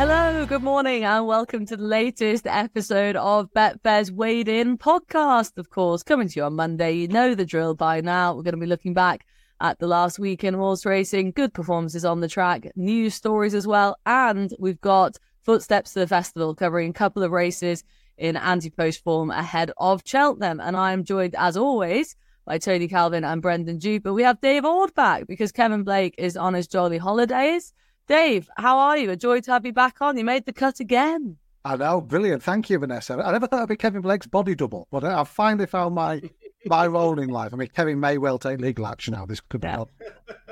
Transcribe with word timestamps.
Hello, 0.00 0.46
good 0.46 0.62
morning, 0.62 1.04
and 1.04 1.26
welcome 1.26 1.66
to 1.66 1.76
the 1.76 1.84
latest 1.84 2.46
episode 2.46 3.16
of 3.16 3.52
Betfair's 3.52 4.10
Weighed 4.10 4.48
In 4.48 4.78
podcast. 4.78 5.58
Of 5.58 5.68
course, 5.68 6.02
coming 6.02 6.26
to 6.26 6.40
you 6.40 6.44
on 6.44 6.54
Monday. 6.56 6.92
You 6.92 7.08
know 7.08 7.34
the 7.34 7.44
drill 7.44 7.74
by 7.74 8.00
now. 8.00 8.34
We're 8.34 8.42
going 8.42 8.54
to 8.54 8.60
be 8.60 8.64
looking 8.64 8.94
back 8.94 9.26
at 9.60 9.78
the 9.78 9.86
last 9.86 10.18
week 10.18 10.42
in 10.42 10.54
horse 10.54 10.86
racing, 10.86 11.32
good 11.32 11.52
performances 11.52 12.06
on 12.06 12.20
the 12.20 12.28
track, 12.28 12.66
news 12.76 13.14
stories 13.14 13.52
as 13.52 13.66
well, 13.66 13.98
and 14.06 14.54
we've 14.58 14.80
got 14.80 15.18
footsteps 15.42 15.92
to 15.92 15.98
the 15.98 16.06
festival 16.06 16.54
covering 16.54 16.88
a 16.88 16.94
couple 16.94 17.22
of 17.22 17.30
races 17.30 17.84
in 18.16 18.38
anti-post 18.38 19.04
form 19.04 19.30
ahead 19.30 19.70
of 19.76 20.00
Cheltenham. 20.06 20.60
And 20.60 20.78
I 20.78 20.94
am 20.94 21.04
joined, 21.04 21.34
as 21.36 21.58
always, 21.58 22.16
by 22.46 22.56
Tony 22.56 22.88
Calvin 22.88 23.22
and 23.22 23.42
Brendan 23.42 23.76
Duke. 23.76 24.04
But 24.04 24.14
we 24.14 24.22
have 24.22 24.40
Dave 24.40 24.64
Ord 24.64 24.94
back 24.94 25.26
because 25.26 25.52
Kevin 25.52 25.84
Blake 25.84 26.14
is 26.16 26.38
on 26.38 26.54
his 26.54 26.68
jolly 26.68 26.96
holidays. 26.96 27.74
Dave, 28.10 28.50
how 28.56 28.76
are 28.76 28.98
you? 28.98 29.08
A 29.12 29.16
joy 29.16 29.38
to 29.42 29.52
have 29.52 29.64
you 29.64 29.72
back 29.72 29.98
on. 30.00 30.18
You 30.18 30.24
made 30.24 30.44
the 30.44 30.52
cut 30.52 30.80
again. 30.80 31.36
I 31.64 31.76
know, 31.76 32.00
brilliant. 32.00 32.42
Thank 32.42 32.68
you, 32.68 32.76
Vanessa. 32.76 33.22
I 33.24 33.30
never 33.30 33.46
thought 33.46 33.62
I'd 33.62 33.68
be 33.68 33.76
Kevin 33.76 34.02
Blake's 34.02 34.26
body 34.26 34.56
double, 34.56 34.88
but 34.90 35.04
I 35.04 35.22
finally 35.22 35.66
found 35.66 35.94
my 35.94 36.20
my 36.66 36.88
role 36.88 37.20
in 37.20 37.28
life. 37.28 37.54
I 37.54 37.56
mean, 37.56 37.68
Kevin 37.68 38.00
may 38.00 38.18
well 38.18 38.36
take 38.36 38.58
legal 38.58 38.88
action 38.88 39.14
now. 39.14 39.26
This 39.26 39.38
could 39.38 39.60
be 39.60 39.68
yeah. 39.68 39.84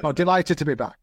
I'm 0.04 0.14
delighted 0.14 0.56
to 0.58 0.64
be 0.64 0.74
back. 0.74 0.98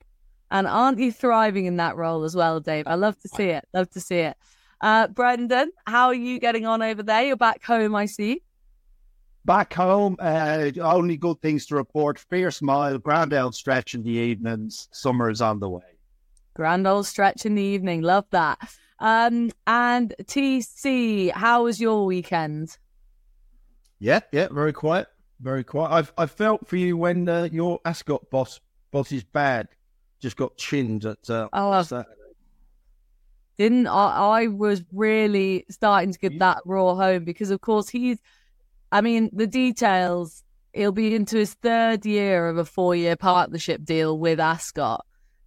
And 0.49 0.65
aren't 0.65 0.97
you 0.97 1.11
thriving 1.11 1.65
in 1.65 1.75
that 1.75 1.97
role 1.97 2.23
as 2.23 2.37
well, 2.37 2.61
Dave? 2.61 2.87
I 2.87 2.95
love 2.95 3.19
to 3.19 3.27
see 3.27 3.49
it. 3.49 3.67
Love 3.73 3.89
to 3.89 3.99
see 3.99 4.19
it. 4.19 4.37
Uh, 4.79 5.09
Brendan, 5.09 5.71
how 5.85 6.07
are 6.07 6.15
you 6.15 6.39
getting 6.39 6.65
on 6.65 6.81
over 6.81 7.03
there? 7.03 7.23
You're 7.25 7.35
back 7.35 7.65
home, 7.65 7.95
I 7.95 8.05
see. 8.05 8.43
Back 9.43 9.73
home, 9.73 10.15
uh, 10.19 10.71
only 10.79 11.17
good 11.17 11.41
things 11.41 11.65
to 11.65 11.75
report. 11.75 12.17
Fierce 12.17 12.61
mile, 12.61 12.97
grand 12.97 13.33
old 13.33 13.55
stretch 13.55 13.93
in 13.93 14.03
the 14.03 14.11
evenings. 14.11 14.87
Summer 14.93 15.29
is 15.29 15.41
on 15.41 15.59
the 15.59 15.69
way. 15.69 15.94
Grand 16.55 16.87
old 16.87 17.05
stretch 17.05 17.45
in 17.45 17.55
the 17.55 17.61
evening. 17.61 18.01
Love 18.01 18.25
that. 18.31 18.57
Um, 18.99 19.51
and 19.67 20.15
TC, 20.23 21.31
how 21.31 21.65
was 21.65 21.79
your 21.79 22.05
weekend? 22.05 22.77
Yeah, 23.99 24.21
yeah, 24.31 24.47
very 24.51 24.73
quiet, 24.73 25.07
very 25.39 25.63
quiet. 25.63 25.91
I've 25.91 26.13
I 26.17 26.25
felt 26.25 26.67
for 26.67 26.77
you 26.77 26.97
when 26.97 27.29
uh, 27.29 27.49
your 27.51 27.79
Ascot 27.85 28.29
boss 28.29 28.59
boss's 28.91 29.23
bad 29.23 29.67
just 30.19 30.37
got 30.37 30.57
chinned 30.57 31.05
at 31.05 31.29
uh, 31.29 31.49
oh, 31.53 31.81
Saturday 31.83 32.09
didn't 33.57 33.87
I, 33.87 34.41
I 34.43 34.47
was 34.47 34.83
really 34.93 35.65
starting 35.69 36.11
to 36.11 36.19
get 36.19 36.39
that 36.39 36.61
raw 36.65 36.95
home 36.95 37.23
because 37.23 37.51
of 37.51 37.61
course 37.61 37.89
he's 37.89 38.19
I 38.91 39.01
mean 39.01 39.29
the 39.33 39.47
details 39.47 40.43
he'll 40.73 40.91
be 40.91 41.15
into 41.15 41.37
his 41.37 41.53
third 41.53 42.05
year 42.05 42.47
of 42.47 42.57
a 42.57 42.65
four 42.65 42.95
year 42.95 43.15
partnership 43.15 43.83
deal 43.83 44.17
with 44.17 44.39
Ascot 44.39 45.05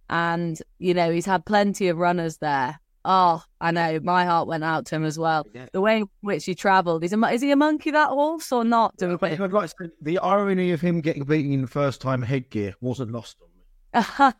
and 0.09 0.61
you 0.79 0.93
know 0.93 1.11
he's 1.11 1.25
had 1.25 1.45
plenty 1.45 1.87
of 1.87 1.97
runners 1.97 2.37
there 2.37 2.79
oh 3.05 3.43
I 3.61 3.71
know 3.71 3.99
my 4.01 4.25
heart 4.25 4.47
went 4.47 4.63
out 4.63 4.85
to 4.87 4.95
him 4.95 5.05
as 5.05 5.17
well 5.17 5.45
yeah. 5.53 5.67
the 5.71 5.81
way 5.81 5.99
in 5.99 6.09
which 6.21 6.45
he 6.45 6.55
travelled 6.55 7.03
is, 7.03 7.13
a, 7.13 7.17
is 7.27 7.41
he 7.41 7.51
a 7.51 7.55
monkey 7.55 7.91
that 7.91 8.09
horse 8.09 8.51
or 8.51 8.63
not 8.63 8.95
yeah, 8.99 9.17
I'd 9.21 9.53
like 9.53 9.69
say, 9.69 9.89
the 10.01 10.19
irony 10.19 10.71
of 10.71 10.81
him 10.81 11.01
getting 11.01 11.23
beaten 11.23 11.53
in 11.53 11.67
first 11.67 12.01
time 12.01 12.21
headgear 12.21 12.73
wasn't 12.81 13.11
lost 13.11 13.37
on 13.41 13.47
me 13.47 14.33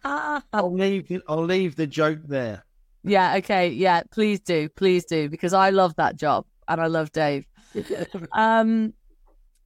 I'll 0.53 0.73
leave 0.73 1.21
I'll 1.27 1.45
leave 1.45 1.75
the 1.75 1.87
joke 1.87 2.19
there 2.27 2.65
yeah, 3.03 3.35
okay. 3.37 3.69
Yeah, 3.69 4.03
please 4.11 4.39
do. 4.39 4.69
Please 4.69 5.05
do 5.05 5.29
because 5.29 5.53
I 5.53 5.69
love 5.69 5.95
that 5.95 6.15
job 6.15 6.45
and 6.67 6.81
I 6.81 6.87
love 6.87 7.11
Dave. 7.11 7.45
um 8.33 8.93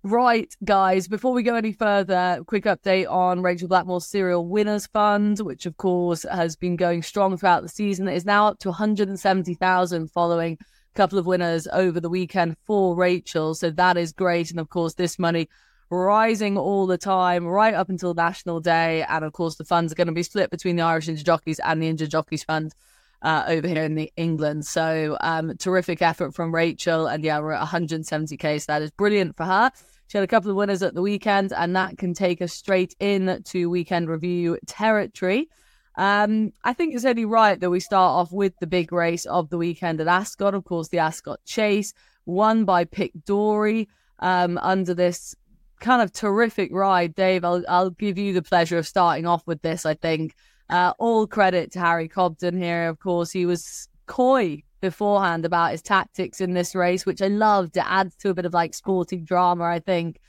Right, 0.06 0.54
guys, 0.66 1.08
before 1.08 1.32
we 1.32 1.44
go 1.44 1.56
any 1.56 1.72
further, 1.72 2.44
quick 2.46 2.66
update 2.66 3.10
on 3.10 3.42
Rachel 3.42 3.70
Blackmore's 3.70 4.06
Serial 4.06 4.46
Winners 4.46 4.86
Fund, 4.88 5.40
which 5.40 5.66
of 5.66 5.78
course 5.78 6.26
has 6.30 6.58
been 6.58 6.76
going 6.76 7.02
strong 7.02 7.38
throughout 7.38 7.64
the 7.64 7.70
season. 7.70 8.10
It 8.10 8.16
is 8.16 8.26
now 8.26 8.48
up 8.48 8.60
to 8.60 8.68
170,000 8.68 10.12
following 10.12 10.58
a 10.62 10.94
couple 10.94 11.18
of 11.18 11.26
winners 11.26 11.70
over 11.72 12.02
the 12.02 12.10
weekend 12.10 12.58
for 12.66 12.98
Rachel. 12.98 13.56
So 13.56 13.70
that 13.72 13.96
is 13.96 14.12
great. 14.12 14.52
And 14.52 14.60
of 14.60 14.68
course, 14.68 14.96
this 14.96 15.18
money 15.18 15.48
rising 15.90 16.58
all 16.58 16.86
the 16.86 16.98
time, 16.98 17.48
right 17.48 17.74
up 17.74 17.88
until 17.88 18.14
National 18.14 18.60
Day. 18.60 19.06
And 19.08 19.24
of 19.24 19.32
course, 19.32 19.56
the 19.56 19.64
funds 19.64 19.94
are 19.94 19.96
going 19.96 20.08
to 20.08 20.14
be 20.14 20.24
split 20.24 20.50
between 20.50 20.76
the 20.76 20.84
Irish 20.84 21.08
Injured 21.08 21.26
Jockeys 21.26 21.60
and 21.60 21.82
the 21.82 21.88
Injured 21.88 22.12
Jockeys 22.12 22.44
Fund 22.44 22.76
uh, 23.22 23.46
over 23.48 23.70
here 23.70 23.84
in 23.84 23.96
the 23.96 24.12
England. 24.18 24.66
So 24.66 25.18
um, 25.22 25.56
terrific 25.58 26.02
effort 26.02 26.36
from 26.36 26.54
Rachel, 26.54 27.08
and 27.08 27.24
yeah, 27.24 27.40
we're 27.40 27.54
at 27.54 27.66
170k. 27.66 28.60
So 28.60 28.66
that 28.68 28.82
is 28.82 28.92
brilliant 28.92 29.38
for 29.38 29.46
her. 29.46 29.72
She 30.14 30.20
had 30.20 30.26
a 30.26 30.28
couple 30.28 30.52
of 30.52 30.58
winners 30.58 30.84
at 30.84 30.94
the 30.94 31.02
weekend, 31.02 31.52
and 31.54 31.76
that 31.76 31.98
can 31.98 32.14
take 32.14 32.40
us 32.40 32.54
straight 32.54 32.96
in 33.00 33.42
to 33.46 33.68
weekend 33.68 34.08
review 34.08 34.60
territory. 34.68 35.50
Um, 35.96 36.54
I 36.64 36.74
think 36.74 36.94
it's 36.94 37.04
only 37.04 37.26
right 37.26 37.60
that 37.60 37.72
we 37.72 37.80
start 37.80 38.12
off 38.12 38.32
with 38.32 38.54
the 38.60 38.68
big 38.68 38.92
race 38.92 39.26
of 39.26 39.50
the 39.50 39.58
weekend 39.58 40.00
at 40.00 40.08
Ascot. 40.08 40.54
Of 40.54 40.66
course, 40.66 40.90
the 40.90 41.00
Ascot 41.00 41.44
Chase, 41.46 41.96
won 42.28 42.64
by 42.64 42.86
Pic 42.86 43.12
D'Orhy 43.26 43.88
um, 44.20 44.60
under 44.60 44.94
this 44.94 45.34
kind 45.80 46.04
of 46.04 46.14
terrific 46.14 46.70
ride. 46.72 47.16
Dave, 47.16 47.44
I'll, 47.44 47.64
I'll 47.68 47.90
give 47.90 48.20
you 48.20 48.34
the 48.34 48.44
pleasure 48.44 48.78
of 48.78 48.86
starting 48.86 49.26
off 49.26 49.48
with 49.48 49.64
this, 49.64 49.84
I 49.84 49.96
think. 49.96 50.36
Uh, 50.70 50.94
all 51.00 51.26
credit 51.26 51.72
to 51.72 51.80
Harry 51.80 52.08
Cobden 52.08 52.56
here. 52.56 52.88
Of 52.88 53.00
course, 53.00 53.32
he 53.32 53.48
was 53.48 53.90
coy 54.06 54.62
beforehand 54.84 55.46
about 55.46 55.72
his 55.72 55.82
tactics 55.82 56.42
in 56.42 56.54
this 56.54 56.76
race, 56.76 57.06
which 57.06 57.22
I 57.22 57.30
loved. 57.30 57.78
It 57.78 57.86
adds 57.88 58.18
to 58.18 58.30
a 58.30 58.34
bit 58.34 58.46
of 58.46 58.54
like 58.54 58.74
sporting 58.74 59.24
drama, 59.24 59.64
I 59.64 59.80
think. 59.80 60.20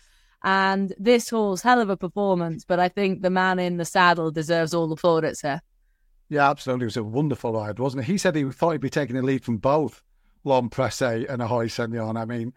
And 0.45 0.95
this 0.97 1.29
horse, 1.29 1.61
hell 1.61 1.81
of 1.81 1.91
a 1.91 1.97
performance, 1.97 2.65
but 2.65 2.79
I 2.79 2.89
think 2.89 3.23
the 3.23 3.31
man 3.31 3.59
in 3.59 3.79
the 3.79 3.85
saddle 3.85 4.31
deserves 4.31 4.73
all 4.73 4.87
the 4.87 4.95
plaudits 4.95 5.41
here. 5.41 5.61
Yeah, 6.29 6.49
absolutely. 6.49 6.85
It 6.85 6.87
was 6.87 6.97
a 6.99 7.03
wonderful 7.03 7.53
ride, 7.53 7.81
wasn't 7.81 8.05
it? 8.05 8.07
He 8.07 8.17
said 8.17 8.37
he 8.37 8.45
thought 8.45 8.71
he'd 8.71 8.81
be 8.81 8.89
taking 8.89 9.17
the 9.17 9.23
lead 9.23 9.45
from 9.45 9.57
both 9.57 10.03
L'Homme 10.45 10.71
Presse 10.71 11.03
and 11.03 11.43
Ahoy 11.43 11.67
Senor. 11.67 12.17
I 12.17 12.25
mean, 12.25 12.53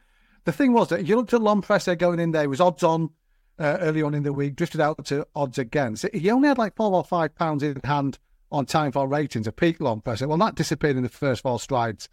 the 0.45 0.51
thing 0.51 0.73
was 0.73 0.89
that 0.89 1.07
you 1.07 1.15
looked 1.15 1.33
at 1.33 1.41
L'Homme 1.41 1.63
Presse 1.63 1.89
going 1.97 2.19
in 2.19 2.29
there, 2.31 2.43
he 2.43 2.47
was 2.47 2.61
odds 2.61 2.83
on 2.83 3.09
uh, 3.57 3.77
early 3.81 4.03
on 4.03 4.13
in 4.13 4.21
the 4.21 4.33
week, 4.33 4.55
drifted 4.55 4.81
out 4.81 5.03
to 5.05 5.25
odds 5.35 5.57
again. 5.57 5.95
So 5.95 6.09
he 6.13 6.29
only 6.29 6.47
had 6.47 6.59
like 6.59 6.75
four 6.75 6.93
or 6.93 7.03
five 7.03 7.33
pounds 7.33 7.63
in 7.63 7.79
hand 7.83 8.19
on 8.51 8.65
time 8.65 8.91
for 8.91 9.07
ratings, 9.07 9.47
a 9.47 9.51
peak 9.51 9.79
L'Homme 9.79 10.01
Presse. 10.01 10.21
Well, 10.21 10.37
that 10.37 10.55
disappeared 10.55 10.97
in 10.97 11.03
the 11.03 11.09
first 11.09 11.43
four 11.43 11.59
strides 11.59 12.09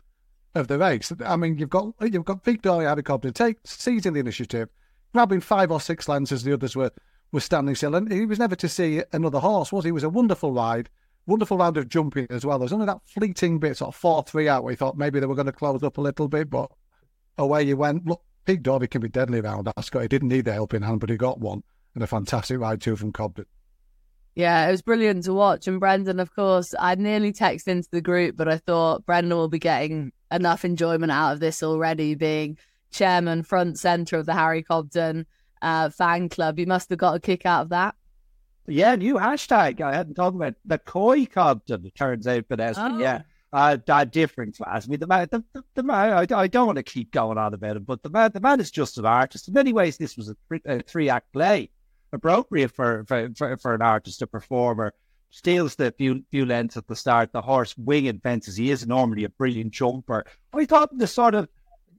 of 0.54 0.68
the 0.68 0.78
race. 0.78 1.12
I 1.24 1.36
mean, 1.36 1.58
you've 1.58 1.70
got 1.70 1.94
you've 2.00 2.24
got 2.24 2.44
Victor 2.44 2.82
Helicopter 2.82 3.30
take 3.30 3.58
seizing 3.64 4.12
the 4.12 4.20
initiative, 4.20 4.68
grabbing 5.12 5.40
five 5.40 5.70
or 5.70 5.80
six 5.80 6.08
lengths 6.08 6.32
as 6.32 6.44
the 6.44 6.52
others 6.52 6.76
were 6.76 6.90
were 7.32 7.40
standing 7.40 7.74
still, 7.74 7.94
and 7.94 8.10
he 8.10 8.26
was 8.26 8.38
never 8.38 8.56
to 8.56 8.68
see 8.68 9.02
another 9.12 9.40
horse. 9.40 9.72
Was 9.72 9.84
he? 9.84 9.90
It 9.90 9.92
was 9.92 10.04
a 10.04 10.08
wonderful 10.08 10.52
ride, 10.52 10.88
wonderful 11.26 11.58
round 11.58 11.76
of 11.76 11.88
jumping 11.88 12.26
as 12.30 12.46
well. 12.46 12.58
There's 12.58 12.72
only 12.72 12.86
that 12.86 13.00
fleeting 13.06 13.58
bit, 13.58 13.76
sort 13.76 13.94
of 13.94 13.96
four 13.96 14.22
three 14.22 14.48
out, 14.48 14.62
where 14.62 14.72
he 14.72 14.76
thought 14.76 14.96
maybe 14.96 15.20
they 15.20 15.26
were 15.26 15.34
going 15.34 15.46
to 15.46 15.52
close 15.52 15.82
up 15.82 15.98
a 15.98 16.00
little 16.00 16.28
bit, 16.28 16.50
but 16.50 16.70
away 17.38 17.64
you 17.64 17.76
went. 17.76 18.06
Look, 18.06 18.22
Pic 18.44 18.62
D'Orhy 18.62 18.88
can 18.88 19.00
be 19.00 19.08
deadly 19.08 19.40
around 19.40 19.72
Ascot. 19.76 20.02
He 20.02 20.08
didn't 20.08 20.28
need 20.28 20.44
the 20.44 20.52
helping 20.52 20.82
hand, 20.82 21.00
but 21.00 21.10
he 21.10 21.16
got 21.16 21.40
one. 21.40 21.62
And 21.94 22.02
a 22.02 22.08
fantastic 22.08 22.58
ride 22.58 22.80
too 22.80 22.96
from 22.96 23.12
Cobden. 23.12 23.46
Yeah, 24.34 24.66
it 24.66 24.70
was 24.70 24.82
brilliant 24.82 25.24
to 25.24 25.34
watch. 25.34 25.68
And 25.68 25.78
Brendan, 25.78 26.18
of 26.18 26.34
course, 26.34 26.74
I 26.78 26.94
nearly 26.96 27.32
texted 27.32 27.68
into 27.68 27.88
the 27.90 28.00
group, 28.00 28.36
but 28.36 28.48
I 28.48 28.58
thought 28.58 29.06
Brendan 29.06 29.36
will 29.36 29.48
be 29.48 29.60
getting 29.60 30.12
enough 30.32 30.64
enjoyment 30.64 31.12
out 31.12 31.32
of 31.32 31.40
this 31.40 31.62
already, 31.62 32.14
being 32.14 32.58
chairman, 32.90 33.44
front 33.44 33.78
centre 33.78 34.18
of 34.18 34.26
the 34.26 34.34
Harry 34.34 34.62
Cobden 34.62 35.26
uh, 35.62 35.90
fan 35.90 36.28
club. 36.28 36.58
You 36.58 36.66
must 36.66 36.90
have 36.90 36.98
got 36.98 37.14
a 37.14 37.20
kick 37.20 37.46
out 37.46 37.62
of 37.62 37.68
that. 37.68 37.94
Yeah, 38.66 38.96
new 38.96 39.14
hashtag. 39.14 39.80
I 39.80 39.94
hadn't 39.94 40.14
talked 40.14 40.36
about 40.36 40.54
the 40.64 40.78
Koi 40.78 41.26
Cobden, 41.26 41.86
it 41.86 41.94
turns 41.94 42.26
out, 42.26 42.46
but 42.48 42.60
oh. 42.60 42.98
yeah 42.98 43.22
uh, 43.54 43.78
a 43.86 44.04
different 44.04 44.56
class. 44.56 44.86
I 44.86 44.90
mean, 44.90 44.98
the 44.98 45.06
man, 45.06 45.28
the, 45.30 45.44
the, 45.52 45.64
the 45.76 45.82
man. 45.84 46.12
I, 46.12 46.26
I, 46.36 46.48
don't 46.48 46.66
want 46.66 46.76
to 46.76 46.82
keep 46.82 47.12
going 47.12 47.38
on 47.38 47.54
about 47.54 47.76
him, 47.76 47.84
but 47.84 48.02
the 48.02 48.10
man, 48.10 48.32
the 48.34 48.40
man 48.40 48.58
is 48.58 48.72
just 48.72 48.98
an 48.98 49.06
artist. 49.06 49.46
In 49.46 49.54
many 49.54 49.72
ways, 49.72 49.96
this 49.96 50.16
was 50.16 50.28
a, 50.28 50.60
a 50.66 50.82
three 50.82 51.08
act 51.08 51.32
play, 51.32 51.70
appropriate 52.14 52.72
for, 52.72 53.04
for, 53.06 53.30
for 53.36 53.56
for 53.56 53.74
an 53.74 53.82
artist, 53.82 54.22
a 54.22 54.26
performer. 54.26 54.92
Steals 55.30 55.74
the 55.74 55.90
few 55.90 56.22
few 56.30 56.46
lengths 56.46 56.76
at 56.76 56.86
the 56.86 56.94
start. 56.94 57.32
The 57.32 57.42
horse 57.42 57.76
winging 57.76 58.20
fences. 58.20 58.56
He 58.56 58.70
is 58.70 58.86
normally 58.86 59.24
a 59.24 59.28
brilliant 59.28 59.72
jumper. 59.72 60.24
I 60.52 60.64
thought 60.64 60.96
the 60.96 61.06
sort 61.06 61.34
of 61.34 61.48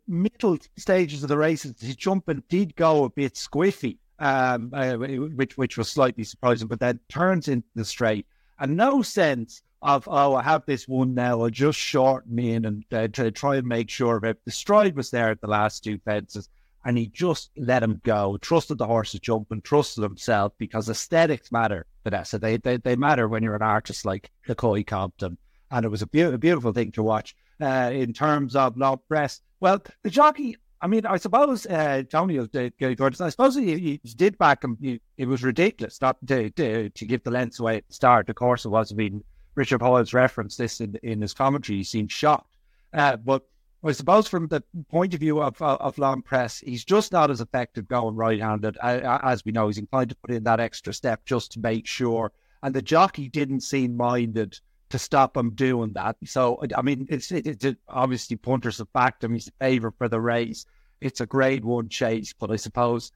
middle 0.07 0.57
stages 0.77 1.23
of 1.23 1.29
the 1.29 1.37
races, 1.37 1.75
his 1.81 1.95
jumping 1.95 2.43
did 2.49 2.75
go 2.75 3.03
a 3.03 3.09
bit 3.09 3.33
squiffy, 3.33 3.97
um, 4.19 4.71
uh, 4.73 4.93
which 4.95 5.57
which 5.57 5.77
was 5.77 5.89
slightly 5.91 6.23
surprising. 6.23 6.67
But 6.67 6.79
then 6.79 6.99
turns 7.09 7.47
into 7.47 7.67
the 7.75 7.85
straight, 7.85 8.25
and 8.59 8.77
no 8.77 9.01
sense 9.01 9.61
of 9.81 10.07
oh, 10.09 10.35
I 10.35 10.41
have 10.41 10.65
this 10.65 10.87
one 10.87 11.13
now. 11.13 11.41
I'll 11.41 11.49
just 11.49 11.77
shorten 11.77 12.39
in 12.39 12.65
and 12.65 12.85
uh, 12.91 13.07
try 13.33 13.57
and 13.57 13.67
make 13.67 13.89
sure 13.89 14.19
that 14.21 14.37
the 14.45 14.51
stride 14.51 14.95
was 14.95 15.11
there 15.11 15.29
at 15.29 15.41
the 15.41 15.47
last 15.47 15.83
two 15.83 15.99
fences, 16.05 16.49
and 16.85 16.97
he 16.97 17.07
just 17.07 17.51
let 17.57 17.83
him 17.83 17.99
go. 18.03 18.37
Trusted 18.37 18.77
the 18.77 18.87
horse 18.87 19.11
to 19.11 19.19
jump 19.19 19.51
and 19.51 19.63
trusted 19.63 20.03
himself 20.03 20.53
because 20.57 20.89
aesthetics 20.89 21.51
matter, 21.51 21.85
Vanessa. 22.03 22.39
They 22.39 22.57
they, 22.57 22.77
they 22.77 22.95
matter 22.95 23.27
when 23.27 23.43
you're 23.43 23.55
an 23.55 23.61
artist 23.61 24.05
like 24.05 24.31
Nicoy 24.47 24.83
Cobden, 24.83 25.37
and 25.71 25.85
it 25.85 25.89
was 25.89 26.01
a, 26.01 26.07
be- 26.07 26.21
a 26.21 26.37
beautiful 26.37 26.71
thing 26.71 26.91
to 26.93 27.03
watch. 27.03 27.35
Uh, 27.59 27.89
in 27.93 28.13
terms 28.13 28.55
of 28.55 28.77
L'Homme 28.77 28.99
Presse, 29.07 29.41
well, 29.61 29.81
the 30.03 30.09
jockey 30.09 30.57
I 30.81 30.87
mean, 30.87 31.05
I 31.05 31.17
suppose 31.17 31.65
uh, 31.65 32.03
Tony 32.09 32.37
was 32.37 32.49
uh, 32.53 32.69
Gordon. 32.79 33.25
I 33.25 33.29
suppose 33.29 33.55
he, 33.55 33.77
he 33.77 34.01
did 34.15 34.37
back 34.37 34.63
him. 34.63 34.77
He, 34.79 35.01
it 35.17 35.27
was 35.27 35.43
ridiculous 35.43 35.99
not 35.99 36.17
to, 36.27 36.49
to, 36.51 36.89
to 36.89 37.05
give 37.05 37.23
the 37.23 37.31
lengths 37.31 37.59
away 37.59 37.77
at 37.77 37.87
the 37.87 37.93
start. 37.93 38.29
Of 38.29 38.35
course, 38.35 38.65
it 38.65 38.69
was. 38.69 38.91
I 38.91 38.95
mean, 38.95 39.23
Richard 39.55 39.81
Hoiles 39.81 40.13
referenced 40.13 40.57
this 40.57 40.81
in, 40.81 40.95
in 41.01 41.21
his 41.21 41.33
commentary. 41.33 41.79
He 41.79 41.83
seemed 41.83 42.11
shocked. 42.11 42.57
Uh, 42.93 43.15
but 43.15 43.47
I 43.85 43.91
suppose 43.91 44.27
from 44.27 44.47
the 44.47 44.63
point 44.89 45.13
of 45.13 45.19
view 45.19 45.41
of, 45.41 45.61
of, 45.61 45.79
of 45.79 45.97
L'Homme 45.99 46.23
Presse, 46.23 46.59
he's 46.59 46.83
just 46.83 47.11
not 47.11 47.29
as 47.29 47.39
effective 47.39 47.87
going 47.87 48.15
right-handed. 48.15 48.77
Uh, 48.81 49.19
as 49.23 49.45
we 49.45 49.51
know, 49.51 49.67
he's 49.67 49.77
inclined 49.77 50.09
to 50.09 50.15
put 50.15 50.31
in 50.31 50.43
that 50.45 50.59
extra 50.59 50.91
step 50.91 51.23
just 51.25 51.51
to 51.51 51.59
make 51.59 51.85
sure. 51.85 52.31
And 52.63 52.73
the 52.73 52.81
jockey 52.81 53.29
didn't 53.29 53.61
seem 53.61 53.95
minded 53.95 54.59
to 54.89 54.97
stop 54.97 55.37
him 55.37 55.51
doing 55.51 55.93
that. 55.93 56.15
So, 56.25 56.59
I 56.75 56.81
mean, 56.81 57.05
it's, 57.09 57.31
it's 57.31 57.65
obviously 57.87 58.37
Punter's 58.37 58.79
have 58.79 58.91
backed 58.91 59.23
him. 59.23 59.33
He's 59.33 59.47
a 59.47 59.51
favourite 59.63 59.97
for 59.97 60.09
the 60.09 60.19
race. 60.19 60.65
It's 61.01 61.21
a 61.21 61.25
grade 61.27 61.63
one 61.63 61.89
chase, 61.89 62.33
but 62.33 62.49
I 62.49 62.55
suppose 62.55 63.11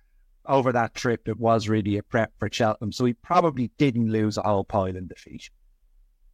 over 0.45 0.71
that 0.71 0.93
trip, 0.93 1.27
it 1.27 1.39
was 1.39 1.67
really 1.67 1.97
a 1.97 2.03
prep 2.03 2.31
for 2.37 2.49
Cheltenham. 2.51 2.91
So 2.91 3.05
he 3.05 3.13
probably 3.13 3.71
didn't 3.77 4.11
lose 4.11 4.37
a 4.37 4.43
whole 4.43 4.63
pile 4.63 4.85
in 4.85 5.07
defeat. 5.07 5.49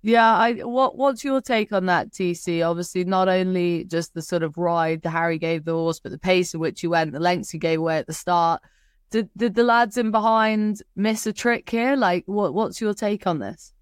Yeah, 0.06 0.38
I 0.38 0.54
what 0.58 1.00
what's 1.00 1.24
your 1.24 1.42
take 1.42 1.74
on 1.74 1.88
that, 1.88 2.12
TC? 2.12 2.64
Obviously, 2.64 3.06
not 3.06 3.28
only 3.28 3.86
just 3.86 4.14
the 4.14 4.22
sort 4.22 4.44
of 4.44 4.56
ride 4.56 5.02
that 5.02 5.10
Harry 5.10 5.40
gave 5.40 5.66
the 5.66 5.74
horse, 5.74 6.00
but 6.00 6.12
the 6.12 6.20
pace 6.20 6.54
at 6.54 6.62
which 6.62 6.82
he 6.82 6.86
went, 6.86 7.12
the 7.12 7.20
lengths 7.20 7.50
he 7.50 7.58
gave 7.58 7.80
away 7.80 7.98
at 7.98 8.06
the 8.06 8.14
start. 8.14 8.62
Did 9.10 9.32
did 9.36 9.56
the 9.56 9.64
lads 9.64 9.98
in 9.98 10.12
behind 10.12 10.84
miss 10.96 11.26
a 11.26 11.34
trick 11.34 11.68
here? 11.68 11.96
Like, 11.96 12.24
what 12.28 12.54
what's 12.54 12.80
your 12.80 12.94
take 12.94 13.26
on 13.26 13.40
this? 13.40 13.74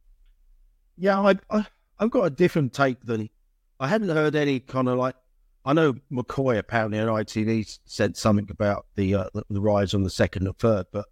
Yeah, 0.98 1.20
I, 1.20 1.36
I 1.50 1.66
I've 2.00 2.12
got 2.12 2.24
a 2.24 2.30
different 2.30 2.72
take 2.72 3.06
than 3.06 3.30
I 3.82 3.90
hadn't 3.90 4.08
heard 4.08 4.34
any 4.34 4.62
kind 4.62 4.88
of 4.88 4.98
like. 4.98 5.16
I 5.66 5.74
know 5.74 5.96
McCoy 6.10 6.58
apparently 6.58 7.00
on 7.00 7.10
ITV 7.10 7.80
said 7.84 8.16
something 8.16 8.48
about 8.50 8.86
the 8.96 9.16
uh, 9.16 9.30
the, 9.50 9.60
rise 9.60 9.94
on 9.94 10.04
the 10.04 10.10
second 10.10 10.48
or 10.48 10.54
third, 10.54 10.86
but 10.94 11.04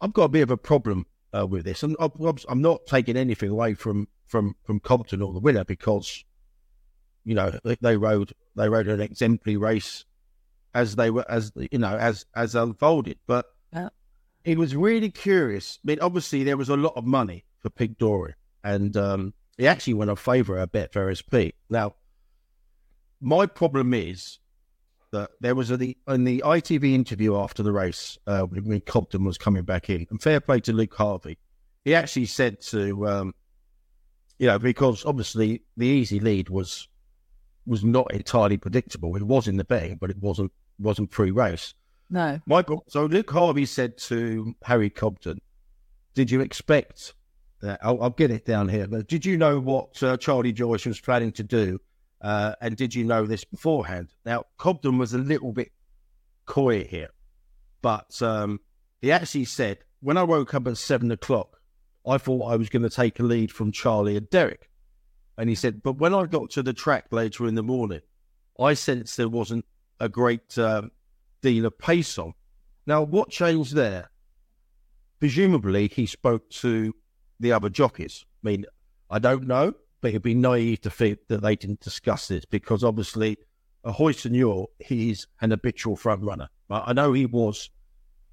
I've 0.00 0.12
got 0.12 0.24
a 0.24 0.28
bit 0.28 0.42
of 0.42 0.52
a 0.52 0.56
problem 0.56 1.06
uh, 1.36 1.44
with 1.44 1.64
this. 1.64 1.82
And 1.82 1.96
I'm, 1.98 2.12
I'm 2.48 2.62
not 2.62 2.86
taking 2.86 3.16
anything 3.16 3.50
away 3.50 3.74
from 3.74 4.06
from 4.28 4.54
from 4.62 4.78
Cobden 4.78 5.22
or 5.22 5.32
the 5.32 5.40
winner 5.40 5.64
because 5.64 6.24
you 7.24 7.34
know 7.34 7.52
they, 7.64 7.76
they 7.80 7.96
rode 7.96 8.32
they 8.54 8.68
rode 8.68 8.86
an 8.86 9.00
exemplary 9.00 9.56
race 9.56 10.04
as 10.74 10.96
they 10.96 11.10
were 11.10 11.24
as 11.28 11.52
you 11.56 11.78
know 11.78 11.96
as 11.96 12.26
as 12.36 12.54
unfolded. 12.54 13.18
But 13.26 13.46
yeah. 13.72 13.88
it 14.44 14.58
was 14.58 14.76
really 14.76 15.10
curious. 15.10 15.78
I 15.84 15.88
mean, 15.88 16.00
obviously 16.00 16.44
there 16.44 16.56
was 16.56 16.68
a 16.68 16.76
lot 16.76 16.92
of 16.96 17.04
money 17.04 17.44
for 17.58 17.70
Pic 17.70 17.98
D'Orhy, 17.98 18.34
and 18.62 18.96
um, 18.96 19.34
he 19.56 19.66
actually 19.66 19.94
went 19.94 20.10
on 20.10 20.16
favour 20.16 20.58
at 20.58 20.72
Betfair 20.72 21.10
SP. 21.10 21.56
Now, 21.68 21.94
my 23.20 23.46
problem 23.46 23.92
is 23.94 24.38
that 25.10 25.30
there 25.40 25.54
was 25.54 25.70
a, 25.70 25.76
the 25.76 25.96
in 26.06 26.24
the 26.24 26.42
ITV 26.44 26.92
interview 26.92 27.36
after 27.36 27.62
the 27.62 27.72
race 27.72 28.18
uh, 28.26 28.42
when 28.42 28.80
Cobden 28.82 29.24
was 29.24 29.38
coming 29.38 29.64
back 29.64 29.90
in, 29.90 30.06
and 30.10 30.22
fair 30.22 30.40
play 30.40 30.60
to 30.60 30.72
Luke 30.72 30.94
Harvey, 30.94 31.38
he 31.84 31.94
actually 31.94 32.26
said 32.26 32.60
to 32.62 33.08
um, 33.08 33.34
you 34.38 34.46
know 34.46 34.58
because 34.58 35.04
obviously 35.04 35.62
the 35.76 35.86
easy 35.86 36.20
lead 36.20 36.48
was 36.48 36.88
was 37.66 37.84
not 37.84 38.12
entirely 38.12 38.56
predictable. 38.56 39.14
It 39.16 39.22
was 39.22 39.46
in 39.46 39.56
the 39.56 39.64
betting, 39.64 39.96
but 40.00 40.10
it 40.10 40.18
wasn't 40.18 40.52
wasn't 40.78 41.10
pre-race. 41.10 41.74
No, 42.10 42.40
Michael. 42.46 42.84
So 42.88 43.04
Luke 43.06 43.30
Harvey 43.30 43.66
said 43.66 43.98
to 43.98 44.54
Harry 44.62 44.90
Cobden, 44.90 45.40
"Did 46.14 46.30
you 46.30 46.40
expect?" 46.40 47.14
that? 47.60 47.80
I'll, 47.82 48.02
I'll 48.02 48.10
get 48.10 48.30
it 48.30 48.46
down 48.46 48.68
here. 48.68 48.86
But 48.86 49.08
did 49.08 49.26
you 49.26 49.36
know 49.36 49.58
what 49.58 50.00
uh, 50.02 50.16
Charlie 50.16 50.52
Joyce 50.52 50.86
was 50.86 51.00
planning 51.00 51.32
to 51.32 51.42
do 51.42 51.80
uh, 52.20 52.54
and 52.60 52.76
did 52.76 52.94
you 52.94 53.04
know 53.04 53.26
this 53.26 53.44
beforehand? 53.44 54.08
Now, 54.24 54.44
Cobden 54.56 54.98
was 54.98 55.14
a 55.14 55.18
little 55.18 55.52
bit 55.52 55.72
coy 56.46 56.84
here, 56.84 57.10
but 57.82 58.20
um, 58.22 58.60
he 59.00 59.12
actually 59.12 59.44
said, 59.44 59.78
when 60.00 60.16
I 60.16 60.24
woke 60.24 60.54
up 60.54 60.66
at 60.66 60.78
seven 60.78 61.10
o'clock, 61.10 61.57
I 62.08 62.18
thought 62.18 62.50
I 62.50 62.56
was 62.56 62.68
going 62.68 62.82
to 62.82 62.90
take 62.90 63.20
a 63.20 63.22
lead 63.22 63.52
from 63.52 63.72
Charlie 63.72 64.16
and 64.16 64.28
Derek. 64.30 64.70
And 65.36 65.48
he 65.48 65.54
said, 65.54 65.82
but 65.82 65.98
when 65.98 66.14
I 66.14 66.26
got 66.26 66.50
to 66.50 66.62
the 66.62 66.72
track 66.72 67.06
later 67.10 67.46
in 67.46 67.54
the 67.54 67.62
morning, 67.62 68.00
I 68.58 68.74
sensed 68.74 69.16
there 69.16 69.28
wasn't 69.28 69.64
a 70.00 70.08
great 70.08 70.58
um, 70.58 70.90
deal 71.42 71.66
of 71.66 71.78
pace 71.78 72.18
on. 72.18 72.32
Now, 72.86 73.02
what 73.02 73.30
changed 73.30 73.74
there? 73.74 74.10
Presumably, 75.20 75.88
he 75.88 76.06
spoke 76.06 76.48
to 76.50 76.94
the 77.38 77.52
other 77.52 77.68
jockeys. 77.68 78.24
I 78.42 78.48
mean, 78.48 78.66
I 79.10 79.18
don't 79.18 79.46
know 79.46 79.74
but 80.00 80.08
it'd 80.08 80.22
be 80.22 80.34
naive 80.34 80.80
to 80.82 80.90
think 80.90 81.18
that 81.28 81.42
they 81.42 81.56
didn't 81.56 81.80
discuss 81.80 82.28
this 82.28 82.44
because 82.44 82.84
obviously 82.84 83.36
Ahoy 83.84 84.12
Senor, 84.12 84.66
he's 84.78 85.26
an 85.40 85.50
habitual 85.50 85.96
front 85.96 86.22
runner. 86.22 86.48
I 86.70 86.92
know 86.92 87.12
he 87.12 87.26
was 87.26 87.70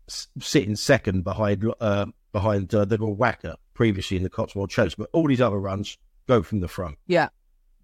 sitting 0.08 0.76
second 0.76 1.24
behind 1.24 1.66
uh, 1.80 2.08
behind 2.32 2.74
uh, 2.76 2.86
the 2.86 2.98
Wacker 2.98 3.56
previously 3.76 4.18
in 4.18 4.24
the 4.24 4.30
Cotswold 4.30 4.72
Chase, 4.72 4.96
but 4.96 5.10
all 5.14 5.28
these 5.28 5.42
other 5.42 5.60
runs 5.60 5.98
go 6.28 6.42
from 6.42 6.60
the 6.60 6.68
front. 6.68 6.98
Yeah. 7.06 7.30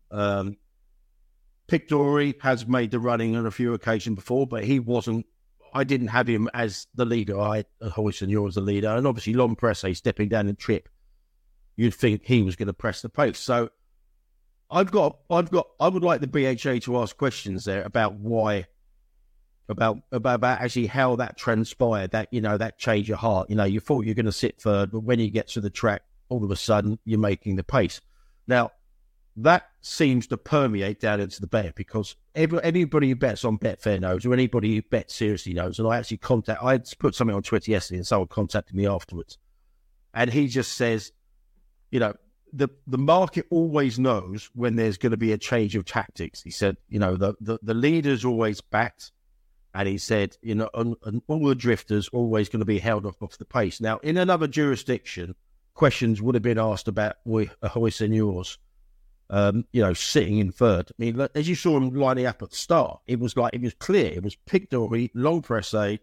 Um, 0.10 0.58
Pic 1.68 1.88
D'Orhy 1.88 2.42
has 2.42 2.66
made 2.66 2.90
the 2.90 3.00
running 3.00 3.36
on 3.36 3.46
a 3.46 3.52
few 3.52 3.76
occasions 3.76 4.16
before, 4.16 4.48
but 4.48 4.64
he 4.64 4.80
wasn't. 4.80 5.28
I 5.74 5.84
didn't 5.84 6.08
have 6.08 6.28
him 6.28 6.50
as 6.54 6.88
the 6.96 7.06
leader. 7.06 7.40
I 7.40 7.58
had 7.58 7.92
Hoy-Seigneur 7.92 8.48
as 8.48 8.56
the 8.56 8.62
leader, 8.62 8.90
and 8.90 9.06
obviously 9.06 9.36
L'Homme 9.36 9.56
Presse 9.56 9.98
stepping 9.98 10.28
down 10.28 10.48
the 10.48 10.54
trip 10.54 10.90
you'd 11.76 11.96
think 11.96 12.26
he 12.26 12.44
was 12.44 12.56
going 12.56 12.68
to 12.68 12.74
press 12.74 13.02
the 13.02 13.10
pace. 13.10 13.40
So 13.40 13.70
I've 14.70 14.92
got, 14.92 15.18
I've 15.30 15.50
got, 15.50 15.68
I 15.80 15.88
would 15.88 16.04
like 16.04 16.22
the 16.22 16.28
BHA 16.28 16.80
to 16.86 17.00
ask 17.00 17.18
questions 17.18 17.66
there 17.66 17.84
about 17.84 18.16
why, 18.16 18.68
about, 19.72 19.98
about, 20.12 20.36
about 20.36 20.62
actually 20.62 20.88
how 20.88 21.16
that 21.18 21.38
transpired, 21.38 22.12
that, 22.12 22.28
you 22.32 22.42
know, 22.42 22.58
that 22.58 22.78
change 22.78 23.10
of 23.10 23.20
heart. 23.20 23.50
You 23.50 23.56
know, 23.56 23.64
you 23.64 23.80
thought 23.80 24.06
you're 24.06 24.16
going 24.16 24.26
to 24.26 24.32
sit 24.32 24.62
third, 24.62 24.92
but 24.92 25.02
when 25.02 25.20
you 25.20 25.30
get 25.30 25.48
to 25.50 25.62
the 25.62 25.70
track, 25.70 26.04
all 26.30 26.44
of 26.44 26.52
a 26.52 26.56
sudden 26.56 27.00
you're 27.06 27.20
making 27.20 27.56
the 27.56 27.64
pace. 27.64 28.02
Now, 28.48 28.72
that 29.38 29.64
seems 29.82 30.28
to 30.28 30.38
permeate 30.38 31.00
down 31.00 31.22
into 31.22 31.40
the 31.42 31.48
bet 31.48 31.76
because 31.76 32.16
every, 32.36 32.62
anybody 32.64 33.10
who 33.10 33.16
bets 33.16 33.46
on 33.46 33.58
Betfair 33.58 34.00
knows, 34.00 34.26
or 34.26 34.34
anybody 34.34 34.76
who 34.76 34.82
bets 34.82 35.16
seriously 35.16 35.54
knows. 35.54 35.80
And 35.80 35.88
I 35.88 35.98
actually 35.98 36.18
contact, 36.18 36.62
I 36.62 36.80
put 37.00 37.16
something 37.16 37.36
on 37.36 37.42
Twitter 37.42 37.72
yesterday, 37.72 37.98
and 37.98 38.08
someone 38.08 38.28
contacted 38.28 38.76
me 38.76 38.86
afterwards, 38.86 39.38
and 40.14 40.32
he 40.32 40.48
just 40.48 40.74
says 40.74 41.14
you 41.92 42.00
know, 42.00 42.14
the 42.54 42.70
the 42.88 42.98
market 42.98 43.46
always 43.50 44.00
knows 44.00 44.50
when 44.56 44.76
there's 44.76 44.98
going 44.98 45.12
to 45.12 45.18
be 45.18 45.34
a 45.34 45.38
change 45.38 45.76
of 45.76 45.86
tactics. 45.86 46.42
He 46.42 46.50
said, 46.50 46.78
you 46.90 47.00
know, 47.00 47.16
the 47.16 47.36
the, 47.40 47.60
the 47.62 47.74
leaders 47.74 48.26
always 48.26 48.62
backed, 48.62 49.12
and 49.74 49.88
he 49.88 49.98
said, 49.98 50.38
you 50.42 50.56
know, 50.56 50.68
all 51.28 51.48
the 51.48 51.56
drifters 51.56 52.10
always 52.10 52.50
going 52.50 52.60
to 52.60 52.66
be 52.66 52.80
held 52.80 53.06
off 53.06 53.22
off 53.22 53.38
the 53.38 53.46
pace. 53.46 53.80
Now, 53.80 53.98
in 54.00 54.18
another 54.18 54.48
jurisdiction, 54.48 55.36
questions 55.74 56.22
would 56.22 56.36
have 56.36 56.44
been 56.44 56.60
asked 56.60 56.88
about 56.88 57.16
Hoy-Seigneurs, 57.26 58.58
um, 59.30 59.66
you 59.72 59.82
know, 59.82 59.94
sitting 59.94 60.40
in 60.40 60.52
third. 60.52 60.90
I 60.90 60.94
mean, 60.98 61.28
as 61.36 61.48
you 61.48 61.56
saw 61.56 61.78
him 61.78 61.90
lining 61.92 62.26
up 62.26 62.42
at 62.44 62.50
the 62.50 62.56
start, 62.56 63.00
it 63.08 63.20
was 63.20 63.38
like 63.38 63.54
it 63.54 63.62
was 63.62 63.74
clear. 63.74 64.12
It 64.12 64.24
was 64.24 64.36
Pic 64.36 64.68
L'Homme 64.72 65.42
Presse, 65.42 66.00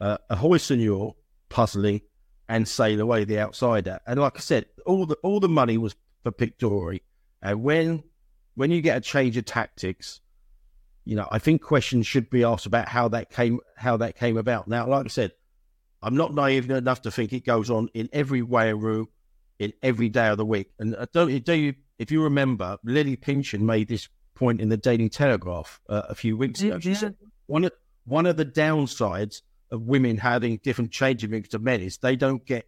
uh, 0.00 0.18
Ahoy 0.30 0.58
Senor 0.58 1.16
puzzling, 1.48 2.00
and 2.48 2.66
sail 2.66 3.00
away 3.00 3.24
the 3.24 3.40
outsider. 3.40 3.98
And 4.06 4.20
like 4.20 4.36
I 4.36 4.40
said, 4.40 4.66
all 4.86 5.06
the 5.06 5.16
all 5.22 5.40
the 5.40 5.48
money 5.48 5.76
was 5.76 5.96
for 6.22 6.30
Pic 6.30 6.58
D'Orhy. 6.58 7.00
And 7.42 7.62
when 7.64 8.04
when 8.54 8.70
you 8.70 8.80
get 8.80 8.96
a 8.96 9.00
change 9.00 9.36
of 9.36 9.44
tactics, 9.44 10.20
you 11.04 11.16
know, 11.16 11.28
I 11.30 11.38
think 11.38 11.62
questions 11.62 12.06
should 12.06 12.30
be 12.30 12.44
asked 12.44 12.66
about 12.66 12.88
how 12.88 13.08
that 13.08 13.30
came 13.30 13.60
how 13.76 13.96
that 13.98 14.16
came 14.16 14.36
about. 14.36 14.68
Now, 14.68 14.86
like 14.86 15.06
I 15.06 15.08
said, 15.08 15.32
I'm 16.02 16.16
not 16.16 16.34
naive 16.34 16.70
enough 16.70 17.02
to 17.02 17.10
think 17.10 17.32
it 17.32 17.44
goes 17.44 17.70
on 17.70 17.88
in 17.94 18.08
every 18.12 18.42
way 18.42 18.72
route 18.72 19.10
in 19.58 19.72
every 19.82 20.08
day 20.08 20.28
of 20.28 20.38
the 20.38 20.46
week. 20.46 20.70
And 20.78 20.96
I 20.96 21.06
don't 21.12 21.44
do 21.44 21.54
you 21.54 21.74
if 21.98 22.10
you 22.10 22.22
remember, 22.22 22.78
Lilly 22.84 23.16
Pinchin 23.16 23.60
made 23.60 23.88
this 23.88 24.08
point 24.34 24.60
in 24.60 24.68
the 24.68 24.76
Daily 24.76 25.08
Telegraph 25.08 25.80
uh, 25.88 26.02
a 26.08 26.14
few 26.14 26.36
weeks 26.36 26.60
ago. 26.60 26.78
She 26.80 26.94
said 26.94 27.16
one 27.46 27.64
of 27.64 27.72
one 28.04 28.26
of 28.26 28.36
the 28.36 28.46
downsides 28.46 29.42
of 29.70 29.82
women 29.82 30.18
having 30.18 30.58
different 30.58 30.90
changing 30.90 31.30
rooms 31.30 31.48
to 31.48 31.58
men 31.58 31.80
is 31.80 31.98
they 31.98 32.16
don't 32.16 32.44
get 32.44 32.66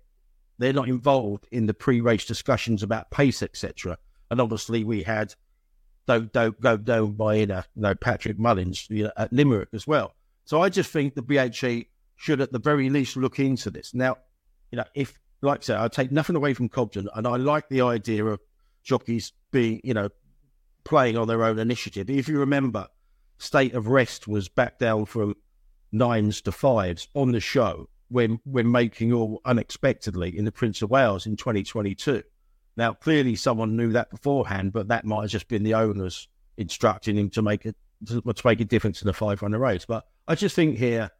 they're 0.59 0.73
not 0.73 0.89
involved 0.89 1.49
in 1.51 1.67
the 1.67 1.75
pre-race 1.75 2.25
discussions 2.25 2.83
about 2.83 3.11
pace, 3.11 3.43
etc. 3.43 3.99
And 4.31 4.41
obviously, 4.41 4.85
we 4.85 5.03
had 5.03 5.35
don't 6.07 6.33
don't 6.33 6.61
go 6.61 6.77
down 6.77 7.13
by 7.13 7.37
you 7.37 7.47
know 7.47 7.95
Patrick 7.95 8.39
Mullins 8.39 8.87
you 8.91 9.05
know, 9.05 9.13
at 9.17 9.33
Limerick 9.33 9.69
as 9.73 9.87
well. 9.87 10.15
So 10.45 10.63
I 10.63 10.69
just 10.69 10.91
think 10.91 11.15
the 11.15 11.23
BHA 11.23 11.89
should 12.17 12.41
at 12.41 12.53
the 12.53 12.59
very 12.59 12.91
least 12.91 13.17
look 13.17 13.39
into 13.39 13.71
this. 13.71 13.95
Now, 13.95 14.19
you 14.71 14.77
know, 14.77 14.85
if 14.95 15.19
like 15.43 15.61
I 15.61 15.63
said, 15.63 15.77
I 15.79 15.89
take 15.89 16.13
nothing 16.13 16.37
away 16.37 16.55
from 16.55 16.69
Cobden, 16.69 17.09
and 17.15 17.27
I 17.27 17.37
like 17.37 17.69
the 17.69 17.83
idea 17.83 18.25
of 18.25 18.41
jockeys 18.83 19.33
being 19.51 19.81
you 19.85 19.95
know 19.95 20.09
playing 20.85 21.17
on 21.17 21.29
their 21.29 21.45
own 21.45 21.59
initiative. 21.59 22.11
If 22.11 22.29
you 22.29 22.39
remember, 22.39 22.89
State 23.39 23.75
of 23.75 23.89
Rest 23.89 24.29
was 24.29 24.49
back 24.49 24.79
down 24.79 25.07
from 25.07 25.35
nines 25.93 26.41
to 26.43 26.53
fives 26.53 27.09
on 27.15 27.33
the 27.33 27.41
show 27.41 27.89
when 28.09 28.39
when 28.45 28.71
making 28.71 29.13
all 29.13 29.41
unexpectedly 29.45 30.37
in 30.37 30.45
the 30.45 30.53
Prince 30.53 30.83
of 30.83 30.91
Wales 30.91 31.27
in 31.27 31.37
2022. 31.37 32.23
Now, 32.77 32.93
clearly, 32.93 33.37
someone 33.37 33.77
knew 33.77 33.93
that 33.93 34.11
beforehand, 34.11 34.73
but 34.73 34.89
that 34.89 35.05
might 35.05 35.23
have 35.23 35.31
just 35.31 35.49
been 35.49 35.63
the 35.63 35.75
owners 35.75 36.29
instructing 36.57 37.17
him 37.17 37.31
to 37.31 37.43
make 37.43 37.67
it 37.67 37.77
to, 38.07 38.21
to 38.21 38.47
make 38.47 38.61
a 38.61 38.65
difference 38.65 39.01
in 39.01 39.07
the 39.07 39.13
five 39.13 39.43
runner 39.43 39.59
race. 39.59 39.87
But 39.87 40.07
I 40.27 40.35
just 40.35 40.57
think 40.57 40.77
here 40.77 41.11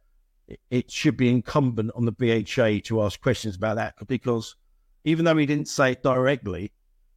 it 0.69 0.91
should 0.91 1.17
be 1.17 1.29
incumbent 1.29 1.91
on 1.95 2.05
the 2.05 2.11
BHA 2.11 2.85
to 2.87 3.01
ask 3.01 3.19
questions 3.21 3.55
about 3.55 3.75
that 3.77 3.95
because 4.07 4.55
even 5.03 5.25
though 5.25 5.37
he 5.37 5.45
didn't 5.45 5.67
say 5.67 5.93
it 5.93 6.03
directly, 6.03 6.71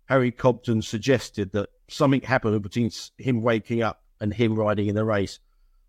Harry 0.07 0.30
Cobden 0.30 0.83
suggested 0.83 1.52
that 1.52 1.68
something 1.88 2.23
happened 2.23 2.62
between 2.62 2.90
him 3.18 3.42
waking 3.42 3.83
up 3.83 4.02
and 4.21 4.33
him 4.33 4.54
riding 4.54 4.88
in 4.88 4.95
the 4.95 5.04
race 5.04 5.38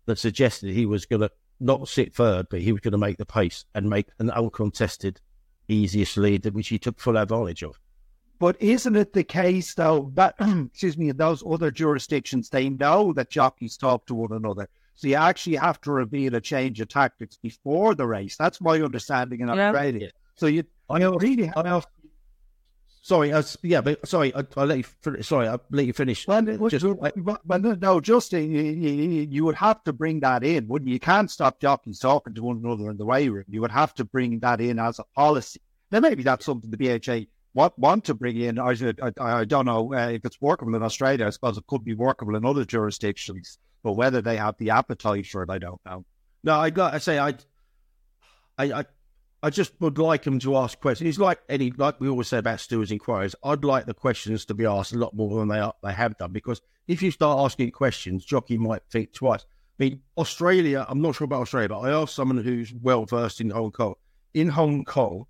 that 0.06 0.18
suggested 0.18 0.70
he 0.70 0.86
was 0.86 1.06
going 1.06 1.20
to 1.20 1.30
not 1.58 1.88
sit 1.88 2.14
third, 2.14 2.46
but 2.50 2.60
he 2.60 2.72
was 2.72 2.80
going 2.80 2.92
to 2.92 2.98
make 2.98 3.18
the 3.18 3.26
pace 3.26 3.64
and 3.74 3.88
make 3.88 4.08
an 4.18 4.30
uncontested, 4.30 5.20
easiest 5.68 6.16
lead, 6.16 6.44
which 6.46 6.68
he 6.68 6.78
took 6.78 6.98
full 6.98 7.16
advantage 7.16 7.62
of. 7.62 7.79
But 8.40 8.56
isn't 8.60 8.96
it 8.96 9.12
the 9.12 9.22
case, 9.22 9.74
though, 9.74 10.10
that, 10.14 10.34
excuse 10.40 10.96
me, 10.96 11.10
in 11.10 11.16
those 11.18 11.44
other 11.46 11.70
jurisdictions, 11.70 12.48
they 12.48 12.70
know 12.70 13.12
that 13.12 13.30
jockeys 13.30 13.76
talk 13.76 14.06
to 14.06 14.14
one 14.14 14.32
another. 14.32 14.68
So 14.94 15.08
you 15.08 15.14
actually 15.14 15.56
have 15.56 15.80
to 15.82 15.92
reveal 15.92 16.34
a 16.34 16.40
change 16.40 16.80
of 16.80 16.88
tactics 16.88 17.36
before 17.36 17.94
the 17.94 18.06
race. 18.06 18.36
That's 18.36 18.60
my 18.60 18.80
understanding 18.80 19.40
in 19.40 19.50
Australia. 19.50 20.06
Yeah. 20.06 20.10
So 20.36 20.46
you, 20.46 20.64
I 20.88 21.04
really, 21.04 21.52
I, 21.54 21.82
Sorry, 23.02 23.32
I, 23.32 23.42
yeah, 23.62 23.80
but 23.80 24.06
sorry, 24.06 24.32
I, 24.34 24.44
will 24.56 24.66
let 24.66 24.76
you. 24.78 24.84
Finish, 24.84 25.26
sorry, 25.26 25.48
I'll 25.48 25.62
let 25.70 25.86
you 25.86 25.92
finish. 25.94 26.28
Well, 26.28 26.42
just, 26.68 26.84
well, 26.84 27.40
no, 27.58 27.98
just 27.98 28.32
you, 28.32 28.38
you, 28.40 29.44
would 29.44 29.54
have 29.54 29.82
to 29.84 29.92
bring 29.94 30.20
that 30.20 30.44
in, 30.44 30.68
wouldn't 30.68 30.88
you? 30.88 30.94
You 30.94 31.00
can't 31.00 31.30
stop 31.30 31.60
jockeys 31.60 31.98
talking 31.98 32.34
to 32.34 32.42
one 32.42 32.60
another 32.62 32.90
in 32.90 32.98
the 32.98 33.06
weigh 33.06 33.30
room. 33.30 33.46
You 33.48 33.62
would 33.62 33.70
have 33.70 33.94
to 33.94 34.04
bring 34.04 34.38
that 34.40 34.60
in 34.60 34.78
as 34.78 34.98
a 34.98 35.04
policy. 35.14 35.62
Now, 35.90 36.00
maybe 36.00 36.22
that's 36.22 36.44
something 36.44 36.70
the 36.70 36.76
BHA 36.76 37.24
want, 37.54 37.78
want 37.78 38.04
to 38.06 38.14
bring 38.14 38.36
in. 38.36 38.58
I, 38.58 38.74
I, 39.02 39.12
I 39.18 39.44
don't 39.44 39.66
know 39.66 39.94
uh, 39.94 40.08
if 40.08 40.24
it's 40.24 40.40
workable 40.40 40.74
in 40.74 40.82
Australia. 40.82 41.26
I 41.26 41.30
suppose 41.30 41.58
it 41.58 41.66
could 41.66 41.84
be 41.84 41.94
workable 41.94 42.36
in 42.36 42.44
other 42.44 42.64
jurisdictions, 42.64 43.58
but 43.82 43.92
whether 43.92 44.20
they 44.20 44.36
have 44.36 44.56
the 44.58 44.70
appetite 44.70 45.26
for 45.26 45.42
it, 45.42 45.50
I 45.50 45.58
don't 45.58 45.80
know. 45.84 46.04
No, 46.42 46.58
I 46.58 46.70
got. 46.70 46.94
I 46.94 46.98
say 46.98 47.18
I, 47.18 47.34
I, 48.56 48.72
I 48.72 48.84
I 49.42 49.48
just 49.48 49.72
would 49.80 49.96
like 49.96 50.24
them 50.24 50.38
to 50.40 50.56
ask 50.56 50.78
questions. 50.80 51.18
Like 51.18 51.40
any, 51.48 51.70
like 51.70 51.98
we 51.98 52.08
always 52.08 52.28
say 52.28 52.38
about 52.38 52.60
stewards' 52.60 52.90
inquiries. 52.90 53.34
I'd 53.42 53.64
like 53.64 53.86
the 53.86 53.94
questions 53.94 54.44
to 54.46 54.54
be 54.54 54.66
asked 54.66 54.92
a 54.92 54.98
lot 54.98 55.14
more 55.14 55.38
than 55.38 55.48
they 55.48 55.58
are, 55.58 55.74
they 55.82 55.92
have 55.92 56.18
done 56.18 56.32
because 56.32 56.60
if 56.86 57.02
you 57.02 57.10
start 57.10 57.38
asking 57.38 57.70
questions, 57.70 58.24
jockey 58.24 58.58
might 58.58 58.82
think 58.90 59.12
twice. 59.12 59.46
I 59.78 59.84
mean, 59.84 60.00
Australia. 60.18 60.84
I'm 60.88 61.00
not 61.00 61.14
sure 61.14 61.24
about 61.24 61.42
Australia, 61.42 61.70
but 61.70 61.80
I 61.80 61.90
asked 61.90 62.14
someone 62.14 62.38
who's 62.38 62.74
well 62.82 63.06
versed 63.06 63.40
in 63.40 63.48
Hong 63.48 63.72
Kong. 63.72 63.94
In 64.34 64.48
Hong 64.50 64.84
Kong, 64.84 65.24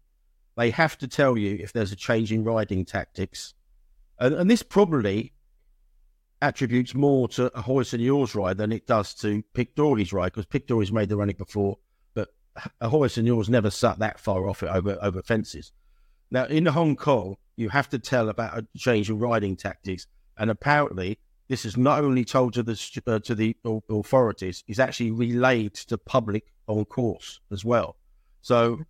they 0.61 0.71
have 0.71 0.99
to 0.99 1.09
tell 1.09 1.39
you 1.39 1.57
if 1.59 1.73
there's 1.73 1.91
a 1.91 1.97
change 1.97 2.31
in 2.33 2.45
riding 2.45 2.85
tactics, 2.85 3.55
and, 4.19 4.35
and 4.35 4.51
this 4.51 4.63
probably 4.63 5.33
attributes 6.43 6.95
more 6.95 7.29
to 7.29 7.51
Ahoy 7.57 7.83
Senor's 7.83 8.35
ride 8.35 8.59
than 8.59 8.71
it 8.71 8.87
does 8.87 9.15
to 9.15 9.43
Pic 9.55 9.75
D'Orhy's 9.75 10.13
ride 10.13 10.33
because 10.33 10.45
Pic 10.45 10.67
D'Orhy's 10.67 10.93
made 10.93 11.09
the 11.09 11.17
running 11.17 11.37
before 11.37 11.79
but 12.13 12.29
Ahoy 12.81 13.07
Senor's 13.07 13.49
never 13.49 13.71
sat 13.71 13.99
that 14.01 14.21
far 14.21 14.49
off 14.49 14.63
it 14.63 14.69
over 14.69 14.99
over 15.01 15.23
fences. 15.23 15.73
Now 16.31 16.45
in 16.45 16.67
Hong 16.67 16.95
Kong, 16.95 17.37
you 17.57 17.71
have 17.71 17.89
to 17.91 17.99
tell 17.99 18.29
about 18.29 18.59
a 18.59 18.67
change 18.77 19.09
in 19.09 19.19
riding 19.19 19.57
tactics, 19.57 20.07
and 20.37 20.51
apparently 20.51 21.19
this 21.49 21.65
is 21.65 21.79
not 21.79 22.05
only 22.05 22.25
told 22.25 22.53
to 22.55 22.63
the 22.63 23.03
uh, 23.07 23.19
to 23.21 23.35
the 23.35 23.57
authorities, 23.89 24.63
it's 24.69 24.79
actually 24.79 25.11
relayed 25.11 25.73
to 25.75 25.89
the 25.89 25.99
public 25.99 26.53
on 26.67 26.85
course 26.85 27.41
as 27.51 27.65
well. 27.65 27.97
So 28.43 28.81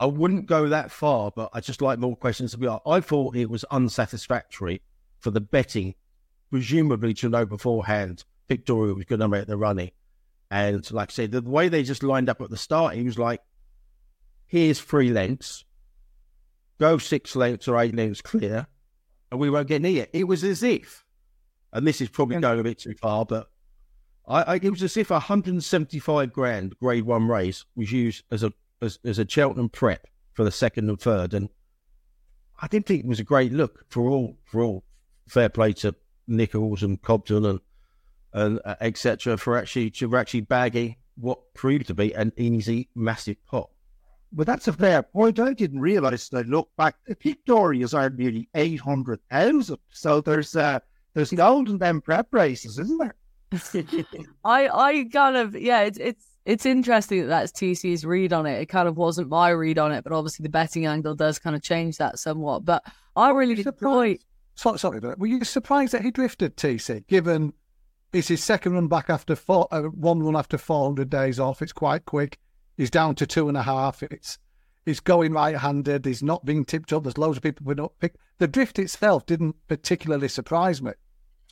I 0.00 0.06
wouldn't 0.06 0.46
go 0.46 0.68
that 0.68 0.90
far, 0.90 1.30
but 1.34 1.50
I 1.52 1.60
just 1.60 1.80
like 1.80 1.98
more 1.98 2.16
questions 2.16 2.52
to 2.52 2.58
be 2.58 2.66
asked. 2.66 2.82
I 2.86 3.00
thought 3.00 3.36
it 3.36 3.50
was 3.50 3.64
unsatisfactory 3.70 4.82
for 5.20 5.30
the 5.30 5.40
betting, 5.40 5.94
presumably 6.50 7.14
to 7.14 7.28
know 7.28 7.46
beforehand 7.46 8.24
Victoria 8.48 8.94
was 8.94 9.04
going 9.04 9.20
to 9.20 9.28
make 9.28 9.46
the 9.46 9.56
running 9.56 9.90
and 10.54 10.88
like 10.92 11.10
I 11.10 11.12
said, 11.12 11.32
the 11.32 11.42
way 11.42 11.68
they 11.68 11.82
just 11.82 12.04
lined 12.04 12.28
up 12.28 12.40
at 12.40 12.48
the 12.48 12.56
start, 12.56 12.94
he 12.94 13.02
was 13.02 13.18
like, 13.18 13.40
here's 14.46 14.80
three 14.80 15.10
lengths, 15.10 15.64
go 16.78 16.96
six 16.96 17.34
lengths 17.34 17.66
or 17.66 17.76
eight 17.80 17.96
lengths 17.96 18.22
clear, 18.22 18.68
and 19.32 19.40
we 19.40 19.50
won't 19.50 19.66
get 19.66 19.82
near. 19.82 20.06
It 20.12 20.28
was 20.28 20.44
as 20.44 20.62
if, 20.62 21.04
and 21.72 21.84
this 21.84 22.00
is 22.00 22.08
probably 22.08 22.38
going 22.38 22.60
a 22.60 22.62
bit 22.62 22.78
too 22.78 22.94
far, 22.94 23.24
but 23.24 23.50
I, 24.28 24.42
I, 24.42 24.54
it 24.56 24.70
was 24.70 24.84
as 24.84 24.96
if 24.96 25.10
a 25.10 25.14
175 25.14 26.32
grand 26.32 26.78
grade 26.78 27.04
one 27.04 27.26
race 27.26 27.64
was 27.74 27.90
used 27.90 28.22
as 28.30 28.44
a 28.44 28.52
as, 28.84 28.98
as 29.04 29.18
a 29.18 29.28
Cheltenham 29.28 29.68
prep 29.68 30.06
for 30.32 30.44
the 30.44 30.52
second 30.52 30.88
and 30.88 31.00
third, 31.00 31.34
and 31.34 31.48
I 32.60 32.66
didn't 32.68 32.86
think 32.86 33.04
it 33.04 33.08
was 33.08 33.20
a 33.20 33.24
great 33.24 33.52
look 33.52 33.84
for 33.88 34.08
all 34.08 34.36
for 34.44 34.62
all. 34.62 34.84
Fair 35.28 35.48
play 35.48 35.72
to 35.74 35.94
Nicholls 36.26 36.82
and 36.82 37.00
Cobden 37.00 37.44
and 37.44 37.60
and 38.32 38.60
uh, 38.64 38.74
etc. 38.80 39.36
for 39.36 39.56
actually 39.56 39.90
to 39.90 40.16
actually 40.16 40.42
bagging 40.42 40.96
what 41.16 41.54
proved 41.54 41.86
to 41.86 41.94
be 41.94 42.12
an 42.12 42.32
easy, 42.36 42.88
massive 42.94 43.36
pot. 43.46 43.70
But 44.32 44.48
that's 44.48 44.66
a 44.66 44.72
fair 44.72 45.02
point. 45.02 45.38
I 45.38 45.52
didn't 45.52 45.80
realise 45.80 46.28
that. 46.30 46.48
Look 46.48 46.68
back, 46.76 46.96
Pic 47.20 47.44
D'Orhy 47.44 47.84
is 47.84 47.94
earned 47.94 48.18
nearly 48.18 48.48
eight 48.54 48.80
hundred 48.80 49.20
thousand. 49.30 49.78
So 49.90 50.20
there's 50.20 50.56
uh, 50.56 50.80
there's 51.14 51.32
gold 51.32 51.68
in 51.68 51.78
them 51.78 52.00
prep 52.00 52.26
races, 52.32 52.78
isn't 52.78 52.98
there? 52.98 53.14
I 54.44 54.68
I 54.68 55.04
kind 55.12 55.36
of 55.36 55.54
yeah, 55.54 55.82
it's 55.82 55.98
it's 55.98 56.26
it's 56.44 56.66
interesting 56.66 57.22
that 57.22 57.26
that's 57.28 57.52
TC's 57.52 58.04
read 58.04 58.32
on 58.32 58.46
it. 58.46 58.60
It 58.60 58.66
kind 58.66 58.88
of 58.88 58.96
wasn't 58.96 59.28
my 59.28 59.50
read 59.50 59.78
on 59.78 59.92
it, 59.92 60.04
but 60.04 60.12
obviously 60.12 60.42
the 60.42 60.50
betting 60.50 60.86
angle 60.86 61.14
does 61.14 61.38
kind 61.38 61.56
of 61.56 61.62
change 61.62 61.96
that 61.98 62.18
somewhat. 62.18 62.64
But 62.64 62.84
I 63.16 63.30
really 63.30 63.64
enjoy. 63.66 64.18
Sorry, 64.56 64.78
sorry, 64.78 65.00
were 65.00 65.26
you 65.26 65.42
surprised 65.42 65.92
that 65.94 66.02
he 66.02 66.10
drifted 66.10 66.56
TC, 66.56 67.06
given 67.08 67.54
it's 68.14 68.28
his 68.28 68.44
second 68.44 68.74
run 68.74 68.86
back 68.86 69.10
after 69.10 69.34
four, 69.34 69.66
uh, 69.72 69.82
one 69.82 70.22
run 70.22 70.36
after 70.36 70.56
400 70.56 71.10
days 71.10 71.40
off. 71.40 71.60
It's 71.60 71.72
quite 71.72 72.04
quick. 72.04 72.38
He's 72.76 72.90
down 72.90 73.16
to 73.16 73.26
two 73.26 73.48
and 73.48 73.56
a 73.56 73.62
half. 73.62 74.02
It's 74.04 74.38
he's 74.84 75.00
going 75.00 75.32
right-handed. 75.32 76.04
He's 76.04 76.22
not 76.22 76.44
being 76.44 76.64
tipped 76.64 76.92
up. 76.92 77.02
There's 77.02 77.18
loads 77.18 77.38
of 77.38 77.42
people 77.42 77.66
who 77.66 77.74
don't 77.74 77.98
pick. 77.98 78.14
The 78.38 78.46
drift 78.46 78.78
itself 78.78 79.26
didn't 79.26 79.56
particularly 79.66 80.28
surprise 80.28 80.80
me. 80.80 80.92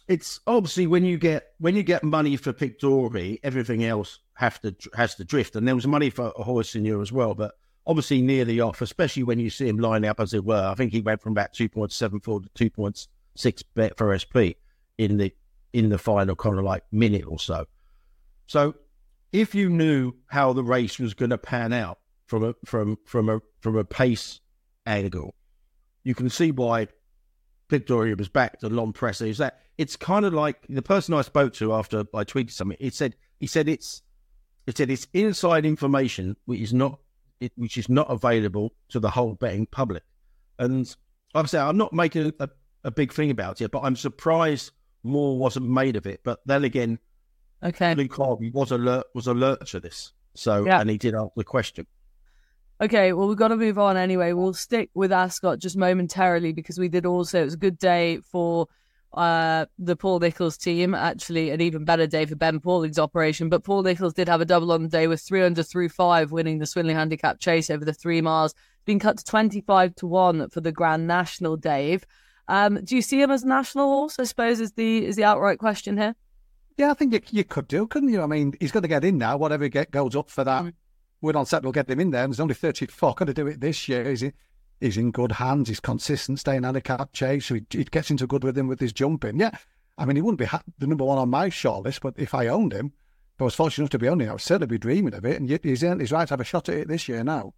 It's 0.09 0.41
obviously 0.47 0.87
when 0.87 1.05
you 1.05 1.17
get 1.17 1.53
when 1.59 1.77
you 1.77 1.83
get 1.83 2.03
money 2.03 2.37
for 2.37 2.53
Pic 2.53 2.81
D'Orhy, 2.81 3.39
everything 3.43 3.85
else 3.85 4.19
have 4.35 4.61
to 4.63 4.75
has 4.95 5.15
to 5.17 5.25
drift, 5.25 5.57
and 5.57 5.67
there 5.67 5.75
was 5.75 5.87
money 5.87 6.11
for 6.11 6.33
Ahoy 6.37 6.63
Senor 6.63 7.01
as 7.01 7.13
well, 7.13 7.35
but 7.35 7.53
obviously 7.87 8.23
near 8.23 8.45
the 8.45 8.61
off, 8.61 8.81
especially 8.81 9.23
when 9.23 9.39
you 9.39 9.51
see 9.51 9.69
him 9.69 9.79
lining 9.79 10.09
up 10.09 10.21
as 10.21 10.35
it 10.35 10.45
were. 10.45 10.67
I 10.67 10.75
think 10.75 10.93
he 10.93 11.01
went 11.01 11.23
from 11.23 11.33
about 11.33 11.53
two 11.53 11.69
point 11.69 11.93
seven 11.93 12.21
four 12.21 12.41
to 12.41 12.49
two 12.55 12.71
point 12.71 13.07
six 13.37 13.63
bet 13.63 13.97
for 13.97 14.17
SP 14.19 14.59
in 14.99 15.17
the 15.17 15.33
in 15.73 15.89
the 15.89 15.99
final 15.99 16.37
kind 16.37 16.59
of 16.59 16.65
like 16.65 16.85
minute 16.93 17.25
or 17.27 17.39
so. 17.39 17.67
So 18.47 18.75
if 19.33 19.55
you 19.55 19.71
knew 19.71 20.13
how 20.27 20.53
the 20.53 20.65
race 20.65 20.99
was 20.99 21.15
going 21.15 21.31
to 21.31 21.39
pan 21.39 21.73
out 21.73 21.99
from 22.27 22.45
a 22.45 22.55
from 22.65 22.99
from 23.07 23.29
a 23.29 23.41
from 23.61 23.77
a 23.77 23.85
pace 23.85 24.41
angle, 24.87 25.35
you 26.05 26.15
can 26.15 26.29
see 26.29 26.51
why 26.51 26.89
Pic 27.69 27.87
D'Orhy 27.87 28.15
was 28.15 28.29
back 28.29 28.61
to 28.61 28.69
L'Homme 28.69 28.93
Presse. 28.93 29.23
Is 29.23 29.39
that 29.39 29.61
it's 29.79 29.97
kind 29.97 30.25
of 30.25 30.35
like 30.35 30.67
the 30.69 30.83
person 30.83 31.15
I 31.15 31.23
spoke 31.23 31.55
to 31.55 31.73
after 31.73 32.01
I 32.15 32.25
tweeted 32.25 32.51
something. 32.51 32.77
It 32.81 32.95
said 32.95 33.17
he 33.41 33.47
said 33.47 33.69
it's 33.69 34.03
it 34.67 34.77
said 34.77 34.91
it's 34.91 35.07
inside 35.13 35.65
information 35.65 36.37
which 36.45 36.61
is 36.61 36.73
not 36.73 37.01
it, 37.41 37.53
which 37.57 37.77
is 37.77 37.89
not 37.89 38.11
available 38.11 38.73
to 38.91 39.01
the 39.01 39.11
whole 39.11 39.35
betting 39.35 39.67
public. 39.67 40.03
And 40.59 40.95
like 41.35 41.45
I 41.45 41.47
say, 41.47 41.59
I'm 41.59 41.77
not 41.77 41.93
making 41.93 42.33
a, 42.39 42.49
a 42.85 42.91
big 42.91 43.13
thing 43.13 43.31
about 43.31 43.61
it, 43.61 43.71
but 43.71 43.81
I'm 43.81 43.97
surprised 43.97 44.71
more 45.03 45.37
wasn't 45.37 45.69
made 45.69 45.97
of 45.97 46.07
it. 46.07 46.21
But 46.25 46.41
then 46.47 46.65
again, 46.65 46.99
okay, 47.63 47.95
Luke 47.95 48.15
Harvey 48.15 48.51
was 48.51 48.71
alert 48.71 49.07
was 49.15 49.27
alert 49.27 49.67
to 49.69 49.81
this, 49.81 50.13
so 50.35 50.65
yeah. 50.65 50.81
and 50.81 50.91
he 50.91 50.99
did 50.99 51.15
ask 51.15 51.33
the 51.37 51.45
question. 51.45 51.87
Okay, 52.83 53.13
well, 53.13 53.29
we've 53.29 53.39
got 53.39 53.49
to 53.49 53.57
move 53.57 53.79
on 53.79 53.97
anyway. 53.97 54.33
We'll 54.33 54.55
stick 54.55 54.91
with 54.93 55.13
Ascot 55.13 55.61
just 55.61 55.77
momentarily 55.77 56.53
because 56.53 56.81
we 56.81 56.89
did 56.89 57.07
also, 57.07 57.43
it 57.43 57.45
was 57.45 57.55
a 57.55 57.59
good 57.59 57.79
day 57.79 58.19
for 58.19 58.67
uh, 59.13 59.67
the 59.79 59.95
Paul 59.95 60.19
Nicholls 60.19 60.57
team, 60.57 60.93
actually, 60.93 61.51
an 61.51 61.61
even 61.61 61.85
better 61.85 62.09
day 62.09 62.27
for 62.27 62.35
Ben 62.35 62.59
Pauling's 62.59 62.99
operation. 62.99 63.49
But 63.49 63.63
Paul 63.63 63.85
Nicholls 63.85 64.15
did 64.15 64.29
have 64.29 64.41
a 64.41 64.45
double 64.45 64.73
on 64.73 64.83
the 64.83 64.89
day 64.89 65.07
with 65.07 65.21
Threeunderthrufive, 65.21 66.33
winning 66.33 66.59
the 66.59 66.65
Swinley 66.65 66.93
Handicap 66.93 67.39
Chase 67.39 67.71
over 67.71 67.85
the 67.85 67.93
three 67.93 68.21
miles, 68.21 68.53
being 68.85 68.99
cut 68.99 69.17
to 69.17 69.25
25 69.25 69.95
to 69.95 70.07
1 70.09 70.51
for 70.51 70.61
the 70.61 70.73
Grand 70.73 71.07
National, 71.07 71.57
Dave. 71.57 72.05
Um, 72.49 72.81
do 72.83 72.97
you 72.97 73.03
see 73.03 73.23
him 73.23 73.31
as 73.31 73.45
national 73.45 73.87
horse? 73.87 74.19
I 74.19 74.25
suppose 74.25 74.59
is 74.59 74.73
the 74.73 75.07
is 75.07 75.15
the 75.15 75.23
outright 75.23 75.61
question 75.61 75.97
here. 75.97 76.17
Yeah, 76.77 76.91
I 76.91 76.95
think 76.95 77.13
you, 77.13 77.21
you 77.31 77.45
could 77.45 77.69
do, 77.69 77.87
couldn't 77.87 78.09
you? 78.09 78.23
I 78.23 78.27
mean, 78.27 78.55
he's 78.59 78.73
going 78.73 78.83
to 78.83 78.89
get 78.89 79.05
in 79.05 79.19
now. 79.19 79.37
Whatever 79.37 79.69
get 79.69 79.93
goes 79.93 80.17
up 80.17 80.31
for 80.31 80.43
that, 80.43 80.75
we're 81.23 81.37
on 81.37 81.47
set. 81.47 81.63
We'll 81.63 81.73
get 81.73 81.89
him 81.89 82.01
in 82.01 82.11
there. 82.11 82.25
And 82.25 82.33
there's 82.33 82.41
only 82.41 82.55
thirty 82.55 82.85
four 82.87 83.15
going 83.15 83.29
to 83.29 83.35
do 83.35 83.47
it 83.47 83.61
this 83.61 83.89
year. 83.89 84.11
He's 84.11 84.23
in, 84.23 84.35
he's 84.81 84.99
in 84.99 85.11
good 85.11 85.33
hands. 85.33 85.69
He's 85.69 85.81
consistent, 85.81 86.41
staying 86.41 86.65
handicap 86.65 87.15
chase. 87.15 87.47
So 87.47 87.55
he, 87.55 87.63
he 87.71 87.85
gets 87.85 88.11
into 88.11 88.27
good 88.27 88.45
with 88.45 88.59
him 88.59 88.69
with 88.69 88.81
his 88.81 88.93
jumping. 88.93 89.41
Yeah, 89.41 89.57
I 89.97 90.05
mean, 90.05 90.17
he 90.17 90.23
wouldn't 90.23 90.39
be 90.39 90.45
ha- 90.45 90.63
the 90.79 90.87
number 90.87 91.05
one 91.05 91.19
on 91.19 91.31
my 91.31 91.49
short 91.49 91.85
list, 91.85 92.03
but 92.03 92.15
if 92.19 92.35
I 92.35 92.49
owned 92.49 92.73
him, 92.73 92.93
if 93.35 93.41
I 93.41 93.45
was 93.45 93.55
fortunate 93.55 93.85
enough 93.85 93.91
to 93.91 93.99
be 93.99 94.09
owning 94.09 94.27
him, 94.27 94.31
I 94.31 94.35
would 94.35 94.43
certainly 94.43 94.67
be 94.67 94.79
dreaming 94.79 95.15
of 95.15 95.25
it. 95.25 95.41
And 95.41 95.49
he's, 95.49 95.83
right 95.83 96.29
to 96.29 96.33
have 96.33 96.41
a 96.41 96.45
shot 96.45 96.69
at 96.69 96.75
it 96.75 96.89
this 96.89 97.09
year 97.09 97.25
now. 97.25 97.55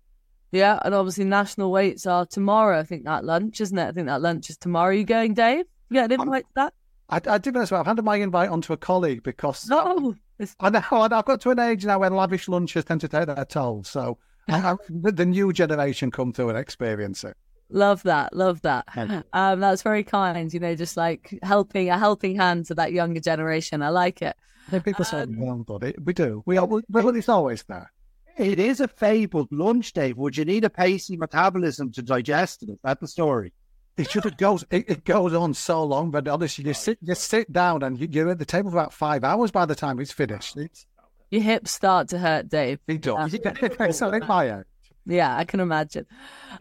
Yeah, 0.53 0.79
and 0.85 0.95
obviously 0.95 1.25
national 1.25 1.73
weights 1.73 2.07
are 2.07 2.27
tomorrow. 2.27 2.79
I 2.79 2.85
think 2.85 3.05
that 3.05 3.25
lunch, 3.25 3.61
isn't 3.61 3.77
it? 3.77 3.89
I 3.89 3.93
think 3.93 4.07
that 4.07 4.23
lunch 4.23 4.51
is 4.51 4.57
tomorrow. 4.57 4.91
Are 4.91 4.93
you 4.93 5.05
going, 5.05 5.35
Dave? 5.35 5.65
Yeah, 5.91 6.05
an 6.05 6.13
invite 6.13 6.45
to 6.45 6.51
that? 6.57 6.75
I, 7.09 7.21
I 7.27 7.39
did. 7.39 7.57
I've 7.57 7.87
handed 7.87 8.05
my 8.05 8.17
invite 8.17 8.51
on 8.51 8.61
to 8.63 8.73
a 8.73 8.77
colleague 8.77 9.23
because 9.25 9.69
no, 9.69 10.15
I 10.61 10.71
know 10.71 10.83
I've 10.91 11.25
got 11.25 11.41
to 11.43 11.51
an 11.51 11.59
age 11.59 11.85
now 11.85 12.01
when 12.01 12.15
lavish 12.15 12.49
lunches 12.49 12.85
tend 12.85 13.01
to 13.03 13.09
take 13.09 13.27
their 13.27 13.45
toll. 13.45 13.85
So 13.85 14.19
I, 14.49 14.77
the 14.89 15.27
new 15.27 15.53
generation 15.53 16.11
come 16.11 16.33
through 16.33 16.51
and 16.51 16.59
experience 16.59 17.25
it. 17.25 17.37
Love 17.71 18.03
that, 18.03 18.37
love 18.37 18.61
that. 18.63 18.87
Um, 19.33 19.61
that's 19.61 19.83
very 19.83 20.05
kind. 20.05 20.53
You 20.53 20.61
know, 20.61 20.75
just 20.75 20.97
like 20.97 21.39
helping 21.43 21.89
a 21.89 21.99
helping 21.99 22.37
hand 22.37 22.67
to 22.67 22.75
that 22.75 22.93
younger 22.93 23.21
generation. 23.21 23.83
I 23.83 23.89
like 23.89 24.23
it. 24.23 24.37
Yeah, 24.71 24.79
people 24.79 25.05
say 25.05 25.27
well, 25.29 25.65
but 25.67 25.83
it, 25.83 26.05
we 26.05 26.13
do. 26.13 26.43
We 26.47 26.57
are, 26.57 26.67
well, 26.67 27.17
it's 27.17 27.29
always 27.29 27.65
there. 27.65 27.91
It 28.37 28.59
is 28.59 28.81
a 28.81 28.89
fabled 28.89 29.49
lunch, 29.53 29.93
Dave. 29.93 30.17
Would 30.17 30.37
you 30.37 30.45
need 30.45 30.65
a 30.65 30.71
pacey 30.71 31.17
metabolism 31.17 31.93
to 31.93 32.03
digest 32.03 32.63
it? 32.63 32.71
Is 32.71 32.79
that 32.83 33.01
the 33.01 33.07
story? 33.07 33.53
It 33.97 34.11
should 34.11 34.25
have 34.25 34.37
goes. 34.37 34.65
It, 34.71 34.89
it, 34.89 35.05
goes 35.05 35.35
on 35.35 35.55
so 35.55 35.85
long, 35.85 36.11
but 36.11 36.27
honestly, 36.27 36.65
you 36.65 36.75
sit, 36.75 36.99
you 37.01 37.15
sit 37.15 37.53
down, 37.53 37.83
and 37.83 37.99
you, 37.99 38.27
are 38.27 38.31
at 38.31 38.39
the 38.39 38.45
table 38.45 38.71
for 38.71 38.77
about 38.77 38.93
five 38.93 39.23
hours 39.23 39.53
by 39.53 39.67
the 39.67 39.75
time 39.75 40.01
it's 40.01 40.11
finished. 40.11 40.57
It's, 40.57 40.87
Your 41.31 41.43
hips 41.43 41.71
start 41.71 42.09
to 42.09 42.19
hurt, 42.19 42.49
Dave. 42.49 42.81
It 42.89 43.03
does. 43.03 43.37
Yeah. 43.45 43.91
so 43.91 44.11
in 44.11 44.27
my 44.27 44.65
Yeah, 45.07 45.37
I 45.37 45.45
can 45.45 45.61
imagine. 45.61 46.07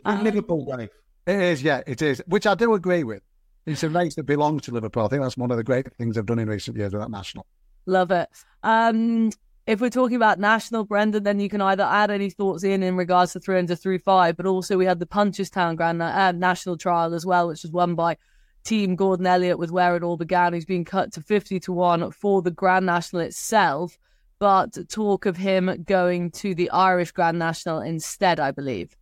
Um, 0.06 0.24
Liverpool, 0.24 0.66
Dave. 0.66 0.90
It 1.26 1.42
is, 1.42 1.64
yeah, 1.64 1.82
it 1.88 2.02
is. 2.02 2.22
Which 2.28 2.46
I 2.46 2.54
do 2.54 2.74
agree 2.74 3.04
with. 3.04 3.24
It's 3.66 3.82
a 3.84 3.90
race 3.90 4.16
that 4.16 4.24
belongs 4.24 4.64
to 4.64 4.72
Liverpool. 4.72 5.06
I 5.06 5.08
think 5.08 5.22
that's 5.24 5.38
one 5.38 5.50
of 5.50 5.58
the 5.58 5.64
great 5.64 5.92
things 5.96 6.16
they've 6.16 6.26
done 6.26 6.40
in 6.40 6.50
recent 6.50 6.78
years 6.78 6.94
with 6.94 7.02
that 7.02 7.10
national. 7.10 7.46
Love 7.86 8.12
it. 8.12 8.30
Um, 8.62 9.32
if 9.66 9.80
we're 9.80 9.90
talking 9.90 10.18
about 10.18 10.40
national, 10.40 10.84
Brendan, 10.84 11.24
then 11.24 11.40
you 11.40 11.48
can 11.48 11.62
either 11.62 11.84
add 11.84 12.12
any 12.12 12.30
thoughts 12.30 12.64
in 12.64 12.84
in 12.84 12.98
regards 12.98 13.34
to 13.34 13.40
Threeunderthrufive, 13.40 14.36
but 14.36 14.46
also 14.46 14.78
we 14.78 14.86
had 14.86 15.00
the 15.00 15.06
Punchestown 15.06 15.78
Grand 15.78 16.02
uh, 16.02 16.32
National 16.34 16.78
Trial 16.78 17.14
as 17.14 17.26
well, 17.26 17.48
which 17.48 17.64
was 17.64 17.72
won 17.72 17.96
by 17.96 18.18
Team 18.66 18.96
Gordon 18.96 19.26
Elliott, 19.26 19.60
with 19.60 19.72
where 19.72 19.96
it 19.96 20.04
all 20.04 20.18
began. 20.18 20.54
He's 20.54 20.66
been 20.66 20.86
cut 20.86 21.14
to 21.14 21.22
fifty 21.22 21.60
to 21.62 21.72
one 21.72 22.12
for 22.12 22.42
the 22.42 22.52
Grand 22.52 22.86
National 22.86 23.22
itself, 23.22 23.98
but 24.40 24.78
talk 24.90 25.26
of 25.26 25.38
him 25.38 25.84
going 25.86 26.32
to 26.32 26.54
the 26.54 26.70
Irish 26.70 27.12
Grand 27.12 27.40
National 27.40 27.80
instead, 27.80 28.40
I 28.40 28.52
believe. 28.52 28.98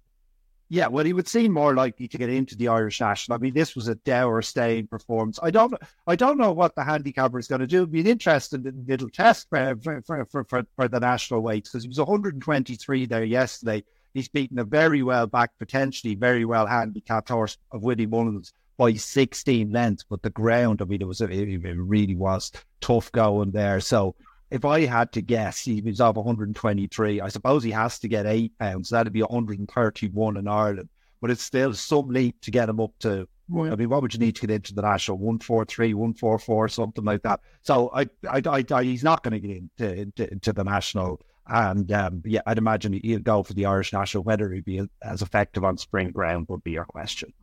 Yeah, 0.74 0.88
well, 0.88 1.04
he 1.04 1.12
would 1.12 1.28
seem 1.28 1.52
more 1.52 1.76
likely 1.76 2.08
to 2.08 2.18
get 2.18 2.30
into 2.30 2.56
the 2.56 2.70
Irish 2.70 3.02
national. 3.02 3.36
I 3.36 3.40
mean, 3.40 3.54
this 3.54 3.76
was 3.76 3.90
a 3.90 3.96
dour 3.96 4.42
staying 4.42 4.88
performance. 4.88 5.38
I 5.44 5.52
don't, 5.52 5.74
I 6.08 6.16
don't 6.16 6.38
know 6.38 6.54
what 6.54 6.76
the 6.76 6.84
handicapper 6.86 7.38
is 7.38 7.50
going 7.50 7.60
to 7.60 7.68
do. 7.68 7.80
It'd 7.80 7.92
be 7.92 8.00
an 8.00 8.08
interesting 8.08 8.86
little 8.88 9.10
test 9.10 9.50
for 9.50 9.76
for 9.84 10.02
for, 10.02 10.46
for, 10.46 10.66
for 10.78 10.88
the 10.88 11.02
national 11.02 11.42
weights 11.42 11.70
because 11.70 11.84
he 11.84 11.90
was 11.90 11.98
123 11.98 13.06
there 13.06 13.26
yesterday. 13.26 13.84
He's 14.14 14.30
beaten 14.30 14.60
a 14.60 14.64
very 14.64 15.04
well 15.04 15.28
back, 15.28 15.52
potentially 15.60 16.16
very 16.16 16.46
well 16.46 16.68
handicapped 16.68 17.28
horse 17.28 17.58
of 17.74 17.84
Willie 17.84 18.06
Mullins 18.06 18.54
by 18.78 18.94
16 18.94 19.74
lengths. 19.74 20.06
But 20.10 20.22
the 20.22 20.30
ground, 20.30 20.82
I 20.82 20.86
mean, 20.86 21.02
it 21.02 21.06
was 21.06 21.20
it 21.20 21.30
really 21.30 22.16
was 22.16 22.50
tough 22.80 23.12
going 23.12 23.52
there. 23.52 23.82
So 23.82 24.16
if 24.52 24.66
I 24.66 24.86
had 24.86 25.14
to 25.14 25.22
guess, 25.22 25.64
he 25.64 25.82
was 25.82 26.02
of 26.02 26.18
123. 26.18 27.22
I 27.22 27.30
suppose 27.30 27.64
he 27.64 27.72
has 27.72 27.98
to 28.00 28.08
get 28.10 28.26
eight 28.26 28.58
pounds. 28.60 28.90
That'd 28.90 29.14
be 29.14 29.22
131 29.22 30.38
in 30.38 30.48
Ireland, 30.48 30.90
but 31.22 31.32
it's 31.32 31.42
still 31.42 31.74
some 31.74 32.10
leap 32.10 32.40
to 32.42 32.52
get 32.52 32.70
him 32.70 32.82
up 32.82 32.92
to. 33.00 33.28
I 33.54 33.76
mean, 33.76 33.90
what 33.90 34.02
would 34.02 34.14
you 34.14 34.20
need 34.20 34.36
to 34.36 34.48
get 34.48 34.52
into 34.52 34.74
the 34.74 34.82
national? 34.82 35.18
143, 35.18 35.94
144, 35.94 36.70
something 36.70 37.04
like 37.04 37.22
that. 37.24 37.42
So 37.64 37.92
I, 37.94 38.04
I, 38.30 38.42
I, 38.46 38.64
I 38.72 38.84
he's 38.84 39.04
not 39.04 39.24
going 39.24 39.34
to 39.34 39.40
get 39.40 39.58
into, 39.58 40.02
into, 40.02 40.32
into 40.32 40.54
the 40.54 40.64
national. 40.64 41.22
And 41.48 41.92
um, 41.92 42.22
yeah, 42.26 42.42
I'd 42.46 42.58
imagine 42.58 42.94
he'll 42.94 43.20
go 43.20 43.44
for 43.44 43.54
the 43.54 43.66
Irish 43.66 43.92
national. 43.92 44.24
Whether 44.24 44.52
he'd 44.52 44.64
be 44.64 44.82
as 45.02 45.22
effective 45.22 45.66
on 45.66 45.78
spring 45.78 46.12
ground 46.12 46.46
would 46.48 46.64
be 46.64 46.72
your 46.72 46.86
question. 46.86 47.34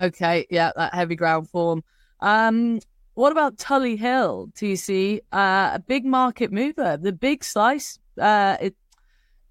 Okay, 0.00 0.46
yeah, 0.50 0.72
that 0.74 0.94
heavy 0.94 1.14
ground 1.14 1.48
form. 1.50 1.84
Um, 2.20 2.80
what 3.14 3.32
about 3.32 3.56
Tullyhill, 3.56 4.52
TC? 4.54 5.20
Uh, 5.32 5.70
a 5.74 5.82
big 5.86 6.04
market 6.04 6.52
mover, 6.52 6.96
the 6.96 7.12
big 7.12 7.44
slice, 7.44 7.98
uh, 8.20 8.56
it, 8.60 8.74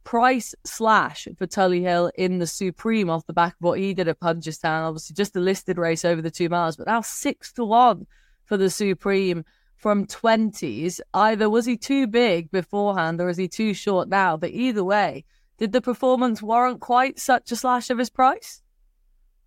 price 0.03 0.56
slash 0.65 1.27
for 1.38 1.46
Tullyhill 1.46 2.12
in 2.15 2.39
the 2.39 2.48
Supreme 2.48 3.10
off 3.10 3.25
the 3.27 3.34
back 3.34 3.53
of 3.53 3.62
what 3.62 3.80
he 3.80 3.94
did 3.94 4.08
at 4.08 4.20
Punchestown. 4.20 4.88
Obviously, 4.88 5.13
just 5.13 5.36
a 5.36 5.39
listed 5.39 5.77
race 5.77 6.03
over 6.03 6.22
the 6.22 6.32
two 6.32 6.50
miles, 6.50 6.75
but 6.75 6.88
now 6.88 7.01
six 7.01 7.51
to 7.53 7.63
one 7.63 8.08
for 8.46 8.58
the 8.58 8.70
Supreme 8.70 9.46
from 9.75 10.06
20s. 10.06 11.00
Either 11.13 11.50
was 11.50 11.65
he 11.65 11.78
too 11.78 12.08
big 12.08 12.52
beforehand 12.52 13.21
or 13.21 13.30
is 13.30 13.38
he 13.38 13.47
too 13.47 13.74
short 13.74 14.10
now? 14.10 14.38
But 14.38 14.52
either 14.52 14.84
way, 14.84 15.26
did 15.58 15.71
the 15.71 15.82
performance 15.82 16.41
warrant 16.41 16.82
quite 16.82 17.19
such 17.19 17.52
a 17.52 17.56
slash 17.56 17.89
of 17.89 17.97
his 17.97 18.10
price? 18.10 18.62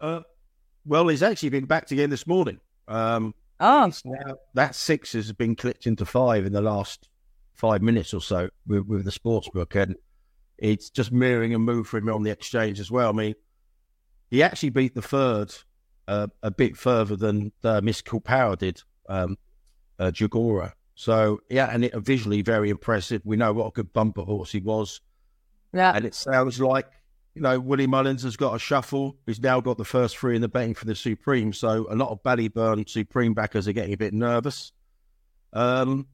Uh, 0.01 0.21
well, 0.87 1.09
he's 1.09 1.23
actually 1.23 1.49
been 1.49 1.67
backed 1.67 1.93
again 1.93 2.11
this 2.11 2.27
morning. 2.27 2.61
Um, 2.89 3.35
Oh, 3.67 3.91
now, 4.05 4.37
that 4.53 4.75
six 4.75 5.15
has 5.15 5.33
been 5.33 5.57
clipped 5.57 5.87
into 5.87 6.05
five 6.05 6.45
in 6.45 6.53
the 6.53 6.61
last 6.61 7.09
five 7.55 7.81
minutes 7.81 8.13
or 8.13 8.21
so 8.21 8.51
with, 8.67 8.85
with 8.87 9.07
the 9.07 9.11
sports 9.11 9.49
book, 9.49 9.75
and 9.75 9.97
it's 10.59 10.91
just 10.91 11.11
mirroring 11.11 11.55
a 11.55 11.59
move 11.59 11.87
for 11.87 11.97
him 11.97 12.11
on 12.11 12.23
the 12.23 12.31
exchange 12.31 12.79
as 12.79 12.91
well. 12.91 13.09
I 13.09 13.13
mean, 13.13 13.35
he 14.29 14.43
actually 14.43 14.69
beat 14.69 14.95
the 14.95 15.01
third 15.01 15.55
uh, 16.07 16.27
a 16.43 16.51
bit 16.51 16.77
further 16.77 17.17
than 17.17 17.53
uh, 17.63 17.81
Mystical 17.81 18.21
Power 18.21 18.55
did, 18.55 18.83
um, 19.09 19.39
uh, 19.99 20.11
Jagora. 20.11 20.73
So 20.95 21.41
yeah, 21.49 21.71
and 21.73 21.87
it 21.87 21.95
visually 21.97 22.43
very 22.43 22.69
impressive. 22.69 23.23
We 23.25 23.39
know 23.39 23.55
what 23.55 23.69
a 23.69 23.71
good 23.71 23.95
bumper 23.95 24.25
horse 24.25 24.53
he 24.53 24.61
was. 24.61 25.01
Yeah, 25.73 25.93
and 25.97 26.05
it 26.05 26.15
sounds 26.15 26.61
like 26.61 26.93
you 27.35 27.43
know, 27.43 27.59
Willie 27.59 27.89
Mullins 27.89 28.23
has 28.23 28.37
got 28.37 28.55
a 28.55 28.59
shuffle. 28.59 29.17
He's 29.27 29.41
now 29.41 29.61
got 29.61 29.77
the 29.77 29.85
first 29.85 30.17
three 30.17 30.37
in 30.37 30.43
the 30.43 30.49
betting 30.49 30.75
for 30.75 30.85
the 30.85 30.95
Supreme. 30.95 31.53
So 31.53 31.87
a 31.91 31.97
lot 31.97 32.11
of 32.11 32.23
Ballyburn 32.23 32.89
Supreme 32.89 33.35
backers 33.35 33.67
are 33.67 33.73
getting 33.73 33.93
a 33.93 33.97
bit 33.97 34.15
nervous. 34.15 34.73
Um, 35.53 36.07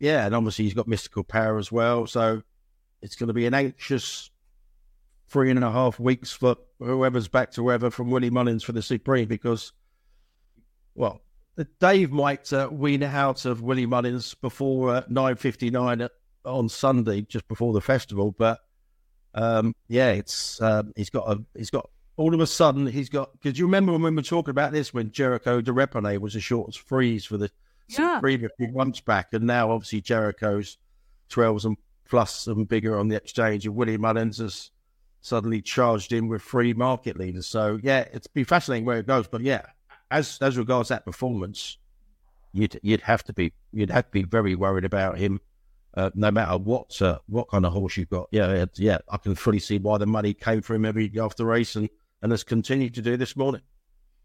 yeah, 0.00 0.26
and 0.26 0.34
obviously 0.34 0.64
he's 0.64 0.74
got 0.74 0.88
mystical 0.88 1.22
power 1.22 1.58
as 1.58 1.70
well. 1.70 2.06
So 2.06 2.42
it's 3.00 3.14
going 3.14 3.28
to 3.28 3.32
be 3.32 3.46
an 3.46 3.54
anxious 3.54 4.30
three 5.28 5.50
and 5.50 5.62
a 5.62 5.70
half 5.70 6.00
weeks 6.00 6.32
for 6.32 6.56
whoever's 6.78 7.28
back 7.28 7.52
to 7.52 7.62
whoever 7.62 7.90
from 7.90 8.10
Willie 8.10 8.30
Mullins 8.30 8.64
for 8.64 8.72
the 8.72 8.82
Supreme 8.82 9.28
because, 9.28 9.72
well, 10.96 11.22
Dave 11.80 12.10
might 12.10 12.52
uh, 12.52 12.68
wean 12.70 13.02
out 13.04 13.44
of 13.44 13.62
Willie 13.62 13.86
Mullins 13.86 14.34
before 14.34 14.96
uh, 14.96 15.02
9.59 15.02 16.08
on 16.44 16.68
Sunday, 16.68 17.22
just 17.22 17.46
before 17.48 17.72
the 17.72 17.80
festival. 17.80 18.34
But 18.36 18.60
um, 19.36 19.74
yeah, 19.88 20.12
it's 20.12 20.60
um, 20.62 20.92
he's 20.96 21.10
got 21.10 21.30
a 21.30 21.42
he's 21.54 21.70
got 21.70 21.88
all 22.16 22.34
of 22.34 22.40
a 22.40 22.46
sudden 22.46 22.86
he's 22.86 23.10
got 23.10 23.30
because 23.32 23.58
you 23.58 23.66
remember 23.66 23.92
when 23.92 24.02
we 24.02 24.10
were 24.10 24.22
talking 24.22 24.50
about 24.50 24.72
this 24.72 24.94
when 24.94 25.10
Jeriko 25.10 25.62
Du 25.62 25.72
Reponet 25.72 26.18
was 26.20 26.34
a 26.34 26.40
short 26.40 26.74
freeze 26.74 27.26
for 27.26 27.36
the 27.36 27.50
yeah. 27.88 28.18
previous 28.18 28.50
few 28.56 28.72
months 28.72 29.00
back, 29.00 29.28
and 29.32 29.46
now 29.46 29.70
obviously 29.70 30.00
Jeriko's 30.00 30.78
twelves 31.28 31.66
and 31.66 31.76
plus 32.08 32.46
and 32.46 32.66
bigger 32.66 32.98
on 32.98 33.08
the 33.08 33.16
exchange, 33.16 33.66
and 33.66 33.76
Willie 33.76 33.98
Mullins 33.98 34.38
has 34.38 34.70
suddenly 35.20 35.60
charged 35.60 36.12
in 36.12 36.28
with 36.28 36.40
three 36.40 36.72
market 36.72 37.18
leaders. 37.18 37.46
So 37.46 37.78
yeah, 37.82 38.06
it's 38.12 38.26
be 38.26 38.42
fascinating 38.42 38.86
where 38.86 38.98
it 38.98 39.06
goes. 39.06 39.28
But 39.28 39.42
yeah, 39.42 39.66
as 40.10 40.38
as 40.40 40.56
regards 40.56 40.88
that 40.88 41.04
performance, 41.04 41.76
you'd 42.54 42.80
you'd 42.82 43.02
have 43.02 43.22
to 43.24 43.34
be 43.34 43.52
you'd 43.74 43.90
have 43.90 44.06
to 44.06 44.12
be 44.12 44.22
very 44.22 44.54
worried 44.54 44.86
about 44.86 45.18
him 45.18 45.40
uh, 45.96 46.10
no 46.14 46.30
matter 46.30 46.58
what 46.58 47.00
uh, 47.00 47.18
what 47.26 47.48
kind 47.48 47.64
of 47.64 47.72
horse 47.72 47.96
you've 47.96 48.10
got. 48.10 48.28
Yeah, 48.30 48.66
yeah, 48.74 48.98
I 49.08 49.16
can 49.16 49.34
fully 49.34 49.58
see 49.58 49.78
why 49.78 49.98
the 49.98 50.06
money 50.06 50.34
came 50.34 50.62
for 50.62 50.74
him 50.74 50.84
every 50.84 51.10
after 51.18 51.44
race 51.44 51.76
and, 51.76 51.88
and 52.22 52.30
has 52.32 52.44
continued 52.44 52.94
to 52.94 53.02
do 53.02 53.16
this 53.16 53.36
morning. 53.36 53.62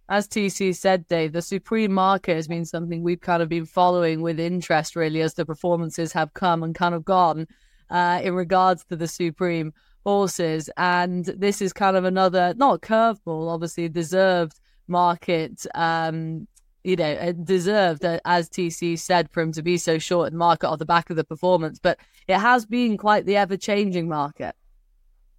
As 0.09 0.27
TC 0.27 0.75
said, 0.75 1.07
Dave, 1.07 1.31
the 1.31 1.41
Supreme 1.41 1.93
market 1.93 2.35
has 2.35 2.47
been 2.47 2.65
something 2.65 3.01
we've 3.01 3.21
kind 3.21 3.41
of 3.41 3.47
been 3.47 3.65
following 3.65 4.21
with 4.21 4.41
interest, 4.41 4.97
really, 4.97 5.21
as 5.21 5.35
the 5.35 5.45
performances 5.45 6.11
have 6.11 6.33
come 6.33 6.63
and 6.63 6.75
kind 6.75 6.93
of 6.93 7.05
gone 7.05 7.47
uh, 7.89 8.19
in 8.21 8.33
regards 8.33 8.83
to 8.85 8.97
the 8.97 9.07
Supreme 9.07 9.71
horses. 10.03 10.69
And 10.75 11.23
this 11.25 11.61
is 11.61 11.71
kind 11.71 11.95
of 11.95 12.03
another, 12.03 12.53
not 12.57 12.81
curveball, 12.81 13.49
obviously 13.49 13.87
deserved 13.87 14.59
market 14.87 15.65
um, 15.75 16.45
you 16.83 16.95
know, 16.95 17.09
it 17.09 17.45
deserved, 17.45 18.03
uh, 18.03 18.19
as 18.25 18.49
TC 18.49 18.97
said, 18.97 19.29
for 19.29 19.41
him 19.41 19.51
to 19.53 19.61
be 19.61 19.77
so 19.77 19.97
short 19.99 20.31
in 20.31 20.37
market 20.37 20.67
off 20.67 20.79
the 20.79 20.85
back 20.85 21.09
of 21.09 21.15
the 21.15 21.23
performance. 21.23 21.79
But 21.79 21.99
it 22.27 22.37
has 22.37 22.65
been 22.65 22.97
quite 22.97 23.25
the 23.25 23.37
ever 23.37 23.57
changing 23.57 24.07
market. 24.07 24.55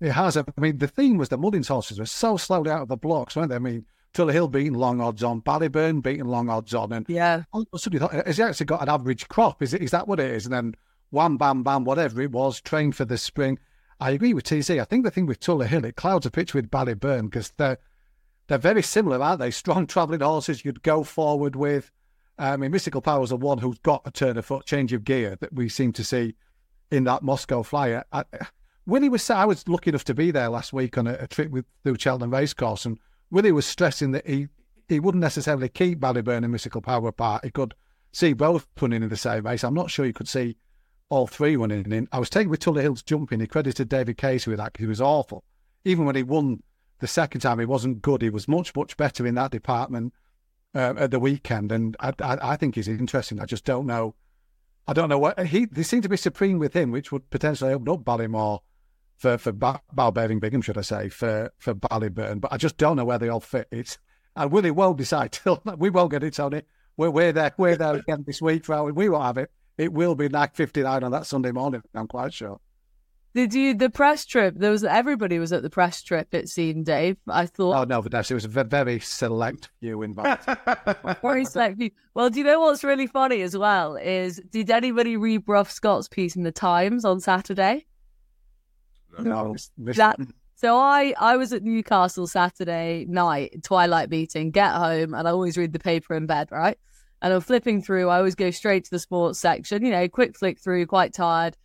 It 0.01 0.13
has. 0.13 0.37
I 0.37 0.45
mean, 0.57 0.79
the 0.79 0.89
theme 0.89 1.17
was 1.17 1.29
the 1.29 1.39
Mullins 1.39 1.69
horses 1.69 1.99
were 1.99 2.07
so 2.07 2.37
slowly 2.37 2.71
out 2.71 2.83
of 2.83 2.89
the 2.89 2.97
blocks, 2.97 3.37
weren't 3.37 3.51
they? 3.51 3.57
I 3.57 3.61
mean, 3.61 3.87
Tullyhill 4.15 4.51
beating 4.51 4.75
long 4.75 5.01
odds 5.01 5.23
on, 5.23 5.41
Ballyburn 5.41 6.03
beating 6.03 6.27
long 6.27 6.49
odds 6.49 6.75
on, 6.75 6.93
and 6.93 7.07
yeah, 7.09 7.45
all 7.53 7.63
of 7.63 7.69
a 7.73 7.79
sudden, 7.79 8.01
thought, 8.01 8.27
has 8.27 8.37
he 8.37 8.43
actually 8.43 8.67
got 8.67 8.83
an 8.83 8.89
average 8.89 9.29
crop? 9.29 9.63
Is 9.63 9.75
it? 9.75 9.83
Is 9.83 9.93
that 9.93 10.09
what 10.09 10.21
it 10.21 10.31
is? 10.31 10.45
And 10.45 10.53
then 10.53 10.75
wham, 11.11 11.37
bam, 11.37 11.63
bam, 11.63 11.85
whatever 11.85 12.21
it 12.21 12.33
was, 12.33 12.61
trained 12.61 12.97
for 12.97 13.05
the 13.05 13.17
spring. 13.17 13.59
I 14.01 14.11
agree 14.11 14.35
with 14.35 14.45
TC. 14.45 14.81
I 14.81 14.85
think 14.85 15.05
the 15.05 15.11
thing 15.11 15.27
with 15.27 15.39
Tully 15.39 15.69
Hill, 15.69 15.85
it 15.85 15.97
clouds 15.97 16.27
a 16.27 16.31
pitch 16.31 16.53
with 16.53 16.71
Ballyburn 16.71 17.31
because 17.31 17.53
they're 17.57 17.79
they're 18.53 18.59
very 18.59 18.83
similar, 18.83 19.23
aren't 19.23 19.41
they? 19.41 19.51
Strong 19.51 19.87
travelling 19.87 20.21
horses 20.21 20.63
you'd 20.63 20.83
go 20.83 21.05
forward 21.05 21.57
with. 21.57 21.91
I 22.39 22.59
mean, 22.59 22.71
Mystical 22.71 23.01
Power 23.01 23.23
is 23.25 23.31
the 23.31 23.37
one 23.39 23.57
who's 23.57 23.79
got 23.79 24.03
a 24.05 24.11
turn 24.11 24.37
of 24.37 24.45
foot, 24.45 24.67
change 24.67 24.93
of 24.93 25.05
gear 25.05 25.39
that 25.41 25.55
we 25.55 25.71
seem 25.71 25.93
to 25.95 26.05
see 26.05 26.35
in 26.91 27.05
that 27.05 27.23
Moscow 27.23 27.63
Flyer. 27.63 28.05
I, 28.13 28.25
Willie 28.85 29.09
was, 29.09 29.31
I 29.31 29.47
was 29.47 29.67
lucky 29.69 29.89
enough 29.89 30.05
to 30.05 30.15
be 30.15 30.31
there 30.31 30.51
last 30.51 30.75
week 30.75 30.99
on 30.99 31.07
a, 31.07 31.15
a 31.15 31.27
trip 31.27 31.51
with 31.51 31.65
through 31.83 31.97
Cheltenham 31.99 32.31
Racecourse, 32.31 32.85
and 32.85 32.99
Willie 33.31 33.53
was 33.53 33.65
stressing 33.65 34.11
that 34.13 34.27
he, 34.27 34.49
he 34.87 35.01
wouldn't 35.01 35.23
necessarily 35.23 35.71
keep 35.71 36.01
Ballyburn 36.01 36.43
and 36.45 36.53
Mystical 36.53 36.83
Power 36.83 37.09
apart. 37.09 37.47
He 37.47 37.51
could 37.51 37.73
see 38.13 38.35
both 38.35 38.67
running 38.83 39.03
in 39.03 39.09
the 39.09 39.17
same 39.17 39.47
race. 39.47 39.65
I'm 39.65 39.73
not 39.73 39.91
sure 39.91 40.05
you 40.05 40.13
could 40.13 40.29
see 40.29 40.59
all 41.09 41.27
three 41.27 41.57
running 41.57 41.91
in. 41.91 42.07
I 42.13 42.19
was 42.19 42.29
taken 42.29 42.51
with 42.51 42.61
Tullyhill's 42.61 43.03
jumping. 43.03 43.41
He 43.41 43.47
credited 43.47 43.89
David 43.89 44.19
Casey 44.19 44.51
with 44.51 44.59
that 44.59 44.75
because 44.75 44.85
he 44.85 44.89
was 44.89 45.01
awful. 45.01 45.45
Even 45.87 46.05
when 46.05 46.17
he 46.17 46.23
won 46.23 46.63
the 47.03 47.09
second 47.09 47.41
time 47.41 47.59
he 47.59 47.67
wasn't 47.67 48.01
good. 48.01 48.23
He 48.23 48.31
was 48.31 48.47
much 48.47 48.75
much 48.77 48.97
better 48.97 49.27
in 49.27 49.35
that 49.35 49.51
department 49.51 50.15
uh, 50.73 50.95
at 50.97 51.11
the 51.11 51.19
weekend, 51.19 51.73
and 51.73 51.97
I, 51.99 52.13
I, 52.23 52.39
I 52.53 52.57
think 52.57 52.77
he's 52.77 52.87
interesting. 52.87 53.41
I 53.41 53.45
just 53.45 53.65
don't 53.65 53.87
know. 53.87 54.15
I 54.87 54.93
don't 54.93 55.09
know 55.09 55.19
what 55.19 55.39
he. 55.47 55.67
They 55.67 55.83
seem 55.83 56.01
to 56.03 56.09
be 56.09 56.17
supreme 56.17 56.61
with 56.61 56.75
him, 56.75 56.93
which 56.93 57.11
would 57.11 57.29
potentially 57.31 57.75
open 57.75 57.89
up 57.89 58.05
Ballymore 58.05 58.61
for 59.19 59.37
for 59.37 59.51
ba- 59.51 59.83
Bigham, 59.93 60.63
should 60.63 60.79
I 60.79 60.83
say, 60.83 61.09
for 61.09 61.53
for 61.59 61.75
Ballyburn. 61.75 62.41
But 62.41 62.53
I 62.53 62.57
just 62.57 62.79
don't 62.79 62.97
know 62.97 63.05
where 63.05 63.19
they 63.19 63.29
all 63.29 63.41
fit. 63.41 63.67
It's 63.73 63.99
and 64.37 64.53
Willie 64.53 64.71
won't 64.71 64.97
decide 64.97 65.33
till 65.33 65.61
we 65.77 65.91
won't 65.91 66.13
get 66.13 66.23
it, 66.23 66.35
Tony. 66.35 66.63
We're 66.97 67.11
we're 67.11 67.33
there 67.33 67.53
we're 67.57 67.77
there 67.77 67.97
again 67.97 68.23
this 68.25 68.41
week. 68.41 68.69
We 68.69 69.09
won't 69.09 69.25
have 69.25 69.39
it. 69.39 69.51
It 69.77 69.93
will 69.93 70.15
be 70.15 70.29
like 70.29 70.55
fifty 70.55 70.83
nine 70.83 71.03
on 71.03 71.11
that 71.11 71.27
Sunday 71.27 71.51
morning. 71.51 71.83
I'm 71.95 72.07
quite 72.07 72.33
sure. 72.33 72.61
Did 73.35 73.55
you 73.55 73.73
the 73.73 73.89
press 73.89 74.27
trip? 74.27 74.55
There 74.59 74.71
was 74.71 74.85
everybody 74.85 75.39
was 75.39 75.53
at 75.53 75.63
the 75.63 75.71
press 75.71 76.03
trip. 76.03 76.35
It 76.35 76.51
seemed, 76.51 76.85
Dave. 76.85 77.17
I 77.27 77.47
thought. 77.47 77.77
Oh 77.77 77.85
no, 77.85 78.01
Vanessa, 78.03 78.35
it 78.35 78.37
was 78.37 78.45
a 78.45 78.65
very 78.65 79.01
select 79.01 79.71
few 79.81 80.03
invited. 80.03 80.59
very 81.23 81.47
select 81.47 81.79
few. 81.79 81.91
Well, 82.13 82.29
do 82.29 82.41
you 82.41 82.45
know 82.45 82.61
what's 82.61 82.85
really 82.85 83.07
funny 83.07 83.41
as 83.41 83.57
well? 83.57 83.97
Is 83.97 84.41
did 84.51 84.71
anybody 84.71 85.17
read 85.17 85.47
Brough 85.47 85.63
Scott's 85.65 86.09
piece 86.09 86.37
in 86.37 86.43
the 86.43 86.53
Times 86.53 87.07
on 87.07 87.21
Saturday? 87.21 87.87
No, 89.19 89.57
that. 89.79 90.19
So 90.55 90.77
I 90.77 91.15
I 91.19 91.39
was 91.39 91.55
at 91.55 91.63
Newcastle 91.63 92.27
Saturday 92.27 93.07
night, 93.09 93.63
twilight 93.63 94.11
meeting. 94.11 94.51
Get 94.51 94.73
home, 94.73 95.15
and 95.15 95.27
I 95.27 95.31
always 95.31 95.57
read 95.57 95.73
the 95.73 95.79
paper 95.79 96.15
in 96.15 96.27
bed, 96.27 96.49
right? 96.53 96.79
And 97.23 97.33
I'm 97.33 97.41
flipping 97.41 97.83
through. 97.83 98.11
I 98.11 98.19
always 98.19 98.35
go 98.35 98.51
straight 98.51 98.85
to 98.85 98.91
the 98.91 98.99
sports 98.99 99.39
section. 99.39 99.87
You 99.87 99.93
know, 99.93 100.07
quick 100.07 100.37
flick 100.37 100.61
through, 100.61 100.85
quite 100.87 101.15
tired 101.15 101.57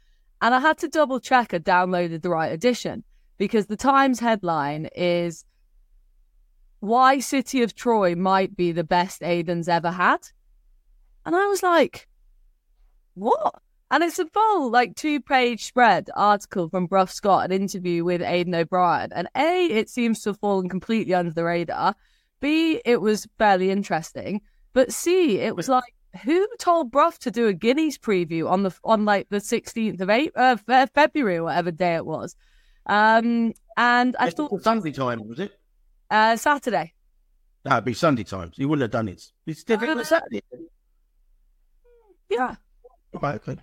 and 0.42 0.54
I 0.54 0.60
had 0.60 0.78
to 0.80 0.88
double 0.88 1.20
check 1.20 1.54
I 1.54 1.60
downloaded 1.60 2.22
the 2.22 2.30
right 2.30 2.52
edition 2.52 3.04
because 3.38 3.68
the 3.68 3.78
Times 3.78 4.20
headline 4.20 4.90
is 4.96 5.46
Why 6.80 7.20
City 7.20 7.64
of 7.64 7.76
Troy 7.76 8.16
Might 8.16 8.56
Be 8.56 8.72
the 8.72 8.84
Best 8.84 9.24
Aidan's 9.24 9.68
Ever 9.68 9.92
Had. 9.92 10.20
And 11.26 11.36
I 11.36 11.46
was 11.48 11.64
like, 11.64 12.08
What? 13.16 13.56
And 13.90 14.04
it's 14.04 14.20
a 14.20 14.26
full, 14.26 14.70
like, 14.70 14.96
two 14.96 15.22
page 15.22 15.64
spread 15.64 16.10
article 16.16 16.68
from 16.70 16.88
Brough 16.88 17.06
Scott, 17.06 17.46
an 17.46 17.52
interview 17.54 18.04
with 18.04 18.22
Aidan 18.22 18.54
O'Brien. 18.54 19.14
And 19.14 19.30
A, 19.36 19.66
it 19.66 19.90
seems 19.90 20.22
to 20.22 20.32
have 20.32 20.40
fallen 20.40 20.68
completely 20.68 21.14
under 21.14 21.32
the 21.32 21.46
radar. 21.46 21.96
B, 22.42 22.82
it 22.84 23.00
was 23.00 23.28
fairly 23.38 23.72
interesting. 23.72 24.42
But 24.74 24.92
C, 24.92 25.40
it 25.40 25.56
was 25.56 25.70
like, 25.70 25.94
who 26.18 26.48
told 26.60 26.92
Brough 26.92 27.14
to 27.22 27.32
do 27.32 27.48
a 27.48 27.54
Guineas 27.54 27.98
preview 27.98 28.50
on 28.50 28.64
the 28.64 28.72
on 28.84 29.06
like 29.06 29.28
the 29.30 29.40
sixteenth 29.40 30.02
of 30.02 30.10
April, 30.10 30.58
uh, 30.68 30.88
February 30.94 31.38
or 31.38 31.44
whatever 31.44 31.72
day 31.72 31.96
it 31.96 32.06
was? 32.06 32.36
Um, 32.86 33.54
and 33.76 34.16
I 34.20 34.30
thought 34.30 34.62
Sunday 34.64 34.92
time 34.92 35.28
was 35.28 35.40
it? 35.40 35.52
Uh, 36.10 36.36
Saturday. 36.36 36.94
That'd 37.64 37.86
be 37.86 37.94
Sunday 37.94 38.24
times. 38.24 38.56
He 38.56 38.66
wouldn't 38.66 38.84
have 38.84 38.92
done 38.92 39.10
it. 39.10 39.22
It's 39.46 39.64
different 39.64 40.00
uh, 40.00 40.04
Saturday. 40.04 40.42
Yeah. 42.30 42.56
Right, 43.22 43.36
okay. 43.36 43.58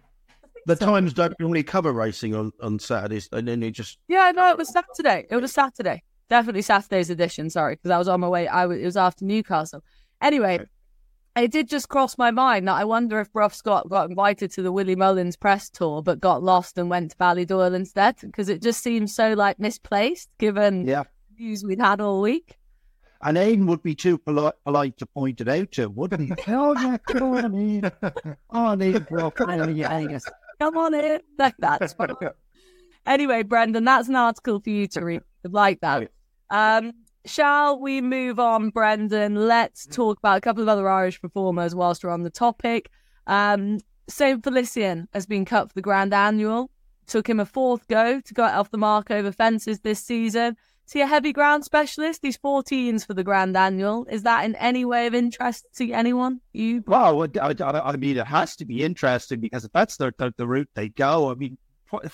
The 0.67 0.77
so. 0.77 0.87
Times 0.87 1.12
don't 1.12 1.35
normally 1.38 1.62
cover 1.62 1.93
racing 1.93 2.35
on, 2.35 2.53
on 2.61 2.79
Saturdays, 2.79 3.29
and 3.33 3.47
then 3.47 3.61
they 3.61 3.71
just 3.71 3.99
yeah, 4.09 4.33
no, 4.35 4.49
it 4.51 4.59
was 4.59 4.73
Saturday. 4.73 5.27
It 5.31 5.35
was 5.35 5.51
a 5.51 5.53
Saturday, 5.53 6.03
definitely 6.31 6.62
Saturday's 6.62 7.11
edition. 7.11 7.51
Sorry, 7.51 7.77
because 7.77 7.90
I 7.90 7.99
was 7.99 8.09
on 8.09 8.21
my 8.21 8.29
way. 8.29 8.49
I 8.49 8.67
was, 8.67 8.79
it 8.79 8.85
was 8.85 8.97
after 8.97 9.25
Newcastle. 9.25 9.85
Anyway, 10.23 10.61
it 11.37 11.51
did 11.51 11.68
just 11.68 11.88
cross 11.88 12.16
my 12.16 12.31
mind 12.31 12.68
that 12.68 12.75
I 12.75 12.85
wonder 12.85 13.20
if 13.20 13.33
Brough 13.33 13.49
Scott 13.49 13.88
got 13.88 14.09
invited 14.09 14.53
to 14.53 14.62
the 14.62 14.70
Willie 14.70 14.97
Mullins 14.97 15.37
press 15.37 15.68
tour 15.68 16.03
but 16.03 16.20
got 16.20 16.42
lost 16.42 16.79
and 16.79 16.88
went 16.88 17.11
to 17.11 17.16
Ballydoyle 17.16 17.75
instead 17.75 18.16
because 18.20 18.49
it 18.49 18.62
just 18.62 18.83
seems 18.83 19.14
so 19.14 19.33
like 19.33 19.59
misplaced 19.59 20.29
given 20.38 20.87
yeah. 20.87 21.03
the 21.37 21.44
news 21.44 21.64
we'd 21.64 21.81
had 21.81 22.01
all 22.01 22.20
week. 22.20 22.57
And 23.23 23.38
Aidan 23.38 23.66
would 23.66 23.83
be 23.83 23.94
too 23.94 24.18
polite, 24.18 24.53
polite 24.64 24.99
to 24.99 25.07
point 25.07 25.40
it 25.40 25.49
out 25.49 25.73
to, 25.73 25.88
wouldn't 25.88 26.38
he? 26.38 26.53
oh, 26.53 26.75
yeah, 26.75 26.99
come 26.99 27.35
on 27.35 27.55
in. 27.55 27.90
Oh, 28.51 28.73
Aidan, 28.81 29.07
bro, 29.09 29.31
come 29.31 29.51
on 29.51 29.70
in. 29.70 30.20
Come 30.61 30.77
on 30.77 30.94
in. 30.94 31.20
Like 31.38 31.57
that. 31.59 31.94
anyway, 33.07 33.42
Brendan, 33.42 33.85
that's 33.85 34.09
an 34.09 34.16
article 34.16 34.61
for 34.61 34.70
you 34.70 34.87
to 34.88 35.05
read. 35.05 35.23
Like 35.42 35.81
that. 35.81 36.11
Um, 36.51 36.92
Shall 37.27 37.81
we 37.81 38.01
move 38.01 38.39
on, 38.39 38.71
Brendan? 38.71 39.49
Let's 39.49 39.85
mm-hmm. 39.85 39.95
talk 39.95 40.19
about 40.19 40.39
a 40.39 40.41
couple 40.41 40.63
of 40.63 40.69
other 40.69 40.89
Irish 40.89 41.21
performers 41.21 41.75
whilst 41.75 42.05
we're 42.05 42.11
on 42.11 42.23
the 42.23 42.31
topic. 42.31 42.91
Um, 43.27 43.79
St. 44.09 44.43
Felician 44.43 45.09
has 45.15 45.27
been 45.27 45.45
cut 45.45 45.69
for 45.69 45.75
the 45.75 45.83
Grand 45.83 46.13
Annual. 46.13 46.71
Took 47.07 47.29
him 47.29 47.41
a 47.41 47.47
fourth 47.47 47.87
go 47.89 48.21
to 48.21 48.35
get 48.35 48.55
off 48.55 48.71
the 48.71 48.79
mark 48.79 49.11
over 49.11 49.33
fences 49.33 49.81
this 49.81 50.01
season. 50.01 50.57
Is 50.87 50.93
he 50.93 51.01
a 51.01 51.07
heavy 51.07 51.33
ground 51.33 51.65
specialist? 51.65 52.21
He's 52.23 52.37
14s 52.37 53.07
for 53.07 53.15
the 53.15 53.25
Grand 53.25 53.57
Annual. 53.57 54.07
Is 54.11 54.23
that 54.25 54.45
in 54.45 54.55
any 54.57 54.85
way 54.85 55.07
of 55.07 55.15
interest 55.15 55.67
to 55.77 55.91
anyone? 55.93 56.41
You? 56.53 56.85
Well, 56.87 57.27
I, 57.41 57.55
I 57.59 57.97
mean, 57.97 58.19
it 58.19 58.27
has 58.27 58.57
to 58.57 58.67
be 58.67 58.83
interesting 58.83 59.41
because 59.41 59.65
if 59.65 59.73
that's 59.73 59.97
the, 59.97 60.13
the, 60.19 60.35
the 60.37 60.47
route 60.47 60.69
they 60.75 60.91
go, 60.91 61.31
I 61.31 61.35
mean, 61.35 61.57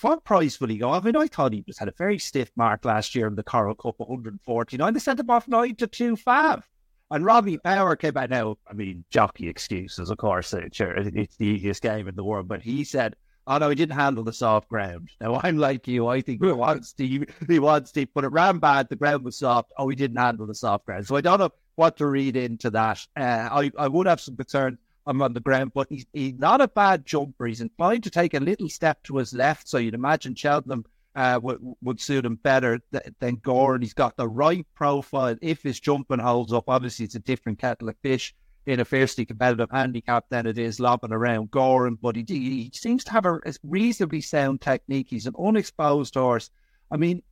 what 0.01 0.23
price 0.23 0.59
will 0.59 0.69
he 0.69 0.77
go? 0.77 0.91
I 0.91 0.99
mean, 0.99 1.15
I 1.15 1.27
thought 1.27 1.53
he 1.53 1.61
just 1.61 1.79
had 1.79 1.87
a 1.87 1.93
very 1.97 2.19
stiff 2.19 2.51
mark 2.55 2.85
last 2.85 3.15
year 3.15 3.27
in 3.27 3.35
the 3.35 3.43
Coral 3.43 3.75
Cup, 3.75 3.95
149. 3.97 4.93
They 4.93 4.99
sent 4.99 5.19
him 5.19 5.29
off 5.29 5.47
9 5.47 5.75
to 5.75 5.87
2 5.87 6.15
5. 6.15 6.67
And 7.11 7.25
Robbie 7.25 7.57
Power 7.57 7.95
came 7.97 8.15
out 8.15 8.29
now. 8.29 8.57
I 8.69 8.73
mean, 8.73 9.03
jockey 9.09 9.49
excuses, 9.49 10.09
of 10.09 10.17
course. 10.17 10.53
Uh, 10.53 10.61
sure, 10.71 10.93
it's 10.95 11.35
the 11.35 11.45
easiest 11.45 11.81
game 11.81 12.07
in 12.07 12.15
the 12.15 12.23
world. 12.23 12.47
But 12.47 12.61
he 12.61 12.85
said, 12.85 13.15
oh, 13.47 13.57
no, 13.57 13.69
he 13.69 13.75
didn't 13.75 13.95
handle 13.95 14.23
the 14.23 14.31
soft 14.31 14.69
ground. 14.69 15.09
Now, 15.19 15.39
I'm 15.43 15.57
like 15.57 15.87
you. 15.87 16.07
I 16.07 16.21
think 16.21 16.43
he 16.43 16.51
wants 16.51 16.93
to, 16.93 17.25
he 17.47 17.59
wants 17.59 17.91
to, 17.93 18.05
but 18.13 18.23
it 18.23 18.29
ran 18.29 18.59
bad. 18.59 18.87
The 18.87 18.95
ground 18.95 19.25
was 19.25 19.37
soft. 19.37 19.73
Oh, 19.77 19.89
he 19.89 19.95
didn't 19.95 20.17
handle 20.17 20.47
the 20.47 20.55
soft 20.55 20.85
ground. 20.85 21.05
So 21.05 21.17
I 21.17 21.21
don't 21.21 21.39
know 21.39 21.51
what 21.75 21.97
to 21.97 22.07
read 22.07 22.37
into 22.37 22.69
that. 22.69 23.05
Uh, 23.17 23.49
I, 23.51 23.71
I 23.77 23.87
would 23.89 24.07
have 24.07 24.21
some 24.21 24.37
concern 24.37 24.77
I'm 25.05 25.21
on 25.21 25.33
the 25.33 25.39
ground, 25.39 25.71
but 25.73 25.87
he's, 25.89 26.05
he's 26.13 26.37
not 26.37 26.61
a 26.61 26.67
bad 26.67 27.05
jumper. 27.05 27.47
He's 27.47 27.61
inclined 27.61 28.03
to 28.03 28.09
take 28.09 28.33
a 28.33 28.39
little 28.39 28.69
step 28.69 29.01
to 29.03 29.17
his 29.17 29.33
left, 29.33 29.67
so 29.67 29.77
you'd 29.77 29.95
imagine 29.95 30.35
Cheltenham 30.35 30.85
uh, 31.15 31.39
would, 31.41 31.59
would 31.81 31.99
suit 31.99 32.25
him 32.25 32.35
better 32.35 32.79
th- 32.91 33.13
than 33.19 33.37
Gowran. 33.37 33.81
He's 33.81 33.93
got 33.93 34.15
the 34.15 34.27
right 34.27 34.65
profile. 34.75 35.35
If 35.41 35.63
his 35.63 35.79
jumping 35.79 36.19
holds 36.19 36.53
up, 36.53 36.65
obviously 36.67 37.05
it's 37.05 37.15
a 37.15 37.19
different 37.19 37.59
kettle 37.59 37.89
of 37.89 37.97
fish 38.01 38.33
in 38.65 38.79
a 38.79 38.85
fiercely 38.85 39.25
competitive 39.25 39.71
handicap 39.71 40.25
than 40.29 40.45
it 40.45 40.57
is 40.57 40.79
lobbing 40.79 41.11
around 41.11 41.49
Gowran, 41.49 41.97
but 41.99 42.15
he, 42.15 42.23
he 42.27 42.71
seems 42.73 43.03
to 43.05 43.11
have 43.11 43.25
a, 43.25 43.35
a 43.37 43.53
reasonably 43.63 44.21
sound 44.21 44.61
technique. 44.61 45.07
He's 45.09 45.25
an 45.25 45.33
unexposed 45.37 46.13
horse. 46.13 46.51
I 46.91 46.97
mean, 46.97 47.23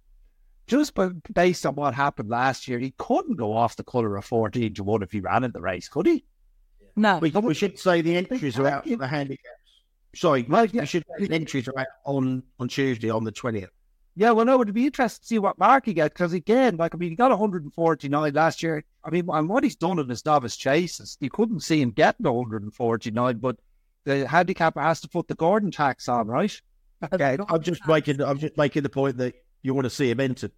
just 0.65 0.97
based 1.33 1.65
on 1.65 1.75
what 1.75 1.93
happened 1.93 2.29
last 2.29 2.67
year, 2.67 2.79
he 2.79 2.93
couldn't 2.97 3.37
go 3.37 3.55
off 3.55 3.75
the 3.75 3.83
colour 3.83 4.17
of 4.17 4.25
14 4.25 4.73
to 4.75 4.83
1 4.83 5.03
if 5.03 5.11
he 5.11 5.19
ran 5.19 5.43
in 5.43 5.51
the 5.51 5.61
race, 5.61 5.87
could 5.87 6.07
he? 6.07 6.23
No. 6.95 7.19
We, 7.19 7.29
we 7.31 7.53
should 7.53 7.79
say 7.79 8.01
the 8.01 8.15
entries 8.15 8.57
are 8.57 8.67
out 8.67 8.87
for 8.87 8.95
the 8.95 9.07
handicaps. 9.07 9.43
Sorry, 10.15 10.43
we 10.43 10.85
should 10.85 11.05
say 11.17 11.27
the 11.27 11.35
entries 11.35 11.67
are 11.67 11.79
out 11.79 11.87
on, 12.05 12.43
on 12.59 12.67
Tuesday 12.67 13.09
on 13.09 13.23
the 13.23 13.31
20th. 13.31 13.69
Yeah, 14.15 14.31
well, 14.31 14.45
no, 14.45 14.61
it'd 14.61 14.73
be 14.73 14.85
interesting 14.85 15.21
to 15.21 15.27
see 15.27 15.39
what 15.39 15.57
mark 15.57 15.85
he 15.85 15.93
gets 15.93 16.13
because, 16.13 16.33
again, 16.33 16.75
like, 16.75 16.93
I 16.93 16.97
mean, 16.97 17.11
he 17.11 17.15
got 17.15 17.29
149 17.29 18.33
last 18.33 18.61
year. 18.61 18.83
I 19.03 19.11
mean, 19.11 19.29
and 19.31 19.47
what 19.47 19.63
he's 19.63 19.77
done 19.77 19.97
in 19.97 20.09
his 20.09 20.25
novice 20.25 20.57
chases, 20.57 21.17
you 21.21 21.29
couldn't 21.29 21.61
see 21.61 21.81
him 21.81 21.91
getting 21.91 22.25
149, 22.25 23.37
but 23.37 23.55
the 24.03 24.27
handicapper 24.27 24.81
has 24.81 24.99
to 25.01 25.07
put 25.07 25.27
the 25.29 25.35
Gordon 25.35 25.71
tax 25.71 26.09
on, 26.09 26.27
right? 26.27 26.53
Okay, 27.13 27.37
I'm 27.47 27.61
just 27.61 27.87
making, 27.87 28.21
I'm 28.21 28.39
just 28.39 28.57
making 28.57 28.83
the 28.83 28.89
point 28.89 29.15
that 29.17 29.35
you 29.61 29.73
want 29.73 29.85
to 29.85 29.89
see 29.89 30.09
him 30.09 30.19
enter. 30.19 30.49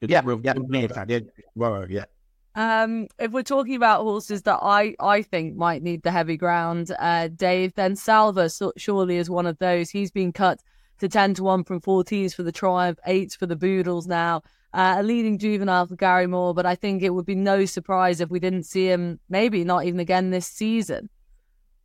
Yeah, 0.00 0.22
yeah, 0.44 0.54
yeah. 1.08 1.20
Well, 1.56 1.90
yeah. 1.90 2.04
Um, 2.58 3.06
if 3.20 3.30
we're 3.30 3.44
talking 3.44 3.76
about 3.76 4.02
horses 4.02 4.42
that 4.42 4.58
I, 4.60 4.96
I 4.98 5.22
think 5.22 5.54
might 5.54 5.80
need 5.80 6.02
the 6.02 6.10
heavy 6.10 6.36
ground, 6.36 6.90
uh, 6.98 7.28
Dave, 7.28 7.72
then 7.74 7.94
Salver 7.94 8.48
so, 8.48 8.72
surely 8.76 9.16
is 9.16 9.30
one 9.30 9.46
of 9.46 9.56
those. 9.60 9.90
He's 9.90 10.10
been 10.10 10.32
cut 10.32 10.58
to 10.98 11.08
10 11.08 11.34
to 11.34 11.44
1 11.44 11.62
from 11.62 11.80
14s 11.80 12.34
for 12.34 12.42
the 12.42 12.50
Triumph, 12.50 12.98
8s 13.06 13.36
for 13.36 13.46
the 13.46 13.54
Boodles 13.54 14.08
now. 14.08 14.42
Uh, 14.74 14.96
a 14.98 15.04
leading 15.04 15.38
juvenile 15.38 15.86
for 15.86 15.94
Gary 15.94 16.26
Moore, 16.26 16.52
but 16.52 16.66
I 16.66 16.74
think 16.74 17.04
it 17.04 17.10
would 17.10 17.24
be 17.24 17.36
no 17.36 17.64
surprise 17.64 18.20
if 18.20 18.28
we 18.28 18.40
didn't 18.40 18.64
see 18.64 18.86
him, 18.86 19.20
maybe 19.28 19.62
not 19.62 19.84
even 19.84 20.00
again 20.00 20.30
this 20.30 20.48
season. 20.48 21.10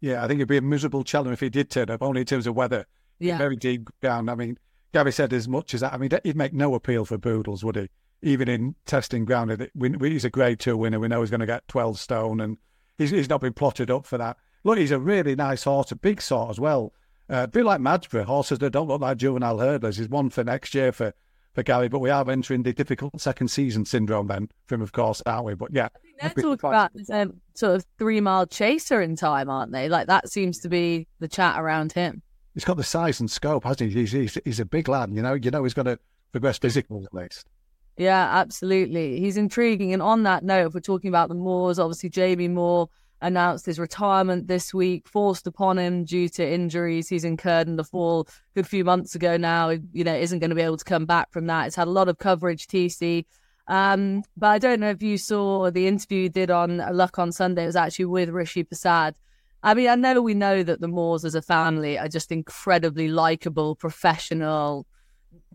Yeah, 0.01 0.23
I 0.23 0.27
think 0.27 0.39
it'd 0.39 0.47
be 0.47 0.57
a 0.57 0.61
miserable 0.63 1.03
challenge 1.03 1.33
if 1.33 1.39
he 1.39 1.51
did 1.51 1.69
turn 1.69 1.91
up, 1.91 2.01
only 2.01 2.21
in 2.21 2.25
terms 2.25 2.47
of 2.47 2.55
weather. 2.55 2.87
Yeah. 3.19 3.37
Very 3.37 3.57
deep 3.57 3.89
ground. 4.01 4.27
I 4.27 4.33
mean, 4.33 4.57
Gary 4.91 5.11
said 5.11 5.33
as 5.33 5.47
much 5.47 5.75
as 5.75 5.81
that. 5.81 5.93
I 5.93 5.97
mean, 5.97 6.09
he'd 6.23 6.35
make 6.35 6.51
no 6.51 6.73
appeal 6.73 7.05
for 7.05 7.19
Boodles, 7.19 7.63
would 7.63 7.75
he? 7.75 7.89
Even 8.23 8.47
in 8.47 8.75
testing 8.85 9.25
ground, 9.25 9.69
he's 10.01 10.25
a 10.25 10.29
grade 10.29 10.59
two 10.59 10.77
winner. 10.77 10.99
We 10.99 11.07
know 11.07 11.21
he's 11.21 11.29
going 11.29 11.41
to 11.41 11.45
get 11.45 11.67
12 11.67 11.99
stone 11.99 12.39
and 12.39 12.57
he's, 12.97 13.11
he's 13.11 13.29
not 13.29 13.41
been 13.41 13.53
plotted 13.53 13.91
up 13.91 14.05
for 14.05 14.17
that. 14.17 14.37
Look, 14.63 14.77
he's 14.77 14.91
a 14.91 14.99
really 14.99 15.35
nice 15.35 15.63
horse, 15.63 15.91
a 15.91 15.95
big 15.95 16.21
sort 16.21 16.49
as 16.49 16.59
well. 16.59 16.93
Uh, 17.29 17.43
a 17.43 17.47
bit 17.47 17.65
like 17.65 17.81
Majborough, 17.81 18.25
horses 18.25 18.59
that 18.59 18.71
don't 18.71 18.87
look 18.87 19.01
like 19.01 19.17
juvenile 19.17 19.57
hurdlers. 19.57 19.97
He's 19.97 20.09
one 20.09 20.29
for 20.29 20.43
next 20.43 20.73
year 20.73 20.91
for, 20.91 21.13
for 21.53 21.63
Gary, 21.63 21.89
but 21.89 21.99
we 21.99 22.09
are 22.09 22.29
entering 22.29 22.63
the 22.63 22.73
difficult 22.73 23.19
second 23.19 23.49
season 23.49 23.85
syndrome 23.85 24.27
then 24.27 24.49
for 24.67 24.75
him, 24.75 24.81
of 24.81 24.91
course, 24.91 25.21
aren't 25.25 25.45
we? 25.45 25.53
But 25.53 25.73
yeah. 25.73 25.89
they're 26.21 26.29
talking 26.29 26.69
about 26.69 26.91
um, 27.11 27.41
sort 27.55 27.75
of 27.75 27.85
three 27.97 28.21
mile 28.21 28.45
chaser 28.45 29.01
in 29.01 29.15
time, 29.15 29.49
aren't 29.49 29.71
they? 29.71 29.89
Like 29.89 30.07
that 30.07 30.29
seems 30.29 30.59
to 30.59 30.69
be 30.69 31.07
the 31.19 31.27
chat 31.27 31.59
around 31.59 31.93
him. 31.93 32.21
He's 32.53 32.65
got 32.65 32.77
the 32.77 32.83
size 32.83 33.19
and 33.19 33.31
scope, 33.31 33.63
hasn't 33.63 33.91
he? 33.91 33.99
He's, 34.01 34.11
he's, 34.11 34.37
he's 34.45 34.59
a 34.59 34.65
big 34.65 34.87
lad, 34.87 35.11
you 35.11 35.21
know. 35.21 35.33
You 35.33 35.49
know 35.49 35.63
he's 35.63 35.73
going 35.73 35.87
to 35.87 35.99
progress 36.31 36.57
physically 36.57 37.03
at 37.03 37.13
least. 37.13 37.47
Yeah, 37.97 38.27
absolutely. 38.31 39.19
He's 39.19 39.37
intriguing. 39.37 39.93
And 39.93 40.01
on 40.01 40.23
that 40.23 40.43
note, 40.43 40.67
if 40.67 40.73
we're 40.73 40.79
talking 40.79 41.09
about 41.09 41.29
the 41.29 41.35
Moors, 41.35 41.77
obviously 41.77 42.09
Jamie 42.09 42.47
Moore 42.47 42.89
announced 43.21 43.65
his 43.65 43.79
retirement 43.79 44.47
this 44.47 44.73
week, 44.73 45.07
forced 45.07 45.47
upon 45.47 45.77
him 45.77 46.03
due 46.03 46.27
to 46.27 46.45
injuries 46.47 47.07
he's 47.07 47.23
incurred 47.23 47.67
in 47.67 47.77
the 47.77 47.83
fall 47.83 48.27
a 48.27 48.31
good 48.55 48.67
few 48.67 48.83
months 48.83 49.15
ago 49.15 49.37
now. 49.37 49.69
You 49.69 50.03
know, 50.03 50.15
isn't 50.15 50.39
going 50.39 50.49
to 50.49 50.55
be 50.55 50.61
able 50.61 50.77
to 50.77 50.85
come 50.85 51.05
back 51.05 51.31
from 51.31 51.47
that. 51.47 51.67
It's 51.67 51.75
had 51.75 51.87
a 51.87 51.91
lot 51.91 52.09
of 52.09 52.17
coverage, 52.17 52.67
TC. 52.67 53.25
Um, 53.67 54.23
but 54.35 54.47
I 54.47 54.59
don't 54.59 54.79
know 54.79 54.89
if 54.89 55.01
you 55.01 55.17
saw 55.17 55.71
the 55.71 55.87
interview 55.87 56.29
did 56.29 56.51
on 56.51 56.77
Luck 56.91 57.17
on 57.17 57.31
Sunday. 57.31 57.63
It 57.63 57.67
was 57.67 57.75
actually 57.75 58.05
with 58.05 58.29
Rishi 58.29 58.63
Persad. 58.63 59.15
I 59.61 59.73
mean, 59.73 59.87
I 59.87 59.95
know 59.95 60.21
we 60.21 60.33
know 60.33 60.63
that 60.63 60.81
the 60.81 60.89
Moors 60.89 61.23
as 61.23 61.35
a 61.35 61.41
family 61.41 61.97
are 61.97 62.09
just 62.09 62.31
incredibly 62.31 63.07
likable, 63.07 63.75
professional, 63.75 64.85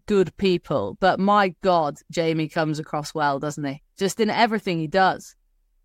good 0.08 0.36
people. 0.38 0.96
But 0.98 1.20
my 1.20 1.54
God, 1.62 1.98
Jamie 2.10 2.48
comes 2.48 2.80
across 2.80 3.14
well, 3.14 3.38
doesn't 3.38 3.64
he? 3.64 3.82
Just 3.96 4.18
in 4.18 4.30
everything 4.30 4.80
he 4.80 4.88
does. 4.88 5.36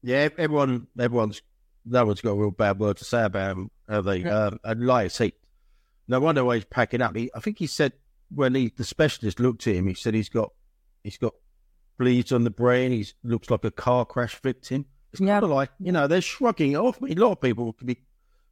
Yeah, 0.02 0.30
everyone, 0.38 0.88
everyone's 0.98 1.44
no 1.86 2.06
one's 2.06 2.22
got 2.22 2.32
a 2.32 2.36
real 2.36 2.52
bad 2.52 2.80
word 2.80 2.98
to 2.98 3.06
say 3.06 3.24
about 3.24 3.52
him, 3.52 3.70
have 3.90 4.06
they? 4.06 4.18
Yeah. 4.20 4.46
Um, 4.46 4.60
and 4.64 4.88
like 4.88 5.06
I 5.06 5.08
say, 5.10 5.34
no 6.08 6.20
wonder 6.20 6.44
why 6.44 6.56
he's 6.56 6.66
packing 6.66 7.02
up. 7.02 7.16
He, 7.16 7.30
I 7.36 7.40
think 7.40 7.60
he 7.60 7.68
said 7.68 7.94
when 8.34 8.56
he, 8.56 8.72
the 8.76 8.84
specialist 8.84 9.40
looked 9.40 9.68
at 9.68 9.76
him, 9.76 9.88
he 9.88 9.94
said 9.94 10.14
he's 10.14 10.30
got 10.30 10.52
he's 11.04 11.18
got 11.18 11.34
bleeds 11.98 12.32
on 12.32 12.44
the 12.44 12.50
brain. 12.50 12.92
He 12.92 13.06
looks 13.24 13.50
like 13.50 13.64
a 13.64 13.72
car 13.72 14.06
crash 14.06 14.40
victim. 14.42 14.86
It's 15.12 15.22
yeah. 15.22 15.36
kind 15.36 15.44
of 15.44 15.52
like 15.52 15.70
you 15.80 15.92
know 15.92 16.08
they're 16.08 16.22
shrugging 16.22 16.72
it 16.72 16.78
off. 16.78 17.00
I 17.02 17.06
mean, 17.06 17.18
a 17.18 17.22
lot 17.22 17.34
of 17.34 17.42
people 17.42 17.74
could 17.74 17.88
be 17.88 18.02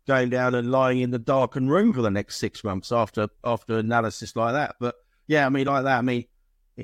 going 0.07 0.29
down 0.29 0.55
and 0.55 0.71
lying 0.71 0.99
in 0.99 1.12
the 1.12 1.19
darkened 1.19 1.71
room 1.71 1.93
for 1.93 2.01
the 2.01 2.12
next 2.12 2.38
six 2.38 2.63
months 2.63 2.91
after 2.91 3.29
after 3.43 3.77
analysis 3.77 4.36
like 4.36 4.53
that. 4.53 4.75
But 4.79 4.95
yeah, 5.32 5.46
I 5.46 5.50
mean, 5.50 5.65
like 5.65 5.86
that. 5.86 5.98
I 5.98 6.02
mean, 6.02 6.26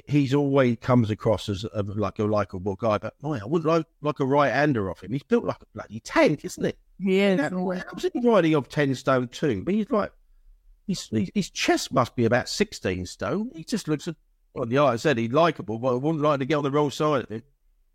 he's 0.06 0.34
always 0.34 0.78
comes 0.80 1.10
across 1.10 1.50
as 1.50 1.66
a, 1.66 1.84
like 1.84 2.18
a 2.20 2.24
likable 2.24 2.78
guy. 2.78 2.98
But 2.98 3.20
boy, 3.20 3.40
I 3.42 3.46
would 3.46 3.66
like 3.66 3.86
like 4.02 4.22
a 4.22 4.26
right 4.26 4.54
hander 4.54 4.90
off 4.90 5.04
him. 5.04 5.12
He's 5.12 5.24
built 5.24 5.44
like 5.44 5.62
a 5.62 5.66
bloody 5.74 6.00
tank, 6.00 6.46
isn't 6.46 6.66
it? 6.66 6.78
Yeah, 6.98 7.50
how's 7.50 8.04
he 8.04 8.22
riding 8.24 8.56
off 8.56 8.70
ten 8.70 8.96
stone 8.96 9.28
too? 9.28 9.64
But 9.66 9.74
he's 9.74 9.92
like, 9.92 10.14
his 10.88 11.10
his 11.36 11.50
chest 11.50 11.92
must 11.92 12.16
be 12.16 12.24
about 12.24 12.48
sixteen 12.48 13.06
stone. 13.06 13.52
He 13.54 13.66
just 13.66 13.90
looks. 13.90 14.08
Well, 14.54 14.72
yeah, 14.72 14.86
I 14.86 14.96
said 14.96 15.18
he's 15.18 15.34
likable, 15.34 15.78
but 15.78 15.90
I 15.90 15.98
wouldn't 15.98 16.24
like 16.24 16.40
to 16.40 16.46
get 16.46 16.56
on 16.56 16.64
the 16.64 16.72
wrong 16.72 16.90
side 16.90 17.24
of 17.24 17.30
him 17.30 17.44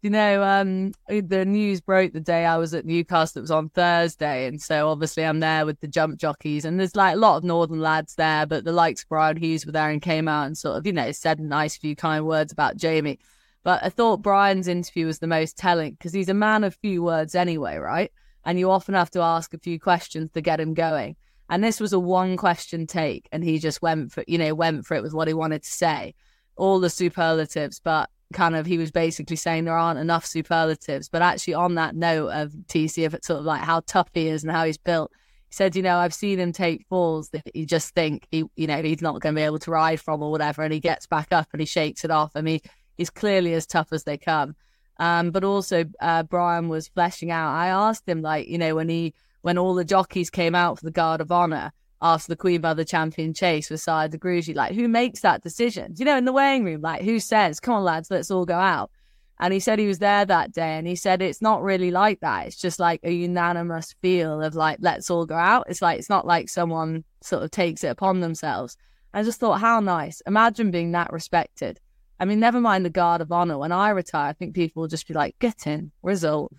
you 0.03 0.11
know, 0.11 0.43
um, 0.43 0.93
the 1.09 1.45
news 1.45 1.81
broke 1.81 2.13
the 2.13 2.21
day 2.21 2.45
I 2.45 2.57
was 2.57 2.75
at 2.75 2.85
Newcastle. 2.85 3.39
It 3.39 3.43
was 3.43 3.53
on 3.53 3.69
Thursday, 3.69 4.49
and 4.49 4.61
so 4.61 4.89
obviously 4.89 5.25
I'm 5.25 5.39
there 5.39 5.65
with 5.65 5.79
the 5.79 5.87
jump 5.87 6.19
jockeys, 6.19 6.65
and 6.65 6.79
there's 6.79 6.97
like 6.97 7.15
a 7.15 7.19
lot 7.19 7.37
of 7.37 7.45
Northern 7.45 7.81
lads 7.81 8.17
there, 8.17 8.45
but 8.45 8.65
the 8.65 8.73
likes 8.73 9.05
of 9.05 9.09
Brian 9.09 9.37
Hughes 9.37 9.65
were 9.65 9.71
there 9.71 9.91
and 9.91 10.03
came 10.03 10.27
out 10.27 10.47
and 10.47 10.59
sort 10.59 10.77
of, 10.77 10.85
you 10.87 10.93
know, 10.93 11.13
said 11.13 11.39
a 11.39 11.45
nice 11.45 11.77
few 11.77 11.95
kind 11.95 12.27
words 12.27 12.53
about 12.53 12.77
Jamie. 12.77 13.21
But 13.63 13.85
I 13.85 13.91
thought 13.91 14.23
Brian's 14.23 14.67
interview 14.67 15.07
was 15.07 15.21
the 15.21 15.29
most 15.29 15.57
telling 15.57 15.93
because 15.93 16.13
he's 16.13 16.29
a 16.29 16.35
man 16.35 16.65
of 16.65 16.75
few 16.75 17.01
words 17.01 17.37
anyway, 17.37 17.77
right? 17.77 18.11
And 18.45 18.59
you 18.59 18.73
often 18.73 18.97
have 18.97 19.11
to 19.13 19.21
ask 19.21 19.55
a 19.55 19.59
few 19.59 19.79
questions 19.79 20.33
to 20.33 20.41
get 20.41 20.59
him 20.59 20.75
going. 20.75 21.15
And 21.49 21.63
this 21.63 21.79
was 21.79 21.93
a 21.93 22.01
one 22.01 22.37
question 22.37 22.89
take, 22.89 23.29
and 23.31 23.45
he 23.45 23.61
just 23.61 23.83
went 23.83 24.11
for, 24.11 24.25
you 24.27 24.39
know, 24.39 24.53
went 24.53 24.85
for 24.85 24.97
it 24.97 25.03
with 25.05 25.15
what 25.15 25.29
he 25.29 25.35
wanted 25.35 25.63
to 25.63 25.71
say, 25.71 26.17
all 26.57 26.81
the 26.81 26.91
superlatives, 26.91 27.79
but 27.79 28.11
kind 28.33 28.57
of 28.57 28.67
he 28.67 28.79
was 28.79 28.91
basically 28.91 29.37
saying 29.37 29.65
there 29.65 29.77
aren't 29.77 29.99
enough 29.99 30.27
superlatives. 30.27 31.09
But 31.09 31.23
actually, 31.23 31.55
on 31.55 31.75
that 31.77 31.95
note 31.95 32.29
of 32.29 32.53
TC, 32.69 33.13
it's 33.13 33.27
sort 33.27 33.41
of 33.41 33.45
like 33.45 33.63
how 33.63 33.81
tough 33.87 34.09
he 34.13 34.29
is 34.29 34.43
and 34.43 34.53
how 34.53 34.65
he's 34.65 34.79
built, 34.79 35.11
he 35.49 35.55
said, 35.55 35.77
you 35.77 35.83
know, 35.83 35.99
I've 35.99 36.15
seen 36.15 36.39
him 36.39 36.53
take 36.53 36.87
falls 36.89 37.31
that 37.31 37.55
you 37.55 37.67
just 37.67 37.95
think 37.95 38.27
he, 38.31 38.45
you 38.57 38.67
know, 38.67 38.83
he's 38.83 39.03
not 39.03 39.21
going 39.21 39.35
to 39.35 39.39
be 39.39 39.45
able 39.45 39.59
to 39.61 39.71
ride 39.71 40.01
from 40.01 40.23
or 40.23 40.31
whatever, 40.31 40.63
and 40.63 40.73
he 40.73 40.81
gets 40.81 41.07
back 41.07 41.29
up 41.31 41.49
and 41.53 41.61
he 41.61 41.67
shakes 41.67 42.05
it 42.05 42.11
off. 42.11 42.33
I 42.35 42.41
mean, 42.41 42.61
he's 42.97 43.11
clearly 43.11 43.55
as 43.55 43.67
tough 43.67 43.89
as 43.93 44.05
they 44.05 44.17
come. 44.17 44.57
Um, 44.99 45.31
but 45.31 45.45
also, 45.45 45.85
uh, 46.01 46.23
Brian 46.23 46.69
was 46.69 46.89
fleshing 46.89 47.31
out. 47.31 47.55
I 47.55 47.69
asked 47.69 48.09
him, 48.09 48.23
like, 48.23 48.49
you 48.49 48.59
know, 48.59 48.75
when 48.75 48.89
he 48.89 49.15
when 49.43 49.59
all 49.59 49.75
the 49.75 49.85
jockeys 49.85 50.31
came 50.31 50.55
out 50.55 50.79
for 50.79 50.85
the 50.85 50.91
Guard 50.91 51.21
of 51.21 51.33
Honor, 51.33 51.73
after 52.03 52.29
the 52.29 52.37
Queen 52.37 52.61
Mother 52.61 52.85
Champion 52.85 53.33
chase 53.33 53.71
with 53.71 53.81
Sire 53.81 54.09
De 54.09 54.19
Grugy. 54.19 54.55
Like, 54.55 54.75
who 54.75 54.89
makes 54.89 55.21
that 55.21 55.43
decision? 55.43 55.95
You 55.97 56.05
know, 56.05 56.19
in 56.19 56.25
the 56.25 56.33
weighing 56.33 56.65
room, 56.65 56.83
like, 56.83 57.03
who 57.03 57.21
says, 57.21 57.61
come 57.61 57.75
on, 57.75 57.85
lads, 57.85 58.11
let's 58.11 58.31
all 58.31 58.45
go 58.45 58.59
out? 58.59 58.91
And 59.39 59.53
he 59.53 59.61
said 59.61 59.79
he 59.79 59.87
was 59.87 59.99
there 59.99 60.25
that 60.25 60.53
day 60.53 60.77
and 60.79 60.87
he 60.87 60.95
said 60.95 61.23
it's 61.23 61.43
not 61.43 61.63
really 61.63 61.91
like 61.91 62.21
that. 62.21 62.47
It's 62.47 62.61
just 62.61 62.79
like 62.79 63.01
a 63.03 63.11
unanimous 63.11 63.95
feel 64.01 64.43
of 64.43 64.55
like, 64.55 64.79
let's 64.81 65.11
all 65.11 65.27
go 65.27 65.37
out. 65.37 65.67
It's 65.69 65.83
like, 65.83 65.99
it's 65.99 66.11
not 66.11 66.27
like 66.27 66.49
someone 66.49 67.05
sort 67.23 67.43
of 67.43 67.51
takes 67.51 67.83
it 67.83 67.89
upon 67.89 68.21
themselves. 68.21 68.77
I 69.15 69.23
just 69.23 69.41
thought, 69.41 69.61
how 69.61 69.81
nice. 69.81 70.23
Imagine 70.27 70.71
being 70.71 70.93
that 70.93 71.13
respected. 71.13 71.81
I 72.21 72.25
mean, 72.25 72.41
never 72.41 72.61
mind 72.61 72.85
the 72.85 72.91
guard 72.91 73.21
of 73.21 73.33
honor. 73.33 73.59
When 73.59 73.73
I 73.73 73.91
retire, 73.91 74.29
I 74.29 74.33
think 74.33 74.55
people 74.55 74.81
will 74.81 74.89
just 74.89 75.09
be 75.09 75.15
like, 75.15 75.37
get 75.41 75.67
in, 75.67 75.91
result. 76.03 76.53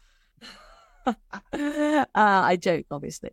uh, 1.54 2.06
I 2.16 2.58
joke, 2.60 2.86
obviously. 2.92 3.32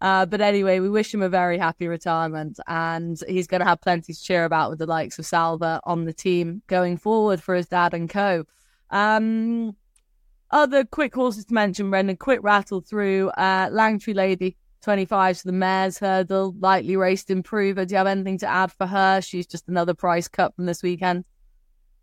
Uh, 0.00 0.26
but 0.26 0.40
anyway, 0.40 0.80
we 0.80 0.90
wish 0.90 1.12
him 1.12 1.22
a 1.22 1.28
very 1.28 1.58
happy 1.58 1.86
retirement, 1.86 2.58
and 2.66 3.18
he's 3.28 3.46
going 3.46 3.60
to 3.60 3.66
have 3.66 3.80
plenty 3.80 4.12
to 4.12 4.20
cheer 4.20 4.44
about 4.44 4.70
with 4.70 4.78
the 4.78 4.86
likes 4.86 5.18
of 5.18 5.26
Salver 5.26 5.80
on 5.84 6.04
the 6.04 6.12
team 6.12 6.62
going 6.66 6.96
forward 6.96 7.42
for 7.42 7.54
his 7.54 7.68
dad 7.68 7.94
and 7.94 8.10
co. 8.10 8.44
Um, 8.90 9.76
other 10.50 10.84
quick 10.84 11.14
horses 11.14 11.46
to 11.46 11.54
mention, 11.54 11.90
Brendan, 11.90 12.16
quick 12.16 12.40
rattle 12.42 12.80
through. 12.80 13.30
Uh, 13.30 13.68
Langtree 13.68 14.14
Lady, 14.14 14.56
25 14.82 15.38
to 15.38 15.44
the 15.44 15.52
Mares 15.52 15.98
Hurdle, 15.98 16.54
lightly 16.58 16.96
raced 16.96 17.30
improver. 17.30 17.84
Do 17.84 17.94
you 17.94 17.98
have 17.98 18.06
anything 18.06 18.38
to 18.38 18.46
add 18.46 18.72
for 18.72 18.86
her? 18.86 19.20
She's 19.22 19.46
just 19.46 19.68
another 19.68 19.94
price 19.94 20.28
cut 20.28 20.54
from 20.54 20.66
this 20.66 20.82
weekend. 20.82 21.24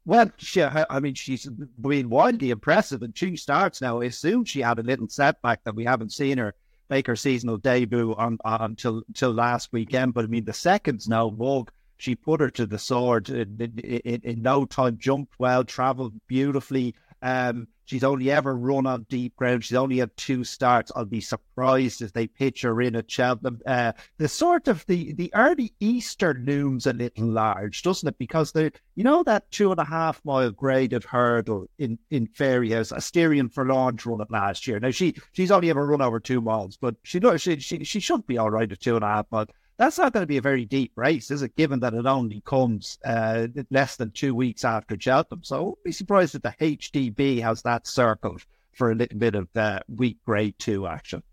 Well, 0.06 0.32
she, 0.38 0.64
I 0.64 1.00
mean, 1.00 1.14
she's 1.14 1.46
been 1.46 2.10
wildly 2.10 2.50
impressive 2.50 3.04
and 3.04 3.14
two 3.14 3.38
starts 3.38 3.82
now. 3.82 4.02
I 4.02 4.06
assume 4.06 4.46
she 4.46 4.62
had 4.62 4.80
a 4.80 4.84
little 4.84 5.08
setback 5.08 5.64
that 5.64 5.76
we 5.76 5.84
haven't 5.84 6.14
seen 6.14 6.38
her 6.38 6.56
make 6.90 7.06
her 7.08 7.16
seasonal 7.16 7.58
debut 7.58 8.16
on, 8.16 8.38
on 8.44 8.62
until 8.62 9.04
until 9.08 9.32
last 9.32 9.72
weekend. 9.72 10.14
But 10.14 10.26
I 10.26 10.28
mean, 10.28 10.46
the 10.46 10.54
seconds 10.54 11.08
now, 11.08 11.30
Vogue, 11.30 11.70
she 11.98 12.16
put 12.16 12.42
her 12.42 12.50
to 12.52 12.66
the 12.66 12.80
sword 12.80 13.30
in, 13.30 13.72
in, 13.84 14.22
in 14.24 14.42
no 14.42 14.66
time, 14.66 14.98
jumped 14.98 15.34
well, 15.38 15.64
travelled 15.64 16.14
beautifully. 16.28 16.96
Um, 17.22 17.68
she's 17.86 18.04
only 18.04 18.32
ever 18.32 18.56
run 18.56 18.86
on 18.86 19.06
deep 19.10 19.36
ground. 19.36 19.64
She's 19.64 19.78
only 19.78 19.98
had 19.98 20.16
two 20.16 20.44
starts. 20.44 20.92
I'll 20.96 21.06
be 21.06 21.22
surprised 21.22 22.02
if 22.02 22.14
they 22.14 22.28
pitch 22.28 22.62
her 22.62 22.82
in 22.82 22.96
at 22.96 23.10
Cheltenham. 23.10 23.60
Uh, 23.66 23.94
the 24.18 24.28
sort 24.28 24.68
of 24.68 24.86
the 24.86 25.14
the 25.14 25.32
early 25.34 25.74
Easter 25.80 26.34
looms 26.34 26.86
a 26.86 26.94
little 26.94 27.28
large, 27.28 27.82
doesn't 27.82 28.08
it? 28.08 28.18
Because 28.18 28.52
the 28.52 28.72
you 28.96 29.04
know 29.04 29.24
that 29.24 29.50
two 29.52 29.72
and 29.72 29.80
a 29.80 29.86
half 29.86 30.24
mile 30.24 30.52
graded 30.52 31.04
hurdle 31.04 31.68
in 31.78 31.98
in 32.10 32.28
Fairy 32.28 32.70
Fairyhouse, 32.70 32.96
Asterion 32.96 33.50
launch 33.68 34.06
run 34.06 34.22
it 34.22 34.32
last 34.32 34.68
year. 34.68 34.80
Now 34.80 34.92
she 34.92 35.16
she's 35.32 35.52
only 35.52 35.70
ever 35.70 35.86
run 35.86 36.02
over 36.02 36.20
two 36.20 36.42
miles, 36.42 36.78
but 36.78 36.96
she 37.04 37.20
she 37.38 37.60
she, 37.60 37.84
she 37.84 38.00
should 38.00 38.26
be 38.28 38.38
all 38.38 38.52
right 38.52 38.72
at 38.72 38.80
two 38.80 38.96
and 38.96 39.04
a 39.04 39.08
half 39.08 39.26
miles 39.32 39.50
that's 39.80 39.98
not 39.98 40.12
going 40.12 40.24
to 40.24 40.28
be 40.28 40.38
a 40.38 40.42
very 40.42 40.66
deep 40.66 40.92
race, 40.98 41.32
is 41.32 41.42
it? 41.42 41.56
Given 41.56 41.80
that 41.80 41.94
it 41.94 42.06
only 42.06 42.42
comes 42.42 43.00
uh, 43.06 43.48
less 43.72 43.96
than 43.96 44.12
two 44.12 44.36
weeks 44.36 44.66
after 44.66 44.98
Cheltenham, 45.00 45.44
so 45.44 45.56
I 45.56 45.62
would 45.62 45.84
be 45.86 45.92
surprised 45.94 46.36
if 46.36 46.42
the 46.42 46.54
HDB 46.60 47.42
has 47.42 47.62
that 47.62 47.88
circled 47.88 48.44
for 48.74 48.92
a 48.92 48.96
little 48.96 49.18
bit 49.18 49.36
of 49.36 49.48
uh, 49.56 49.80
weak 49.88 50.18
grade 50.26 50.56
two 50.60 50.86
action. 50.86 51.24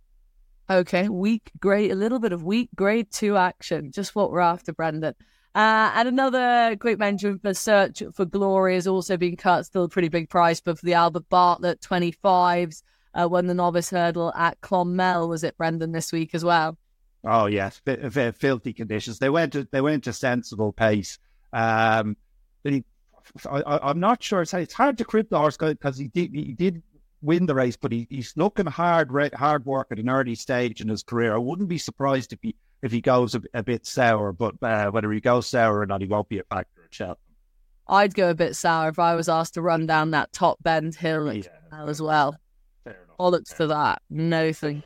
Okay, 0.70 1.09
week 1.09 1.50
grade, 1.59 1.90
a 1.90 1.96
little 1.96 2.20
bit 2.20 2.32
of 2.32 2.44
week 2.44 2.70
grade 2.76 3.11
two 3.11 3.37
action, 3.37 3.90
just 3.90 4.14
what 4.14 4.30
we're 4.30 4.38
after, 4.38 4.72
Brendan. 4.72 5.14
Uh, 5.56 5.90
and 5.94 6.06
another 6.06 6.76
great 6.76 7.00
mention 7.00 7.40
for 7.40 7.52
Search 7.52 8.00
for 8.14 8.26
Glory 8.26 8.74
has 8.74 8.87
also 8.87 9.16
been 9.16 9.37
cut, 9.37 9.66
still 9.66 9.85
a 9.85 9.88
pretty 9.88 10.09
big 10.09 10.28
price, 10.28 10.61
but 10.61 10.78
for 10.78 10.87
the 10.87 10.94
Albert 10.94 11.28
Bartlett 11.28 11.80
25s, 11.80 12.82
uh, 13.12 13.26
won 13.28 13.46
the 13.46 13.54
novice 13.54 13.90
hurdle 13.90 14.32
at 14.35 14.61
Clonmel, 14.61 15.28
was 15.28 15.42
it, 15.42 15.56
Brendan, 15.56 15.90
this 15.90 16.12
week 16.12 16.32
as 16.32 16.44
well? 16.44 16.78
Oh 17.24 17.46
yes, 17.46 17.81
filthy 17.85 18.72
conditions. 18.72 19.18
They 19.18 19.31
went 19.31 19.52
to 19.52 19.66
they 19.70 19.81
went 19.81 20.05
to 20.05 20.12
sensible 20.12 20.72
pace. 20.72 21.18
Um, 21.52 22.16
he, 22.62 22.85
I, 23.50 23.90
am 23.90 24.00
not 24.00 24.22
sure. 24.22 24.42
It's, 24.42 24.55
it's 24.55 24.74
hard 24.74 24.98
to 24.98 25.05
crib 25.05 25.29
the 25.31 25.38
horse 25.38 25.57
because 25.57 25.98
he 25.98 26.09
did 26.09 26.35
he 26.35 26.52
did 26.52 26.83
win 27.22 27.46
the 27.46 27.55
race, 27.55 27.76
but 27.76 27.92
he, 27.92 28.07
he's 28.11 28.33
looking 28.37 28.66
hard 28.66 29.11
hard 29.35 29.64
work 29.64 29.88
at 29.90 29.98
an 29.98 30.09
early 30.09 30.35
stage 30.35 30.81
in 30.81 30.88
his 30.88 31.02
career. 31.02 31.35
I 31.35 31.38
wouldn't 31.38 31.68
be 31.68 31.79
surprised 31.79 32.33
if 32.33 32.38
he 32.42 32.55
if 32.83 32.92
he 32.92 33.00
goes 33.00 33.35
a, 33.35 33.42
a 33.55 33.62
bit 33.62 33.87
sour, 33.87 34.33
but 34.33 34.55
uh, 34.62 34.90
whether 34.90 35.11
he 35.11 35.20
goes 35.20 35.46
sour 35.46 35.81
or 35.81 35.87
not, 35.87 36.00
he 36.00 36.07
won't 36.07 36.29
be 36.29 36.38
a 36.38 36.44
factor 36.44 36.83
at 36.85 36.94
Cheltenham. 36.94 37.18
I'd 37.88 38.14
go 38.14 38.31
a 38.31 38.35
bit 38.35 38.57
sour 38.57 38.88
if 38.88 38.98
I 38.98 39.14
was 39.14 39.29
asked 39.29 39.55
to 39.55 39.62
run 39.62 39.87
down 39.87 40.11
that 40.11 40.33
top 40.33 40.62
bend 40.62 40.94
hill 40.94 41.33
yeah. 41.33 41.44
as 41.72 42.02
well. 42.02 42.37
Bollocks 43.18 43.57
to 43.57 43.68
that. 43.68 44.02
No 44.11 44.52
thing. 44.52 44.83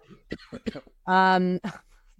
um, 1.06 1.60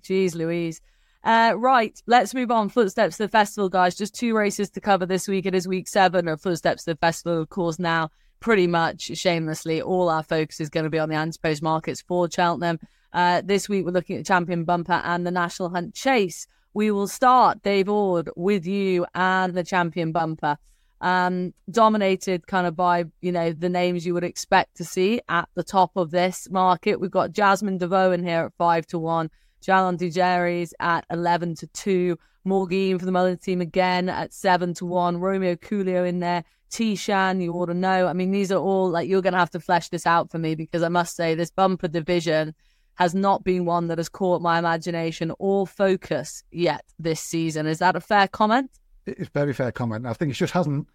Jeez 0.02 0.34
Louise. 0.34 0.80
Uh, 1.22 1.52
right, 1.56 2.00
let's 2.06 2.34
move 2.34 2.50
on. 2.50 2.68
Footsteps 2.68 3.18
to 3.18 3.24
the 3.24 3.28
festival, 3.28 3.68
guys. 3.68 3.94
Just 3.94 4.14
two 4.14 4.34
races 4.34 4.70
to 4.70 4.80
cover 4.80 5.04
this 5.04 5.28
week. 5.28 5.46
It 5.46 5.54
is 5.54 5.68
week 5.68 5.86
seven 5.86 6.28
of 6.28 6.40
Footsteps 6.40 6.84
to 6.84 6.92
the 6.92 6.96
festival. 6.96 7.42
Of 7.42 7.50
course, 7.50 7.78
now 7.78 8.10
pretty 8.40 8.66
much 8.66 9.16
shamelessly, 9.16 9.80
all 9.82 10.08
our 10.08 10.22
focus 10.22 10.60
is 10.60 10.70
going 10.70 10.84
to 10.84 10.90
be 10.90 10.98
on 10.98 11.10
the 11.10 11.14
anti-post 11.14 11.62
markets 11.62 12.00
for 12.00 12.28
Cheltenham. 12.30 12.78
Uh, 13.12 13.42
this 13.44 13.68
week, 13.68 13.84
we're 13.84 13.92
looking 13.92 14.16
at 14.16 14.26
Champion 14.26 14.64
Bumper 14.64 15.00
and 15.04 15.26
the 15.26 15.30
National 15.30 15.68
Hunt 15.68 15.94
Chase. 15.94 16.46
We 16.72 16.90
will 16.90 17.08
start, 17.08 17.62
Dave 17.62 17.88
Ord, 17.88 18.30
with 18.36 18.66
you 18.66 19.06
and 19.14 19.54
the 19.54 19.64
Champion 19.64 20.12
Bumper. 20.12 20.56
Um, 21.02 21.54
dominated 21.70 22.46
kind 22.46 22.66
of 22.66 22.76
by 22.76 23.04
you 23.22 23.32
know 23.32 23.52
the 23.52 23.70
names 23.70 24.04
you 24.04 24.12
would 24.12 24.22
expect 24.22 24.76
to 24.76 24.84
see 24.84 25.22
at 25.30 25.48
the 25.54 25.64
top 25.64 25.92
of 25.96 26.10
this 26.10 26.46
market. 26.50 27.00
We've 27.00 27.10
got 27.10 27.32
Jasmin 27.32 27.78
De 27.78 27.88
Vaux 27.88 28.14
in 28.14 28.22
here 28.22 28.44
at 28.44 28.52
five 28.58 28.86
to 28.88 28.98
one, 28.98 29.30
Jalon 29.62 29.98
Dujarriez 29.98 30.72
at 30.80 31.04
eleven 31.10 31.54
to 31.56 31.66
two, 31.68 32.18
Morgan 32.44 32.98
for 32.98 33.04
the 33.04 33.12
Mullins 33.12 33.40
team 33.40 33.60
again 33.60 34.08
at 34.08 34.32
seven 34.32 34.74
to 34.74 34.86
one, 34.86 35.18
Romeo 35.18 35.54
Coolio 35.56 36.08
in 36.08 36.20
there, 36.20 36.44
Tishan, 36.70 37.42
you 37.42 37.52
ought 37.52 37.66
to 37.66 37.74
know. 37.74 38.06
I 38.06 38.12
mean, 38.12 38.30
these 38.30 38.52
are 38.52 38.58
all 38.58 38.88
like 38.88 39.08
you're 39.08 39.22
going 39.22 39.32
to 39.32 39.38
have 39.38 39.50
to 39.50 39.60
flesh 39.60 39.88
this 39.88 40.06
out 40.06 40.30
for 40.30 40.38
me 40.38 40.54
because 40.54 40.82
I 40.82 40.88
must 40.88 41.16
say 41.16 41.34
this 41.34 41.50
bumper 41.50 41.88
division 41.88 42.54
has 42.94 43.14
not 43.14 43.44
been 43.44 43.64
one 43.64 43.88
that 43.88 43.98
has 43.98 44.08
caught 44.08 44.42
my 44.42 44.58
imagination 44.58 45.32
or 45.38 45.66
focus 45.66 46.44
yet 46.50 46.84
this 46.98 47.20
season. 47.20 47.66
Is 47.66 47.78
that 47.78 47.96
a 47.96 48.00
fair 48.00 48.28
comment? 48.28 48.70
It's 49.06 49.28
a 49.28 49.32
very 49.32 49.52
fair 49.52 49.72
comment. 49.72 50.06
I 50.06 50.12
think 50.12 50.30
it 50.30 50.34
just 50.34 50.52
hasn't 50.52 50.86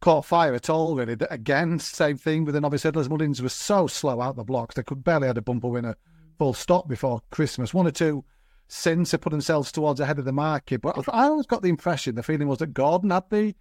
caught 0.00 0.24
fire 0.24 0.54
at 0.54 0.70
all, 0.70 0.94
really. 0.94 1.16
Again, 1.30 1.78
same 1.80 2.16
thing 2.16 2.44
with 2.44 2.54
the 2.54 2.60
novice 2.60 2.84
hurdlers. 2.84 3.08
Mullins 3.08 3.42
was 3.42 3.52
so 3.52 3.86
slow 3.86 4.20
out 4.20 4.36
the 4.36 4.44
blocks. 4.44 4.76
They 4.76 4.84
could 4.84 5.02
barely 5.02 5.26
had 5.26 5.38
a 5.38 5.42
bumper 5.42 5.68
winner 5.68 5.96
full 6.38 6.54
stop 6.54 6.88
before 6.88 7.22
Christmas. 7.30 7.74
One 7.74 7.86
or 7.86 7.90
two 7.90 8.24
sins 8.68 9.10
to 9.10 9.18
put 9.18 9.30
themselves 9.30 9.72
towards 9.72 10.00
ahead 10.00 10.18
of 10.18 10.24
the 10.24 10.32
market. 10.32 10.80
But 10.80 11.08
I 11.08 11.24
always 11.24 11.46
got 11.46 11.62
the 11.62 11.68
impression, 11.68 12.14
the 12.14 12.22
feeling 12.22 12.48
was 12.48 12.58
that 12.58 12.74
Gordon 12.74 13.10
had 13.10 13.24
the 13.30 13.54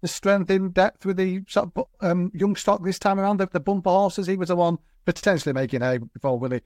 the 0.00 0.08
strength 0.08 0.50
in 0.50 0.70
depth 0.70 1.06
with 1.06 1.16
the 1.16 1.42
sort 1.46 1.70
of, 1.76 1.86
um, 2.00 2.32
young 2.34 2.56
stock 2.56 2.82
this 2.82 2.98
time 2.98 3.20
around. 3.20 3.38
The, 3.38 3.46
the 3.46 3.60
bumper 3.60 3.90
horses, 3.90 4.26
he 4.26 4.36
was 4.36 4.48
the 4.48 4.56
one 4.56 4.78
potentially 5.04 5.52
making 5.52 5.80
hay 5.80 5.98
before 5.98 6.40
Willie 6.40 6.62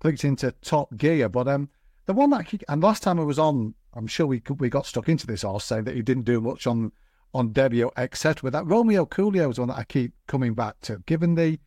clicked 0.00 0.24
into 0.24 0.52
top 0.62 0.96
gear. 0.96 1.28
But 1.28 1.48
um, 1.48 1.68
the 2.06 2.14
one 2.14 2.30
that 2.30 2.48
he, 2.48 2.58
and 2.66 2.82
last 2.82 3.02
time 3.02 3.20
I 3.20 3.24
was 3.24 3.38
on, 3.38 3.74
I'm 3.92 4.06
sure 4.06 4.26
we 4.26 4.42
we 4.58 4.70
got 4.70 4.86
stuck 4.86 5.08
into 5.08 5.26
this 5.26 5.42
horse 5.42 5.64
saying 5.64 5.84
that 5.84 5.96
he 5.96 6.02
didn't 6.02 6.24
do 6.24 6.40
much 6.40 6.66
on 6.66 6.92
on 7.34 7.52
debut, 7.52 7.90
etc. 7.98 8.50
That 8.50 8.66
Romeo 8.66 9.04
Coolio 9.04 9.50
is 9.50 9.58
one 9.58 9.68
that 9.68 9.76
I 9.76 9.84
keep 9.84 10.12
coming 10.26 10.54
back 10.54 10.80
to, 10.82 11.02
given 11.04 11.34
the 11.34 11.58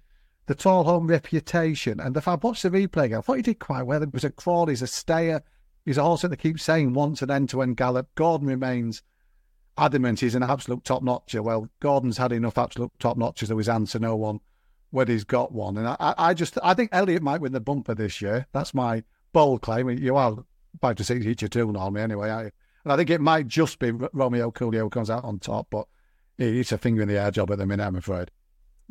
the 0.47 0.55
tall 0.55 0.83
home 0.83 1.07
reputation 1.07 1.99
and 1.99 2.15
the 2.15 2.21
fact. 2.21 2.43
Watch 2.43 2.61
the 2.61 2.69
replay 2.69 3.05
again. 3.05 3.19
I 3.19 3.21
thought 3.21 3.37
he 3.37 3.41
did 3.41 3.59
quite 3.59 3.83
well. 3.83 4.03
It 4.03 4.13
was 4.13 4.23
a 4.23 4.29
crawl. 4.29 4.67
He's 4.67 4.81
a 4.81 4.87
stayer. 4.87 5.43
He's 5.85 5.97
a 5.97 6.03
horse 6.03 6.21
that 6.21 6.29
they 6.29 6.35
keep 6.35 6.59
saying 6.59 6.93
wants 6.93 7.21
an 7.21 7.31
end 7.31 7.49
to 7.49 7.61
end 7.61 7.77
gallop. 7.77 8.13
Gordon 8.15 8.47
remains 8.47 9.01
adamant 9.77 10.19
he's 10.19 10.35
an 10.35 10.43
absolute 10.43 10.83
top 10.83 11.01
notcher. 11.01 11.41
Well, 11.41 11.69
Gordon's 11.79 12.17
had 12.17 12.31
enough 12.31 12.57
absolute 12.57 12.91
top 12.99 13.17
notchers 13.17 13.47
to 13.47 13.57
his 13.57 13.69
answer 13.69 13.99
no 13.99 14.15
one 14.15 14.39
whether 14.91 15.11
he's 15.11 15.23
got 15.23 15.51
one. 15.51 15.77
And 15.77 15.87
I, 15.87 16.13
I 16.17 16.33
just 16.33 16.57
I 16.61 16.73
think 16.73 16.89
Elliott 16.91 17.23
might 17.23 17.41
win 17.41 17.53
the 17.53 17.59
bumper 17.59 17.95
this 17.95 18.21
year. 18.21 18.45
That's 18.51 18.73
my 18.73 19.03
bold 19.33 19.61
claim. 19.61 19.89
You 19.89 20.15
are 20.17 20.37
five 20.79 20.97
to 20.97 21.03
six 21.03 21.25
each 21.25 21.41
your 21.41 21.49
tune 21.49 21.75
on 21.75 21.93
me 21.93 22.01
anyway. 22.01 22.29
I, 22.29 22.41
and 22.83 22.93
I 22.93 22.97
think 22.97 23.09
it 23.09 23.21
might 23.21 23.47
just 23.47 23.79
be 23.79 23.91
Romeo 23.91 24.51
Coolio 24.51 24.91
comes 24.91 25.09
out 25.09 25.23
on 25.23 25.39
top, 25.39 25.67
but 25.69 25.87
it's 26.37 26.71
a 26.71 26.77
finger 26.77 27.01
in 27.01 27.07
the 27.07 27.19
air 27.19 27.31
job 27.31 27.51
at 27.51 27.57
the 27.57 27.65
minute, 27.65 27.85
I'm 27.85 27.95
afraid. 27.95 28.31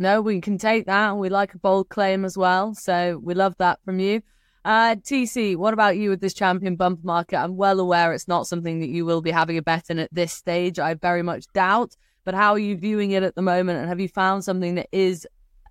No, 0.01 0.23
we 0.23 0.41
can 0.41 0.57
take 0.57 0.87
that. 0.87 1.19
We 1.19 1.29
like 1.29 1.53
a 1.53 1.59
bold 1.59 1.91
claim 1.91 2.25
as 2.25 2.37
well. 2.37 2.75
So 2.75 3.21
we 3.23 3.35
love 3.35 3.55
that 3.59 3.85
from 3.85 4.01
you. 4.01 4.23
Uh, 4.65 4.95
TC, 4.95 5.57
what 5.57 5.75
about 5.75 5.99
you 5.99 6.09
with 6.09 6.23
this 6.23 6.33
champion 6.33 6.75
bumper 6.75 7.05
market? 7.05 7.37
I'm 7.37 7.59
well 7.59 7.79
aware 7.79 8.15
it's 8.15 8.27
not 8.27 8.47
something 8.47 8.81
that 8.81 8.89
you 8.89 9.05
will 9.05 9.21
be 9.21 9.31
having 9.31 9.59
a 9.59 9.63
bet 9.63 9.91
in 9.91 9.99
at 9.99 10.09
this 10.11 10.33
stage. 10.33 10.79
I 10.79 10.95
very 10.95 11.23
much 11.23 11.45
doubt. 11.53 11.97
But 12.25 12.35
how 12.35 12.53
are 12.53 12.59
you 12.59 12.79
viewing 12.79 13.11
it 13.11 13.23
at 13.23 13.35
the 13.35 13.43
moment? 13.43 13.79
And 13.79 13.91
have 13.91 14.01
you 14.01 14.09
found 14.09 14.43
something 14.43 14.77
that 14.77 14.89
is 14.91 15.29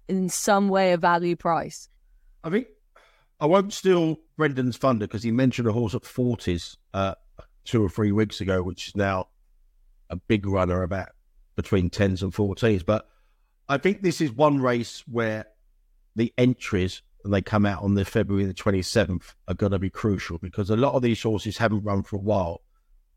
in 0.08 0.30
some 0.30 0.70
way 0.70 0.94
a 0.94 0.98
value 0.98 1.36
price? 1.36 1.90
I 2.44 2.52
think 2.52 2.68
I 3.40 3.48
won't 3.48 3.74
steal 3.74 4.20
Brendan's 4.38 4.78
thunder 4.78 5.08
because 5.08 5.24
he 5.24 5.32
mentioned 5.32 5.68
a 5.68 5.72
horse 5.72 5.96
at 5.96 6.06
forties 6.06 6.78
uh, 6.94 7.16
two 7.66 7.84
or 7.84 7.90
three 7.90 8.12
weeks 8.12 8.42
ago, 8.42 8.62
which 8.62 8.90
is 8.90 8.96
now 8.96 9.30
a 10.12 10.18
big 10.18 10.46
runner 10.46 10.84
about 10.84 11.10
between 11.56 11.90
tens 11.90 12.22
and 12.22 12.32
fourteens. 12.32 12.86
But 12.86 13.10
I 13.70 13.78
think 13.78 14.02
this 14.02 14.20
is 14.20 14.32
one 14.32 14.60
race 14.60 15.04
where 15.08 15.46
the 16.16 16.34
entries 16.38 17.02
and 17.24 17.34
they 17.34 17.42
come 17.42 17.66
out 17.66 17.84
on 17.84 17.94
the 17.94 18.04
February 18.04 18.46
the 18.46 18.54
twenty 18.54 18.82
seventh 18.82 19.36
are 19.48 19.54
going 19.54 19.72
to 19.72 19.80
be 19.80 19.90
crucial 19.90 20.38
because 20.38 20.70
a 20.70 20.78
lot 20.78 20.96
of 20.96 21.02
these 21.02 21.22
horses 21.22 21.58
haven't 21.58 21.84
run 21.84 22.04
for 22.04 22.18
a 22.18 22.20
while, 22.20 22.62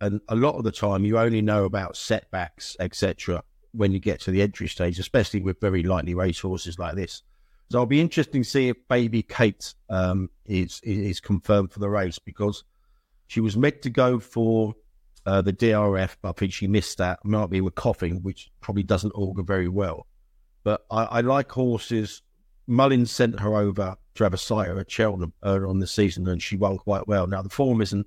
and 0.01 0.21
a 0.29 0.37
lot 0.37 0.57
of 0.57 0.65
the 0.65 0.73
time 0.73 1.05
you 1.05 1.19
only 1.19 1.43
know 1.43 1.65
about 1.65 1.97
setbacks, 1.97 2.77
etc 2.79 3.43
when 3.73 3.93
you 3.93 3.99
get 3.99 4.21
to 4.21 4.31
the 4.31 4.43
entry 4.43 4.69
stage, 4.69 4.99
especially 4.99 5.41
with 5.41 5.61
very 5.61 5.83
lightly 5.83 6.15
raced 6.15 6.41
horses 6.41 6.79
like 6.79 6.95
this. 6.95 7.23
So 7.71 7.79
I'll 7.79 7.87
be 7.87 8.01
interesting 8.01 8.43
to 8.43 8.49
see 8.49 8.69
if 8.69 8.77
Baby 8.89 9.23
Kate 9.23 9.75
um, 9.89 10.29
is, 10.45 10.81
is 10.85 11.21
confirmed 11.21 11.73
for 11.73 11.79
the 11.79 11.89
race 11.89 12.19
because 12.19 12.65
she 13.29 13.41
was 13.41 13.57
meant 13.57 13.81
to 13.83 13.91
go 13.91 14.21
for 14.21 14.75
uh, 15.25 15.41
the 15.41 15.55
DRF, 15.55 16.17
but 16.21 16.31
I 16.31 16.33
think 16.33 16.53
she 16.53 16.67
missed 16.67 16.99
that. 16.99 17.25
Might 17.25 17.49
be 17.49 17.63
with 17.63 17.75
coughing, 17.75 18.23
which 18.23 18.51
probably 18.61 18.83
doesn't 18.83 19.13
augur 19.13 19.43
very 19.43 19.69
well. 19.69 20.07
But 20.65 20.85
I, 20.91 21.05
I 21.05 21.21
like 21.21 21.51
horses. 21.51 22.23
Mullins 22.67 23.11
sent 23.11 23.41
her 23.41 23.57
over 23.57 23.97
to 24.15 24.25
have 24.25 24.35
a 24.35 24.39
sighter 24.39 24.79
at 24.79 24.91
Cheltenham 24.91 25.33
earlier 25.45 25.67
on 25.67 25.79
the 25.79 25.87
season, 25.87 26.29
and 26.29 26.43
she 26.43 26.57
won 26.57 26.79
quite 26.79 27.09
well. 27.09 27.27
Now 27.27 27.43
the 27.43 27.49
form 27.49 27.81
isn't 27.81 28.07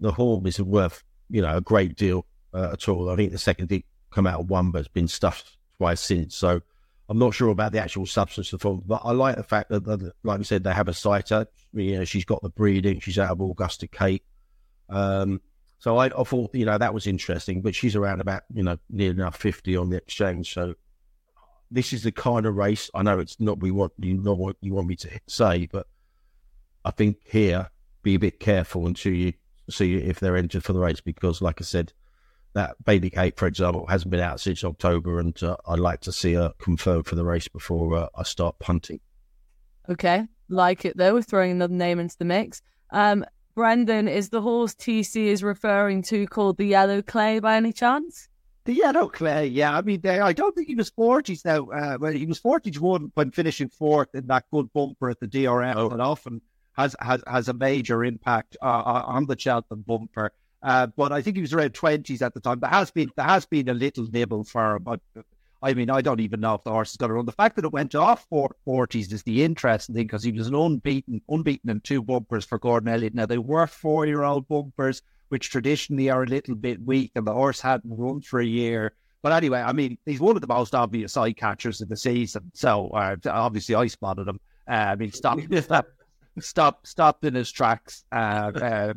the 0.00 0.12
form 0.12 0.46
isn't 0.46 0.66
worth 0.66 1.02
you 1.30 1.40
know 1.40 1.56
a 1.56 1.60
great 1.60 1.96
deal 1.96 2.26
uh, 2.54 2.70
at 2.72 2.88
all. 2.88 3.10
I 3.10 3.16
think 3.16 3.32
the 3.32 3.38
second 3.38 3.68
did 3.68 3.82
come 4.10 4.26
out 4.26 4.46
one, 4.46 4.70
but 4.70 4.80
it's 4.80 4.88
been 4.88 5.08
stuffed 5.08 5.56
twice 5.78 6.00
since. 6.00 6.34
So 6.34 6.60
I'm 7.08 7.18
not 7.18 7.34
sure 7.34 7.50
about 7.50 7.72
the 7.72 7.78
actual 7.78 8.06
substance 8.06 8.52
of 8.52 8.58
the 8.58 8.62
film, 8.62 8.82
but 8.86 9.02
I 9.04 9.12
like 9.12 9.36
the 9.36 9.42
fact 9.42 9.70
that, 9.70 9.84
that 9.84 10.12
like 10.24 10.40
I 10.40 10.42
said, 10.42 10.64
they 10.64 10.72
have 10.72 10.88
a 10.88 10.94
sighter. 10.94 11.46
You 11.72 11.98
know, 11.98 12.04
she's 12.04 12.24
got 12.24 12.42
the 12.42 12.48
breeding. 12.48 13.00
She's 13.00 13.18
out 13.18 13.30
of 13.30 13.40
Augusta 13.40 13.86
Kate. 13.86 14.24
Um, 14.88 15.40
so 15.78 15.98
I, 15.98 16.06
I, 16.06 16.24
thought, 16.24 16.54
you 16.54 16.64
know, 16.64 16.78
that 16.78 16.94
was 16.94 17.06
interesting. 17.06 17.62
But 17.62 17.74
she's 17.74 17.94
around 17.94 18.20
about, 18.20 18.42
you 18.52 18.62
know, 18.62 18.78
near 18.90 19.10
enough 19.10 19.36
50 19.36 19.76
on 19.76 19.90
the 19.90 19.98
exchange. 19.98 20.52
So 20.52 20.74
this 21.70 21.92
is 21.92 22.02
the 22.02 22.12
kind 22.12 22.46
of 22.46 22.56
race. 22.56 22.90
I 22.94 23.02
know 23.02 23.18
it's 23.18 23.40
not 23.40 23.60
we 23.60 23.70
want 23.70 23.92
you 23.98 24.16
what 24.16 24.56
you 24.60 24.74
want 24.74 24.88
me 24.88 24.96
to 24.96 25.20
say, 25.26 25.68
but 25.70 25.86
I 26.84 26.90
think 26.90 27.18
here 27.24 27.70
be 28.02 28.14
a 28.14 28.18
bit 28.20 28.38
careful 28.38 28.86
until 28.86 29.12
you 29.12 29.32
see 29.68 29.96
if 29.96 30.20
they're 30.20 30.36
entered 30.36 30.64
for 30.64 30.72
the 30.72 30.78
race 30.78 31.00
because, 31.00 31.42
like 31.42 31.60
I 31.60 31.64
said, 31.64 31.92
that 32.54 32.82
Baby 32.84 33.10
Kate, 33.10 33.36
for 33.36 33.46
example, 33.46 33.86
hasn't 33.86 34.10
been 34.10 34.20
out 34.20 34.40
since 34.40 34.64
October, 34.64 35.18
and 35.20 35.40
uh, 35.42 35.56
I'd 35.68 35.78
like 35.78 36.00
to 36.02 36.12
see 36.12 36.34
her 36.34 36.52
confirmed 36.58 37.06
for 37.06 37.16
the 37.16 37.24
race 37.24 37.48
before 37.48 37.94
uh, 37.94 38.08
I 38.14 38.22
start 38.22 38.58
punting. 38.58 39.00
Okay, 39.88 40.24
like 40.48 40.84
it 40.84 40.96
though. 40.96 41.14
We're 41.14 41.22
throwing 41.22 41.50
another 41.50 41.74
name 41.74 41.98
into 41.98 42.16
the 42.18 42.24
mix. 42.24 42.62
Um, 42.90 43.24
Brendan, 43.54 44.06
is 44.06 44.28
the 44.28 44.42
horse 44.42 44.74
TC 44.74 45.26
is 45.26 45.42
referring 45.42 46.02
to 46.04 46.26
called 46.26 46.58
the 46.58 46.66
Yellow 46.66 47.02
Clay 47.02 47.38
by 47.40 47.56
any 47.56 47.72
chance? 47.72 48.28
The 48.66 48.74
Yellow 48.74 49.08
Clay, 49.08 49.46
yeah. 49.46 49.78
I 49.78 49.82
mean, 49.82 50.00
they, 50.00 50.18
I 50.18 50.32
don't 50.32 50.52
think 50.52 50.66
he 50.66 50.74
was 50.74 50.90
40s 50.90 51.44
now. 51.44 51.68
Uh, 51.70 51.98
well, 52.00 52.12
he 52.12 52.26
was 52.26 52.40
41 52.40 53.12
when 53.14 53.30
finishing 53.30 53.68
fourth 53.68 54.12
in 54.12 54.26
that 54.26 54.44
good 54.52 54.72
bumper 54.72 55.08
at 55.08 55.20
the 55.20 55.28
DRF, 55.28 55.76
oh. 55.76 55.90
and 55.90 56.02
often 56.02 56.40
has, 56.76 56.96
has 57.00 57.22
has 57.28 57.48
a 57.48 57.54
major 57.54 58.04
impact 58.04 58.56
uh, 58.60 58.64
uh 58.64 59.02
on 59.06 59.26
the 59.26 59.38
Cheltenham 59.38 59.84
bumper. 59.86 60.32
Uh, 60.64 60.88
but 60.88 61.12
I 61.12 61.22
think 61.22 61.36
he 61.36 61.42
was 61.42 61.52
around 61.52 61.74
twenties 61.74 62.22
at 62.22 62.34
the 62.34 62.40
time. 62.40 62.58
There 62.58 62.68
has 62.68 62.90
been 62.90 63.08
there 63.16 63.26
has 63.26 63.46
been 63.46 63.68
a 63.68 63.74
little 63.74 64.08
nibble 64.10 64.42
for 64.42 64.76
him, 64.76 64.82
but 64.82 65.00
I 65.62 65.74
mean 65.74 65.88
I 65.88 66.00
don't 66.00 66.20
even 66.20 66.40
know 66.40 66.54
if 66.54 66.64
the 66.64 66.72
horse 66.72 66.90
is 66.90 66.96
going 66.96 67.10
to 67.10 67.14
run. 67.14 67.24
The 67.24 67.30
fact 67.30 67.54
that 67.54 67.64
it 67.64 67.72
went 67.72 67.94
off 67.94 68.26
forties 68.64 69.12
is 69.12 69.22
the 69.22 69.44
interesting 69.44 69.94
thing 69.94 70.06
because 70.08 70.24
he 70.24 70.32
was 70.32 70.48
an 70.48 70.56
unbeaten 70.56 71.22
unbeaten 71.28 71.70
in 71.70 71.80
two 71.82 72.02
bumpers 72.02 72.44
for 72.44 72.58
Gordon 72.58 72.88
Elliott. 72.88 73.14
Now 73.14 73.26
they 73.26 73.38
were 73.38 73.68
four 73.68 74.06
year 74.06 74.24
old 74.24 74.48
bumpers, 74.48 75.02
which 75.28 75.50
traditionally 75.50 76.10
are 76.10 76.22
a 76.22 76.26
little 76.26 76.54
bit 76.54 76.82
weak, 76.82 77.12
and 77.14 77.26
the 77.26 77.32
horse 77.32 77.60
hadn't 77.60 77.96
run 77.96 78.20
for 78.20 78.40
a 78.40 78.46
year. 78.46 78.92
But 79.22 79.32
anyway, 79.32 79.60
I 79.60 79.72
mean, 79.72 79.98
he's 80.06 80.20
one 80.20 80.36
of 80.36 80.40
the 80.40 80.46
most 80.46 80.74
obvious 80.74 81.14
side 81.14 81.36
catchers 81.36 81.80
of 81.80 81.88
the 81.88 81.96
season. 81.96 82.50
So 82.54 82.88
uh, 82.90 83.16
obviously, 83.26 83.74
I 83.74 83.86
spotted 83.88 84.28
him. 84.28 84.38
Uh, 84.68 84.72
I 84.72 84.96
mean, 84.96 85.12
stop, 85.12 85.40
stop, 86.40 86.86
stopped 86.86 87.24
in 87.24 87.34
his 87.34 87.50
tracks. 87.50 88.04
Uh, 88.12 88.52
uh 88.54 88.94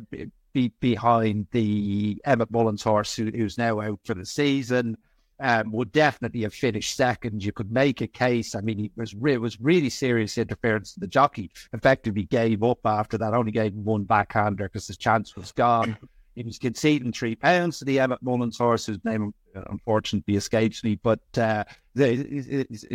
be 0.52 0.72
behind 0.80 1.46
the 1.52 2.20
Emmet 2.24 2.50
Mullins 2.50 2.82
horse, 2.82 3.14
who, 3.14 3.26
who's 3.26 3.58
now 3.58 3.80
out 3.80 4.00
for 4.04 4.14
the 4.14 4.26
season. 4.26 4.96
Um, 5.42 5.72
would 5.72 5.90
definitely 5.90 6.42
have 6.42 6.52
finished 6.52 6.94
second. 6.94 7.42
You 7.42 7.50
could 7.52 7.72
make 7.72 8.02
a 8.02 8.06
case. 8.06 8.54
I 8.54 8.60
mean, 8.60 8.84
it 8.84 8.92
was 8.94 9.14
re- 9.14 9.32
it 9.32 9.40
was 9.40 9.58
really 9.58 9.88
serious 9.88 10.36
interference. 10.36 10.94
The 10.94 11.06
jockey 11.06 11.50
effectively 11.72 12.22
he 12.22 12.26
gave 12.26 12.62
up 12.62 12.80
after 12.84 13.16
that. 13.16 13.32
Only 13.32 13.50
gave 13.50 13.72
him 13.72 13.84
one 13.84 14.04
backhander 14.04 14.64
because 14.68 14.86
his 14.86 14.98
chance 14.98 15.36
was 15.36 15.50
gone. 15.52 15.96
He 16.34 16.42
was 16.42 16.58
conceding 16.58 17.12
three 17.12 17.34
pounds 17.34 17.78
to 17.78 17.84
the 17.84 18.00
Emmet 18.00 18.22
Mullins 18.22 18.58
horse, 18.58 18.86
whose 18.86 19.04
name 19.04 19.34
unfortunately 19.54 20.36
escapes 20.36 20.84
me. 20.84 20.96
But 20.96 21.20
uh, 21.36 21.64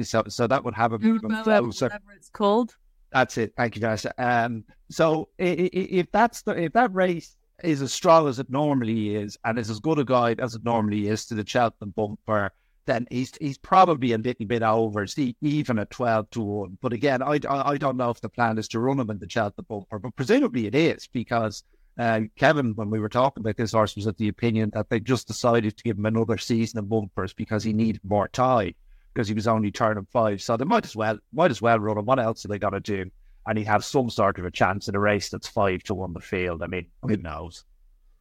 so, 0.03 0.23
so 0.27 0.47
that 0.47 0.63
would 0.63 0.73
have 0.73 0.93
a 0.93 0.99
bit 0.99 1.21
whatever 1.21 2.13
it's 2.15 2.29
called. 2.29 2.75
That's 3.11 3.37
it. 3.37 3.53
Thank 3.55 3.75
you, 3.75 3.81
guys. 3.81 4.05
Um, 4.17 4.63
so 4.89 5.29
if 5.37 6.11
that's 6.11 6.41
the, 6.41 6.51
if 6.63 6.73
that 6.73 6.93
race 6.93 7.37
is 7.63 7.81
as 7.81 7.93
strong 7.93 8.27
as 8.27 8.39
it 8.39 8.49
normally 8.49 9.15
is 9.15 9.37
and 9.45 9.57
is 9.57 9.69
as 9.69 9.79
good 9.79 9.99
a 9.99 10.03
guide 10.03 10.39
as 10.39 10.55
it 10.55 10.63
normally 10.63 11.07
is 11.07 11.25
to 11.27 11.35
the 11.35 11.45
Cheltenham 11.45 11.93
bumper, 11.95 12.51
then 12.85 13.07
he's 13.09 13.31
he's 13.39 13.57
probably 13.57 14.11
a 14.13 14.17
little 14.17 14.45
bit 14.45 14.63
over, 14.63 15.07
see, 15.07 15.35
even 15.41 15.79
at 15.79 15.89
12 15.89 16.29
to 16.31 16.41
1. 16.41 16.77
But 16.81 16.93
again, 16.93 17.21
I, 17.21 17.39
I 17.49 17.77
don't 17.77 17.97
know 17.97 18.09
if 18.09 18.21
the 18.21 18.29
plan 18.29 18.57
is 18.57 18.67
to 18.69 18.79
run 18.79 18.99
him 18.99 19.09
in 19.09 19.19
the 19.19 19.29
Cheltenham 19.29 19.65
bumper, 19.67 19.99
but 19.99 20.15
presumably 20.15 20.67
it 20.67 20.75
is 20.75 21.07
because 21.11 21.63
Uh, 21.97 22.21
Kevin, 22.35 22.75
when 22.75 22.89
we 22.89 22.99
were 22.99 23.09
talking 23.09 23.41
about 23.41 23.55
this 23.57 23.71
horse, 23.71 23.95
was 23.95 24.05
of 24.05 24.17
the 24.17 24.27
opinion 24.27 24.71
that 24.73 24.89
they 24.89 24.99
just 24.99 25.27
decided 25.27 25.77
to 25.77 25.83
give 25.83 25.97
him 25.97 26.05
another 26.05 26.37
season 26.37 26.79
of 26.79 26.89
bumpers 26.89 27.33
because 27.33 27.63
he 27.63 27.71
needed 27.71 28.01
more 28.03 28.27
time 28.27 28.73
because 29.13 29.27
he 29.29 29.33
was 29.33 29.47
only 29.47 29.71
turning 29.71 30.05
five. 30.11 30.41
So 30.41 30.57
they 30.57 30.65
might 30.65 30.85
as 30.85 30.95
well 30.95 31.17
might 31.31 31.51
as 31.51 31.61
well 31.61 31.79
run 31.79 31.97
him. 31.97 32.05
What 32.05 32.19
else 32.19 32.43
are 32.43 32.49
they 32.49 32.59
gonna 32.59 32.81
do? 32.81 33.09
And 33.47 33.57
he'd 33.57 33.65
have 33.65 33.85
some 33.85 34.09
sort 34.09 34.37
of 34.39 34.45
a 34.45 34.51
chance 34.51 34.89
in 34.89 34.95
a 34.95 34.99
race 34.99 35.29
that's 35.29 35.47
five 35.47 35.83
to 35.83 35.93
one 35.93 36.13
the 36.13 36.19
field. 36.19 36.61
I 36.63 36.67
mean, 36.67 36.87
who 37.01 37.15
knows? 37.17 37.63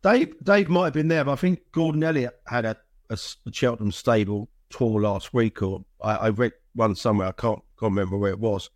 Dave 0.03 0.35
Dave 0.45 0.69
might 0.69 0.85
have 0.85 0.93
been 0.93 1.09
there, 1.09 1.25
but 1.25 1.33
I 1.33 1.37
think 1.37 1.61
Gordon 1.73 2.05
Elliott 2.05 2.39
had 2.47 2.65
a, 2.65 2.77
a, 3.11 3.19
a 3.47 3.53
Cheltenham 3.53 3.91
stable 3.91 4.49
tour 4.71 5.01
last 5.01 5.35
week, 5.35 5.63
or 5.63 5.85
I, 6.01 6.17
I, 6.17 6.29
read 6.31 6.53
one 6.75 6.95
somewhere. 6.95 7.29
I 7.29 7.33
can't 7.33 7.61
can't 7.81 7.93
remember 7.93 8.17
where 8.17 8.31
it 8.31 8.39
was. 8.39 8.71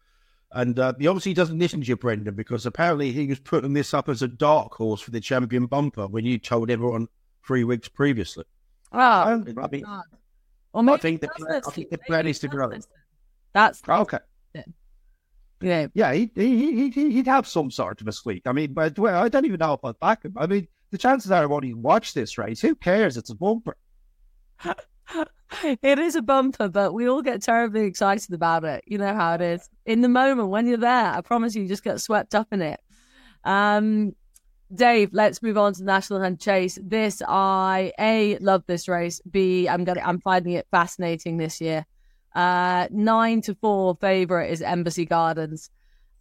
And 0.53 0.79
uh, 0.79 0.95
he 0.99 1.07
obviously 1.07 1.35
doesn't 1.35 1.59
listen 1.59 1.81
to 1.81 1.87
you, 1.87 1.97
Brendan, 1.97 2.35
because 2.35 2.65
apparently 2.65 3.13
he 3.13 3.27
was 3.27 3.39
putting 3.39 3.75
this 3.75 3.93
up 3.93 4.09
as 4.09 4.23
a 4.23 4.29
dark 4.29 4.75
horse 4.75 5.01
for 5.01 5.11
the 5.11 5.21
champion 5.21 5.67
bumper 5.67 6.07
when 6.07 6.25
you 6.25 6.39
told 6.39 6.71
everyone 6.71 7.09
three 7.47 7.65
weeks 7.65 7.89
previously. 7.89 8.45
Oh, 8.93 8.99
I 8.99 9.37
mean, 9.37 9.55
well, 9.55 10.95
I 10.95 10.99
think 10.99 11.21
the 11.21 11.29
plan, 11.29 11.63
I 11.67 11.71
think 11.71 11.91
the 11.91 11.99
plan 11.99 12.27
is 12.27 12.39
to 12.41 12.49
grow. 12.49 12.71
That's 13.53 13.83
okay. 13.87 14.19
Yeah, 15.61 15.89
yeah, 15.93 16.13
he, 16.13 16.31
he, 16.35 16.91
he, 16.91 17.11
he'd 17.11 17.27
have 17.27 17.47
some 17.47 17.71
sort 17.71 18.01
of 18.01 18.07
a 18.07 18.13
sweep. 18.13 18.47
I 18.47 18.53
mean, 18.53 18.75
but 18.75 18.97
well, 18.99 19.23
I 19.23 19.29
don't 19.29 19.45
even 19.45 19.59
know 19.59 19.73
if 19.73 19.85
I'd 19.85 19.99
back 19.99 20.25
him. 20.25 20.35
I 20.37 20.47
mean, 20.47 20.69
the 20.93 20.99
chances 20.99 21.33
are 21.33 21.43
I 21.43 21.47
won't 21.47 21.65
even 21.65 21.83
watch 21.83 22.15
this 22.15 22.39
race. 22.39 22.61
Who 22.61 22.77
cares? 22.77 23.17
It's 23.17 23.31
a 23.31 23.35
bumper. 23.35 23.77
it 25.83 25.99
is 25.99 26.15
a 26.15 26.23
bumper, 26.23 26.69
but 26.69 26.93
we 26.93 27.09
all 27.09 27.23
get 27.23 27.43
terribly 27.43 27.83
excited 27.83 28.33
about 28.33 28.65
it. 28.65 28.85
You 28.87 28.99
know 28.99 29.15
how 29.15 29.35
it 29.35 29.41
is. 29.41 29.69
In 29.87 30.01
the 30.01 30.09
moment 30.09 30.49
when 30.49 30.67
you're 30.67 30.77
there, 30.77 31.13
I 31.13 31.21
promise 31.21 31.55
you, 31.55 31.63
you 31.63 31.69
just 31.69 31.85
get 31.85 32.01
swept 32.01 32.35
up 32.35 32.49
in 32.53 32.63
it. 32.63 32.81
Um, 33.45 34.15
Dave, 34.75 35.11
let's 35.13 35.43
move 35.43 35.57
on 35.57 35.73
to 35.73 35.79
the 35.79 35.87
National 35.87 36.21
Hunt 36.21 36.41
Chase. 36.41 36.79
This 36.83 37.23
I 37.27 37.93
a 37.99 38.37
love 38.39 38.65
this 38.67 38.87
race. 38.87 39.21
B 39.31 39.67
I'm 39.67 39.85
gonna 39.85 40.03
I'm 40.05 40.21
finding 40.21 40.53
it 40.53 40.67
fascinating 40.71 41.39
this 41.39 41.61
year. 41.61 41.87
Uh, 42.35 42.89
nine 42.91 43.41
to 43.43 43.55
four 43.55 43.97
favorite 44.01 44.51
is 44.51 44.61
Embassy 44.61 45.07
Gardens 45.07 45.71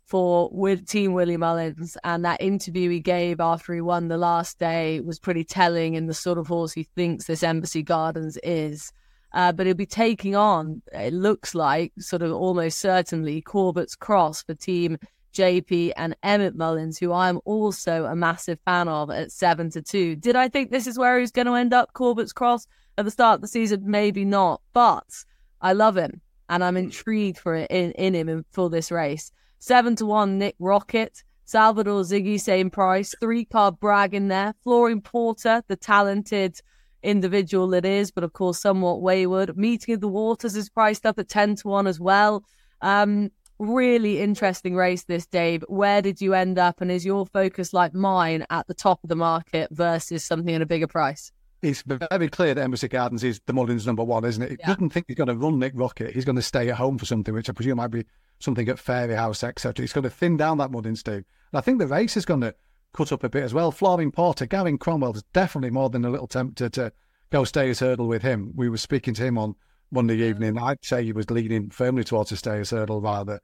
for 0.08 0.50
with 0.52 0.88
Team 0.88 1.14
Willie 1.14 1.38
Mullins, 1.38 1.98
and 2.04 2.24
that 2.26 2.42
interview 2.42 2.90
he 2.90 3.00
gave 3.00 3.40
after 3.40 3.74
he 3.74 3.82
won 3.82 4.08
the 4.08 4.18
last 4.18 4.58
day 4.58 5.02
was 5.02 5.20
pretty 5.20 5.44
telling 5.44 5.96
in 5.96 6.08
the 6.08 6.14
sort 6.14 6.38
of 6.38 6.48
horse 6.48 6.74
he 6.74 6.84
thinks 6.96 7.26
this 7.26 7.44
Embassy 7.44 7.84
Gardens 7.84 8.38
is. 8.44 8.92
Uh, 9.34 9.52
but 9.52 9.66
he'll 9.66 9.76
be 9.76 9.86
taking 9.86 10.36
on, 10.36 10.82
it 10.94 11.14
looks 11.14 11.54
like, 11.54 11.92
sort 12.00 12.22
of 12.22 12.32
almost 12.32 12.80
certainly, 12.80 13.42
Corbett's 13.42 13.96
Cross 13.96 14.44
for 14.44 14.56
Team 14.56 14.98
JP 15.34 15.92
and 15.98 16.16
Emmet 16.24 16.56
Mullins, 16.56 16.98
who 16.98 17.12
I'm 17.12 17.40
also 17.46 18.06
a 18.06 18.16
massive 18.16 18.60
fan 18.66 18.88
of 18.88 19.12
at 19.12 19.32
seven 19.32 19.70
to 19.72 19.82
two. 19.82 20.16
Did 20.16 20.36
I 20.36 20.48
think 20.48 20.72
this 20.72 20.88
is 20.88 20.98
where 20.98 21.20
he's 21.20 21.32
going 21.32 21.46
to 21.48 21.54
end 21.54 21.74
up, 21.74 21.94
Corbett's 21.94 22.34
Cross, 22.34 22.68
at 22.98 23.06
the 23.06 23.12
start 23.12 23.36
of 23.36 23.42
the 23.42 23.48
season? 23.48 23.84
Maybe 23.86 24.26
not, 24.26 24.62
but 24.74 25.26
I 25.62 25.74
love 25.74 25.98
him 25.98 26.22
and 26.50 26.64
I'm 26.64 26.78
intrigued 26.78 27.38
for 27.38 27.56
it 27.56 27.70
in, 27.70 27.92
in 27.92 28.14
him 28.14 28.46
for 28.52 28.70
this 28.70 28.92
race. 28.92 29.32
Seven 29.60 29.96
to 29.98 30.06
one, 30.06 30.38
Nick 30.38 30.56
Rocket. 30.60 31.24
Salvador 31.46 32.02
Ziggy, 32.02 32.40
same 32.40 32.70
price. 32.70 33.16
Three 33.22 33.46
card 33.46 33.80
brag 33.80 34.14
in 34.14 34.28
there. 34.28 34.54
Flooring 34.64 35.02
Porter, 35.02 35.64
the 35.68 35.78
talented 35.78 36.60
individual 37.04 37.74
it 37.74 37.86
is, 37.86 38.12
but 38.12 38.24
of 38.24 38.34
course 38.34 38.60
somewhat 38.60 39.02
wayward. 39.02 39.58
Meeting 39.58 39.96
of 39.96 40.02
the 40.02 40.10
Waters 40.10 40.56
is 40.56 40.70
priced 40.70 41.06
up 41.06 41.18
at 41.18 41.30
10 41.30 41.56
to 41.58 41.68
1 41.70 41.88
as 41.88 42.00
well. 42.00 42.44
Um, 42.82 43.32
really 43.60 44.20
interesting 44.20 44.76
race 44.76 45.06
this 45.06 45.26
day. 45.26 45.58
But 45.58 45.72
where 45.72 46.02
did 46.02 46.22
you 46.22 46.34
end 46.34 46.60
up? 46.60 46.82
And 46.82 46.92
is 46.92 47.06
your 47.06 47.26
focus 47.26 47.74
like 47.74 47.94
mine 47.94 48.46
at 48.50 48.68
the 48.68 48.74
top 48.74 49.04
of 49.04 49.10
the 49.10 49.16
market 49.16 49.70
versus 49.72 50.26
something 50.26 50.54
at 50.54 50.62
a 50.62 50.66
bigger 50.66 50.88
price? 50.88 51.32
It's 51.62 51.82
very 51.82 52.30
clear 52.30 52.54
that 52.54 52.62
Embassy 52.62 52.88
Gardens 52.88 53.24
is 53.24 53.42
the 53.46 53.54
Mullins 53.54 53.88
number 53.88 54.04
one, 54.04 54.26
isn't 54.26 54.44
it? 54.44 54.50
He 54.52 54.58
yeah. 54.60 54.68
doesn't 54.68 54.92
think 54.92 55.06
he's 55.08 55.18
going 55.18 55.28
to 55.28 55.36
run 55.36 55.58
Nick 55.58 55.74
Rocket. 55.76 56.14
He's 56.14 56.26
going 56.26 56.36
to 56.36 56.42
stay 56.42 56.70
at 56.70 56.76
home 56.76 56.98
for 56.98 57.06
something, 57.06 57.34
which 57.34 57.50
I 57.50 57.54
presume 57.54 57.78
might 57.78 57.88
be 57.88 58.06
something 58.40 58.70
at 58.70 58.78
Fairyhouse, 58.78 59.44
etc. 59.44 59.82
He's 59.82 59.94
going 59.94 60.04
to 60.04 60.10
thin 60.10 60.38
down 60.38 60.60
that 60.60 60.70
Mullins 60.70 61.02
team. 61.02 61.16
And 61.16 61.26
I 61.56 61.62
think 61.62 61.80
the 61.80 61.88
race 61.88 62.16
is 62.16 62.26
going 62.26 62.42
to 62.42 62.54
cut 62.94 63.12
up 63.12 63.24
a 63.24 63.30
bit 63.30 63.44
as 63.44 63.54
well. 63.54 63.72
Flooring 63.72 64.12
Porter, 64.12 64.46
Gavin 64.46 64.78
Cromwell 64.78 65.16
is 65.16 65.24
definitely 65.34 65.72
more 65.72 65.90
than 65.90 66.06
a 66.06 66.10
little 66.10 66.28
tempted 66.28 66.74
to 66.74 66.92
go 67.32 67.44
Stayers 67.44 67.80
Hurdle 67.80 68.08
with 68.08 68.22
him. 68.22 68.54
We 68.56 68.70
were 68.70 68.78
speaking 68.78 69.14
to 69.16 69.26
him 69.26 69.38
on 69.38 69.56
Monday 69.92 70.22
evening. 70.22 70.58
I'd 70.58 70.84
say 70.84 71.04
he 71.04 71.12
was 71.12 71.32
leaning 71.32 71.70
firmly 71.70 72.04
towards 72.04 72.32
a 72.32 72.38
Stayers 72.38 72.70
Hurdle 72.70 73.02
rather 73.02 73.40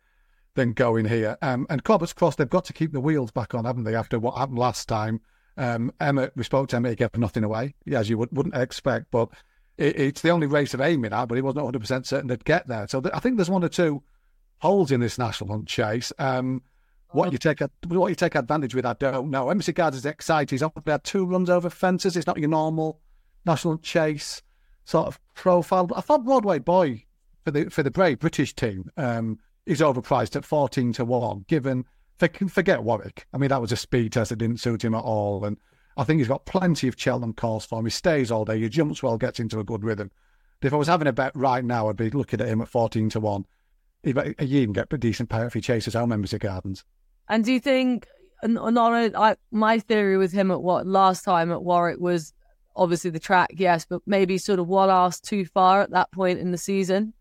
than 0.55 0.73
going 0.73 1.05
here. 1.05 1.37
Um, 1.41 1.65
and 1.69 1.83
Corbett's 1.83 2.13
Cross, 2.13 2.35
they've 2.35 2.49
got 2.49 2.65
to 2.65 2.73
keep 2.73 2.91
the 2.91 2.99
wheels 2.99 3.31
back 3.31 3.55
on, 3.55 3.65
haven't 3.65 3.85
they, 3.85 3.95
after 3.95 4.19
what 4.19 4.37
happened 4.37 4.59
last 4.59 4.87
time? 4.87 5.21
Um, 5.57 5.91
Emma, 5.99 6.31
we 6.35 6.43
spoke 6.43 6.69
to 6.69 6.77
Emma, 6.77 6.89
he 6.89 6.95
gave 6.95 7.15
nothing 7.15 7.43
away, 7.43 7.75
as 7.91 8.09
you 8.09 8.17
would, 8.17 8.35
wouldn't 8.35 8.55
expect, 8.55 9.11
but 9.11 9.29
it, 9.77 9.99
it's 9.99 10.21
the 10.21 10.29
only 10.29 10.47
race 10.47 10.73
of 10.73 10.81
aiming 10.81 11.13
at, 11.13 11.25
but 11.25 11.35
he 11.35 11.41
wasn't 11.41 11.65
100% 11.65 12.05
certain 12.05 12.27
they'd 12.27 12.45
get 12.45 12.67
there. 12.67 12.87
So 12.87 13.01
th- 13.01 13.13
I 13.13 13.19
think 13.19 13.37
there's 13.37 13.49
one 13.49 13.63
or 13.63 13.69
two 13.69 14.03
holes 14.59 14.91
in 14.91 14.99
this 14.99 15.17
national 15.17 15.51
hunt 15.51 15.67
chase. 15.67 16.11
Um, 16.17 16.63
what 17.13 17.31
you 17.31 17.37
take 17.37 17.59
what 17.87 18.07
you 18.07 18.15
take 18.15 18.35
advantage 18.35 18.73
with, 18.73 18.85
I 18.85 18.93
don't 18.93 19.29
know. 19.29 19.49
Embassy 19.49 19.71
Gardens 19.71 19.99
is 19.99 20.05
excited. 20.05 20.49
He's 20.49 20.63
only 20.63 20.73
had 20.87 21.03
two 21.03 21.25
runs 21.25 21.49
over 21.49 21.69
fences. 21.69 22.17
It's 22.17 22.25
not 22.25 22.39
your 22.39 22.49
normal 22.49 22.99
national 23.45 23.73
Hunt 23.73 23.83
chase 23.83 24.41
sort 24.85 25.07
of 25.07 25.19
profile. 25.35 25.89
I 25.95 26.01
thought 26.01 26.25
Broadway 26.25 26.59
Boy 26.59 27.05
for 27.43 27.51
the 27.51 27.69
for 27.69 27.83
the 27.83 27.91
brave 27.91 28.19
British 28.19 28.55
team 28.55 28.89
um, 28.97 29.37
is 29.65 29.79
overpriced 29.79 30.35
at 30.35 30.45
fourteen 30.45 30.91
to 30.93 31.05
one. 31.05 31.45
Given 31.47 31.85
forget 32.19 32.83
Warwick, 32.83 33.27
I 33.33 33.37
mean 33.37 33.49
that 33.49 33.61
was 33.61 33.71
a 33.71 33.77
speed 33.77 34.13
test 34.13 34.29
that 34.29 34.37
didn't 34.37 34.59
suit 34.59 34.83
him 34.83 34.95
at 34.95 35.03
all, 35.03 35.45
and 35.45 35.57
I 35.97 36.03
think 36.03 36.19
he's 36.19 36.27
got 36.27 36.45
plenty 36.45 36.87
of 36.87 36.95
Cheltenham 36.97 37.33
calls 37.33 37.65
for 37.65 37.79
him. 37.79 37.85
He 37.85 37.91
stays 37.91 38.31
all 38.31 38.45
day. 38.45 38.59
He 38.59 38.69
jumps 38.69 39.03
well, 39.03 39.17
gets 39.17 39.39
into 39.39 39.59
a 39.59 39.63
good 39.63 39.83
rhythm. 39.83 40.11
If 40.61 40.73
I 40.73 40.77
was 40.77 40.87
having 40.87 41.07
a 41.07 41.13
bet 41.13 41.35
right 41.35 41.63
now, 41.63 41.89
I'd 41.89 41.97
be 41.97 42.09
looking 42.09 42.41
at 42.41 42.47
him 42.47 42.61
at 42.61 42.69
fourteen 42.69 43.09
to 43.09 43.19
one. 43.19 43.45
He, 44.03 44.13
he 44.39 44.59
even 44.59 44.73
get 44.73 44.91
a 44.91 44.97
decent 44.97 45.29
payout 45.29 45.47
if 45.47 45.53
he 45.53 45.61
chases 45.61 45.95
our 45.95 46.07
members 46.07 46.33
Embassy 46.33 46.47
Gardens. 46.47 46.83
And 47.29 47.43
do 47.45 47.53
you 47.53 47.59
think? 47.59 48.07
Not 48.45 49.15
I, 49.15 49.37
my 49.51 49.79
theory 49.79 50.17
with 50.17 50.33
him 50.33 50.51
at 50.51 50.61
what 50.61 50.85
last 50.85 51.23
time 51.23 51.49
at 51.49 51.63
Warwick 51.63 52.01
was 52.01 52.33
obviously 52.75 53.09
the 53.09 53.19
track, 53.19 53.51
yes, 53.53 53.85
but 53.89 54.01
maybe 54.05 54.37
sort 54.37 54.59
of 54.59 54.67
one 54.67 54.89
ass 54.89 55.21
too 55.21 55.45
far 55.45 55.81
at 55.81 55.91
that 55.91 56.11
point 56.11 56.39
in 56.39 56.51
the 56.51 56.57
season. 56.57 57.13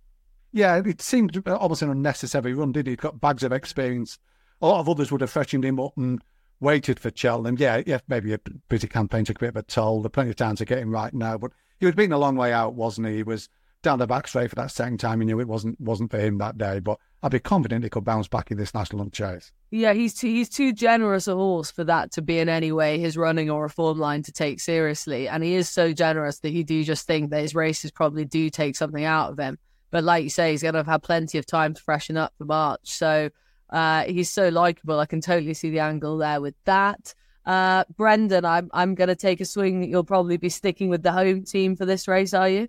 Yeah, 0.53 0.83
it 0.85 1.01
seemed 1.01 1.41
almost 1.47 1.83
an 1.83 1.91
unnecessary 1.91 2.55
run, 2.55 2.73
did 2.73 2.89
he? 2.89 2.95
He'd 2.95 3.03
got 3.03 3.21
bags 3.21 3.45
of 3.45 3.53
experience. 3.53 4.19
A 4.63 4.67
lot 4.67 4.81
of 4.81 4.89
others 4.89 5.11
would 5.11 5.21
have 5.21 5.31
freshened 5.31 5.65
him 5.65 5.81
up 5.81 5.97
and 5.97 6.21
mm, 6.21 6.23
waited 6.61 7.01
for 7.01 7.11
Cheltenham. 7.15 7.57
Yeah, 7.59 7.83
yeah, 7.87 7.99
maybe 8.09 8.33
a 8.33 8.41
busy 8.69 8.87
campaign 8.87 9.25
took 9.25 9.37
a 9.37 9.41
bit 9.41 9.49
of 9.51 9.57
a 9.57 9.63
toll. 9.63 10.01
There's 10.01 10.13
plenty 10.13 10.31
of 10.31 10.37
time 10.37 10.57
to 10.57 10.65
get 10.65 10.79
him 10.79 10.91
right 10.91 11.13
now, 11.13 11.37
but 11.37 11.51
he 11.81 11.87
was 11.87 11.95
being 11.95 12.13
a 12.13 12.19
long 12.19 12.37
way 12.37 12.53
out, 12.53 12.75
wasn't 12.75 13.09
he? 13.09 13.17
He 13.17 13.23
was 13.25 13.49
down 13.83 13.99
the 13.99 14.07
back 14.07 14.29
straight 14.29 14.49
for 14.49 14.57
that 14.57 14.71
second 14.71 14.99
time. 14.99 15.21
He 15.21 15.27
knew 15.27 15.41
it 15.41 15.49
wasn't 15.49 15.81
wasn't 15.81 16.11
for 16.11 16.19
him 16.19 16.39
that 16.39 16.57
day, 16.57 16.79
but 16.79 16.99
I'd 17.23 17.33
be 17.33 17.41
confident 17.41 17.85
he 17.85 17.91
could 17.91 18.05
bounce 18.05 18.29
back 18.29 18.51
in 18.51 18.57
this 18.57 18.75
national 18.75 19.11
chase. 19.11 19.53
Yeah, 19.71 19.93
he's 19.93 20.15
too, 20.15 20.29
he's 20.29 20.49
too 20.49 20.73
generous 20.73 21.27
a 21.27 21.35
horse 21.35 21.71
for 21.71 21.85
that 21.85 22.13
to 22.13 22.23
be 22.23 22.39
in 22.39 22.49
any 22.49 22.73
way 22.73 22.99
his 22.99 23.17
running 23.17 23.51
or 23.51 23.65
a 23.65 23.71
form 23.71 23.99
line 23.99 24.23
to 24.23 24.33
take 24.33 24.61
seriously, 24.61 25.29
and 25.29 25.43
he 25.43 25.55
is 25.55 25.69
so 25.69 25.93
generous 25.93 26.39
that 26.41 26.53
you 26.53 26.63
do 26.63 26.85
just 26.85 27.07
think 27.07 27.31
that 27.31 27.41
his 27.41 27.55
races 27.55 27.91
probably 27.91 28.25
do 28.25 28.49
take 28.49 28.77
something 28.77 29.05
out 29.05 29.31
of 29.31 29.39
him. 29.39 29.59
But 29.91 30.05
like 30.05 30.25
you 30.25 30.31
say, 30.31 30.53
he's 30.53 30.63
going 30.63 30.75
to 30.75 30.79
have 30.79 30.87
had 30.87 31.03
plenty 31.03 31.39
of 31.39 31.47
time 31.47 31.75
to 31.75 31.83
freshen 31.83 32.17
up 32.17 32.33
for 32.39 32.45
March, 32.45 32.81
so 32.85 33.31
uh, 33.73 34.05
he's 34.05 34.31
so 34.31 34.51
likable. 34.51 35.01
I 35.01 35.07
can 35.07 35.21
totally 35.21 35.55
see 35.55 35.71
the 35.71 35.81
angle 35.81 36.19
there 36.19 36.41
with 36.41 36.55
that. 36.65 37.15
Uh, 37.45 37.85
Brendan, 37.97 38.45
I'm 38.45 38.71
I'm 38.73 38.95
going 38.95 39.09
to 39.09 39.17
take 39.17 39.41
a 39.41 39.45
swing. 39.45 39.83
You'll 39.91 40.05
probably 40.05 40.37
be 40.37 40.49
sticking 40.49 40.89
with 40.89 41.03
the 41.03 41.11
home 41.11 41.43
team 41.43 41.75
for 41.75 41.87
this 41.87 42.07
race, 42.07 42.35
are 42.35 42.49
you? 42.49 42.69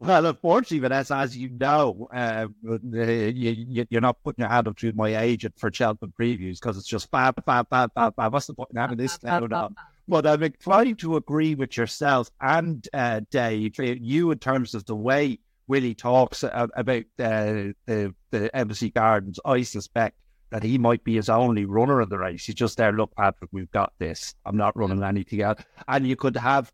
Well, 0.00 0.26
unfortunately, 0.26 0.78
Vanessa, 0.78 1.16
as 1.16 1.36
you 1.36 1.48
know, 1.48 2.08
uh, 2.14 2.46
you, 2.62 3.84
are 3.94 4.00
not 4.00 4.22
putting 4.22 4.42
your 4.42 4.48
hand 4.48 4.68
up 4.68 4.76
to 4.76 4.92
my 4.92 5.16
agent 5.16 5.54
for 5.58 5.72
Cheltenham 5.72 6.12
previews 6.18 6.60
because 6.60 6.78
it's 6.78 6.86
just 6.86 7.10
fab, 7.10 7.42
fab, 7.44 7.68
fab, 7.68 7.90
fab, 7.94 8.14
fab. 8.14 8.32
What's 8.32 8.46
the 8.46 8.54
point 8.54 8.70
in 8.70 8.76
having 8.76 8.96
this 8.96 9.20
now? 9.24 9.40
No. 9.40 9.70
But 10.06 10.24
I'm 10.24 10.42
inclined 10.44 11.00
to 11.00 11.16
agree 11.16 11.56
with 11.56 11.76
yourself 11.76 12.30
and 12.40 12.86
uh, 12.94 13.22
Dave, 13.30 13.74
you 13.78 14.30
in 14.30 14.38
terms 14.38 14.74
of 14.74 14.86
the 14.86 14.94
way 14.94 15.40
Willie 15.68 15.94
talks 15.94 16.42
about 16.42 17.04
uh, 17.18 17.72
the, 17.86 18.14
the 18.30 18.56
Embassy 18.56 18.90
Gardens. 18.90 19.38
I 19.44 19.62
suspect 19.62 20.16
that 20.50 20.62
he 20.62 20.78
might 20.78 21.04
be 21.04 21.16
his 21.16 21.28
only 21.28 21.66
runner 21.66 22.00
in 22.00 22.08
the 22.08 22.18
race. 22.18 22.46
He's 22.46 22.54
just 22.54 22.78
there, 22.78 22.92
look, 22.92 23.14
Patrick, 23.14 23.50
we've 23.52 23.70
got 23.70 23.92
this. 23.98 24.34
I'm 24.46 24.56
not 24.56 24.76
running 24.76 25.02
anything 25.02 25.42
else. 25.42 25.62
And 25.86 26.06
you 26.06 26.16
could 26.16 26.36
have 26.36 26.72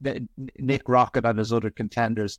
Nick 0.58 0.88
Rocket 0.88 1.24
and 1.24 1.38
his 1.38 1.52
other 1.52 1.70
contenders 1.70 2.38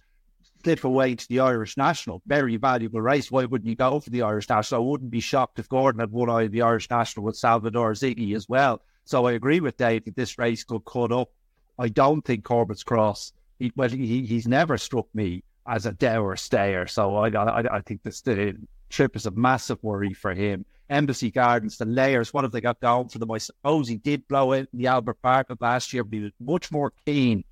slip 0.63 0.85
away 0.85 1.15
to 1.15 1.27
the 1.27 1.41
Irish 1.41 1.75
National. 1.75 2.21
Very 2.25 2.55
valuable 2.55 3.01
race. 3.01 3.29
Why 3.29 3.43
wouldn't 3.43 3.69
you 3.69 3.75
go 3.75 3.99
for 3.99 4.09
the 4.09 4.21
Irish 4.21 4.47
National? 4.47 4.81
I 4.81 4.85
wouldn't 4.85 5.11
be 5.11 5.19
shocked 5.19 5.59
if 5.59 5.67
Gordon 5.67 5.99
had 5.99 6.11
won 6.11 6.49
the 6.49 6.61
Irish 6.61 6.89
National 6.89 7.25
with 7.25 7.35
Salvador 7.35 7.91
Ziggy 7.91 8.33
as 8.33 8.47
well. 8.47 8.81
So 9.03 9.25
I 9.27 9.33
agree 9.33 9.59
with 9.59 9.77
Dave 9.77 10.05
that 10.05 10.15
this 10.15 10.39
race 10.39 10.63
could 10.63 10.85
cut 10.85 11.11
up. 11.11 11.29
I 11.77 11.89
don't 11.89 12.23
think 12.23 12.45
Corbett's 12.45 12.83
Cross, 12.83 13.33
he, 13.59 13.73
well, 13.75 13.89
he, 13.89 14.25
he's 14.25 14.47
never 14.47 14.77
struck 14.77 15.07
me 15.13 15.43
as 15.67 15.85
a 15.85 15.91
dour 15.93 16.35
stayer. 16.35 16.87
So 16.87 17.15
I, 17.15 17.29
I, 17.29 17.77
I 17.77 17.81
think 17.81 18.03
this 18.03 18.21
the 18.21 18.55
trip 18.89 19.15
is 19.15 19.25
a 19.25 19.31
massive 19.31 19.83
worry 19.83 20.13
for 20.13 20.33
him. 20.33 20.65
Embassy 20.89 21.31
Gardens, 21.31 21.77
the 21.77 21.85
layers, 21.85 22.33
what 22.33 22.43
have 22.43 22.51
they 22.51 22.61
got 22.61 22.79
going 22.79 23.09
for 23.09 23.17
them? 23.17 23.31
I 23.31 23.39
suppose 23.39 23.87
he 23.87 23.97
did 23.97 24.27
blow 24.27 24.51
it 24.51 24.69
in 24.71 24.79
the 24.79 24.87
Albert 24.87 25.17
Bartlett 25.21 25.55
of 25.55 25.61
last 25.61 25.91
year, 25.93 26.03
but 26.03 26.13
he 26.13 26.23
was 26.23 26.31
much 26.39 26.71
more 26.71 26.93
keen 27.05 27.43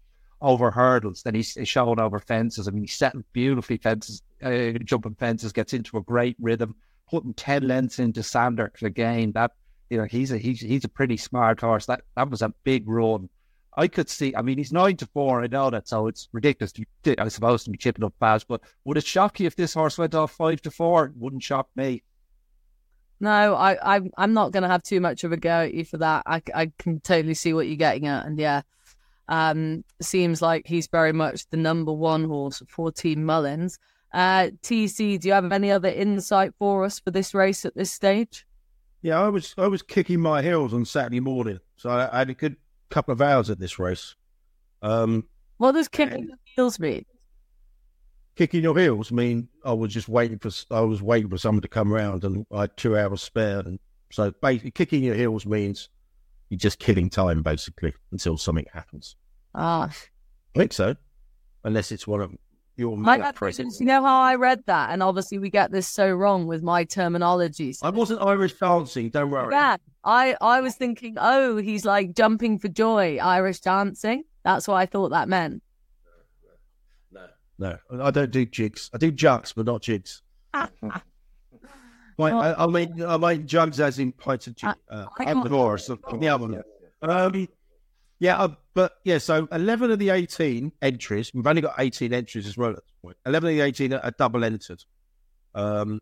over 0.41 0.70
hurdles 0.70 1.24
than 1.24 1.34
he's 1.34 1.57
showing 1.64 1.99
over 1.99 2.20
fences. 2.20 2.68
I 2.68 2.72
mean, 2.72 2.84
he's 2.84 2.93
setting 2.93 3.24
beautifully 3.34 3.78
fences, 3.78 4.22
uh, 4.43 4.74
jumping 4.84 5.16
fences, 5.16 5.51
gets 5.51 5.74
into 5.74 5.97
a 5.97 6.01
great 6.01 6.36
rhythm, 6.39 6.76
putting 7.09 7.34
10 7.34 7.68
lengths 7.68 7.97
into 7.97 8.22
Sanders 8.22 8.84
again. 8.84 9.32
That, 9.32 9.51
you 9.89 9.97
know, 9.97 10.03
he's 10.03 10.32
a, 10.32 10.38
he's, 10.38 10.59
he's 10.59 10.84
a 10.84 10.89
pretty 10.89 11.18
smart 11.18 11.61
horse. 11.61 11.88
That, 11.88 12.01
that 12.16 12.30
was 12.30 12.41
a 12.41 12.53
big 12.64 12.88
run. 12.88 13.30
I 13.76 13.88
could 13.88 14.09
see, 14.09 14.36
I 14.36 14.41
mean, 14.41 14.57
he's 14.57 14.71
nine 14.71 14.97
to 14.97 15.05
four. 15.07 15.43
I 15.43 15.47
know 15.47 15.69
that, 15.69 15.88
so 15.88 16.07
it's 16.07 16.30
ridiculous, 16.32 16.71
to, 16.71 16.86
I 17.17 17.28
suppose, 17.28 17.63
to 17.63 17.71
be 17.71 17.78
chipping 17.78 18.03
up 18.03 18.13
fast. 18.19 18.47
But 18.47 18.61
would 18.86 18.97
it 18.97 19.05
shock 19.05 19.39
you 19.39 19.47
if 19.47 19.55
this 19.55 19.74
horse 19.74 19.97
went 19.97 20.15
off 20.15 20.32
five 20.32 20.61
to 20.63 20.71
four? 20.71 21.05
It 21.05 21.13
wouldn't 21.17 21.43
shock 21.43 21.67
me. 21.76 22.03
No, 23.19 23.55
I, 23.55 23.95
I 23.95 24.01
I'm 24.17 24.34
not 24.34 24.51
going 24.51 24.63
to 24.63 24.69
have 24.69 24.84
too 24.84 24.99
much 24.99 25.24
of 25.24 25.32
a 25.32 25.38
go 25.38 25.61
at 25.61 25.74
you 25.74 25.86
for 25.86 25.97
that. 25.97 26.24
I, 26.26 26.41
I 26.53 26.71
can 26.78 26.99
totally 26.99 27.36
see 27.36 27.53
what 27.53 27.67
you're 27.67 27.78
getting 27.78 28.05
at, 28.05 28.26
and 28.26 28.38
yeah, 28.38 28.63
um, 29.28 29.84
seems 30.01 30.41
like 30.41 30.67
he's 30.67 30.88
very 30.88 31.13
much 31.13 31.49
the 31.49 31.57
number 31.57 31.93
one 31.93 32.26
horse 32.26 32.61
for 32.67 32.91
Team 32.91 33.24
Mullins. 33.24 33.80
Uh, 34.13 34.49
TC, 34.61 35.19
do 35.19 35.28
you 35.28 35.34
have 35.34 35.51
any 35.51 35.71
other 35.71 35.89
insight 35.89 36.53
for 36.59 36.84
us 36.84 36.99
for 36.99 37.11
this 37.11 37.34
race 37.34 37.65
at 37.65 37.76
this 37.76 37.91
stage? 37.91 38.45
Yeah, 39.01 39.19
I 39.21 39.30
was 39.30 39.55
I 39.57 39.67
was 39.67 39.82
kicking 39.82 40.19
my 40.19 40.41
heels 40.41 40.74
on 40.74 40.86
Saturday 40.86 41.19
morning, 41.19 41.59
so 41.76 41.89
I, 41.89 42.13
I 42.13 42.19
had 42.19 42.30
a 42.30 42.34
good 42.34 42.57
couple 42.93 43.11
of 43.11 43.21
hours 43.21 43.49
at 43.49 43.59
this 43.59 43.79
race. 43.79 44.15
Um, 44.81 45.25
what 45.57 45.73
does 45.73 45.87
kicking 45.87 46.27
the 46.27 46.37
heels 46.55 46.79
mean? 46.79 47.05
kicking 48.35 48.63
your 48.63 48.77
heels 48.77 49.11
mean 49.11 49.47
I 49.63 49.73
was 49.73 49.93
just 49.93 50.09
waiting 50.09 50.39
for 50.39 50.49
I 50.71 50.81
was 50.81 51.01
waiting 51.01 51.29
for 51.29 51.37
someone 51.37 51.61
to 51.61 51.67
come 51.67 51.93
around 51.93 52.23
and 52.23 52.45
I 52.51 52.61
had 52.61 52.77
two 52.77 52.97
hours 52.97 53.21
spare 53.21 53.59
and 53.59 53.79
so 54.11 54.31
basically 54.41 54.71
kicking 54.71 55.03
your 55.03 55.15
heels 55.15 55.45
means 55.45 55.89
you're 56.49 56.57
just 56.57 56.79
killing 56.79 57.09
time 57.09 57.43
basically 57.43 57.93
until 58.11 58.37
something 58.37 58.65
happens. 58.73 59.15
Ah, 59.55 59.85
I 59.85 60.59
think 60.59 60.73
so, 60.73 60.95
unless 61.63 61.91
it's 61.91 62.07
one 62.07 62.21
of 62.21 62.31
your 62.75 62.97
my 62.97 63.31
presents. 63.31 63.79
You 63.79 63.85
know 63.85 64.03
how 64.03 64.21
I 64.21 64.35
read 64.35 64.63
that, 64.65 64.91
and 64.91 65.03
obviously 65.03 65.37
we 65.37 65.49
get 65.49 65.71
this 65.71 65.87
so 65.87 66.11
wrong 66.11 66.47
with 66.47 66.63
my 66.63 66.83
terminology. 66.83 67.75
I 67.81 67.89
wasn't 67.89 68.21
Irish 68.21 68.53
dancing. 68.53 69.09
Don't 69.09 69.29
worry. 69.29 69.53
Yeah, 69.53 69.77
I 70.04 70.36
I 70.41 70.62
was 70.62 70.76
thinking, 70.76 71.16
oh, 71.20 71.58
he's 71.58 71.86
like 71.86 72.16
jumping 72.16 72.60
for 72.60 72.68
joy, 72.68 73.18
Irish 73.18 73.60
dancing. 73.60 74.24
That's 74.43 74.68
what 74.68 74.76
I 74.76 74.86
thought 74.86 75.10
that 75.10 75.30
meant. 75.30 75.64
No, 77.12 77.28
No. 77.58 78.04
I 78.04 78.12
don't 78.12 78.32
do 78.32 78.45
jigs. 78.45 78.89
I 78.93 78.97
do 78.97 79.12
jugs, 79.12 79.54
but 79.54 79.66
not 79.66 79.82
jigs. 79.82 80.22
I, 80.54 80.70
I, 82.20 82.68
mean, 82.68 83.04
I 83.04 83.18
mean 83.18 83.47
jugs 83.47 83.80
as 83.80 83.99
in 83.99 84.12
pints 84.12 84.47
of 84.47 84.56
jig. 84.56 84.74
Uh, 84.89 85.06
or 85.51 85.78
something. 85.78 86.20
The 86.20 86.28
other 86.28 86.47
one. 86.47 86.64
Um, 87.01 87.47
yeah, 88.20 88.38
uh, 88.38 88.49
but 88.74 88.93
yeah, 89.04 89.18
so 89.18 89.47
11 89.51 89.91
of 89.91 89.99
the 89.99 90.10
18 90.10 90.72
entries, 90.82 91.34
we've 91.34 91.45
only 91.45 91.62
got 91.62 91.76
18 91.78 92.14
entries 92.14 92.47
as 92.47 92.56
well 92.56 92.70
at 92.70 92.76
this 92.78 92.93
point. 93.01 93.18
11 93.26 93.49
of 93.49 93.56
the 93.58 93.62
18 93.62 93.93
are, 93.93 94.12
double 94.12 94.43
entered. 94.43 94.84
Um, 95.56 95.99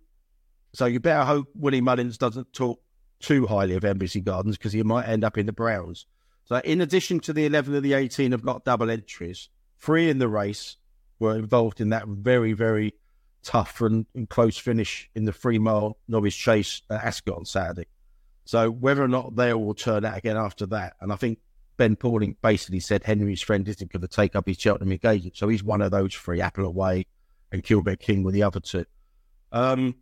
so 0.74 0.86
you 0.86 0.99
better 0.99 1.24
hope 1.24 1.47
Willie 1.56 1.82
Mullins 1.82 2.18
doesn't 2.18 2.54
talk 2.54 2.80
too 3.22 3.47
highly 3.47 3.76
of 3.76 3.86
Embassy 3.86 4.22
Gardens 4.22 4.57
because 4.57 4.74
he 4.74 4.84
might 4.84 5.07
end 5.07 5.24
up 5.24 5.38
in 5.38 5.45
the 5.45 5.53
Browns. 5.53 6.05
So 6.45 6.57
in 6.57 6.82
addition 6.82 7.19
to 7.22 7.34
the 7.34 7.45
11 7.45 7.76
of 7.76 7.84
the 7.84 7.93
18 7.93 8.32
have 8.32 8.43
got 8.43 8.65
double 8.65 8.89
entries, 8.89 9.49
three 9.78 10.09
in 10.09 10.19
the 10.19 10.28
race, 10.28 10.78
were 11.19 11.38
involved 11.38 11.80
in 11.80 11.89
that 11.89 12.07
very, 12.07 12.53
very 12.53 12.95
tough 13.43 13.82
and, 13.82 14.05
and 14.15 14.30
close 14.30 14.57
finish 14.57 15.09
in 15.15 15.26
the 15.26 15.34
three 15.34 15.59
mile 15.59 15.97
novice 16.07 16.36
chase 16.36 16.82
at 16.89 17.03
Ascot 17.03 17.38
on 17.38 17.45
Saturday. 17.45 17.88
So 18.45 18.69
whether 18.69 19.03
or 19.03 19.07
not 19.07 19.36
they 19.36 19.53
will 19.53 19.74
turn 19.74 20.03
out 20.03 20.17
again 20.17 20.38
after 20.38 20.65
that, 20.67 20.95
and 20.99 21.13
I 21.13 21.15
think 21.15 21.39
Ben 21.78 21.95
Pauling 21.95 22.36
basically 22.41 22.80
said 22.80 23.03
Henry's 23.03 23.41
friend 23.41 23.67
isn't 23.67 23.91
going 23.91 24.01
to 24.01 24.07
take 24.07 24.36
up 24.36 24.47
his 24.47 24.59
Cheltenham 24.59 24.91
engagement, 24.91 25.38
so 25.38 25.47
he's 25.47 25.63
one 25.63 25.82
of 25.82 25.91
those 25.91 26.13
three: 26.13 26.41
Apple 26.41 26.65
Away 26.65 27.05
and 27.51 27.63
Kilbeg 27.63 27.99
King 27.99 28.24
with 28.24 28.34
the 28.34 28.43
other 28.43 28.59
two. 28.59 28.86
Um, 29.51 29.95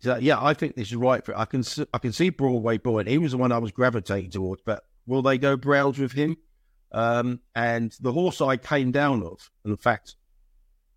so 0.00 0.16
yeah, 0.16 0.38
I 0.40 0.54
think 0.54 0.76
this 0.76 0.88
is 0.88 0.96
right 0.96 1.24
for. 1.24 1.32
It. 1.32 1.38
I 1.38 1.44
can 1.44 1.64
I 1.92 1.98
can 1.98 2.12
see 2.12 2.30
Broadway 2.30 2.78
Boy, 2.78 3.04
he 3.04 3.18
was 3.18 3.32
the 3.32 3.38
one 3.38 3.52
I 3.52 3.58
was 3.58 3.72
gravitating 3.72 4.30
towards. 4.30 4.62
But 4.64 4.84
will 5.06 5.22
they 5.22 5.38
go 5.38 5.56
Browns 5.56 5.98
with 5.98 6.12
him? 6.12 6.36
Um, 6.92 7.40
and 7.54 7.94
the 8.00 8.12
horse 8.12 8.40
I 8.40 8.56
came 8.56 8.92
down 8.92 9.22
of, 9.22 9.50
in 9.64 9.76
fact, 9.76 10.16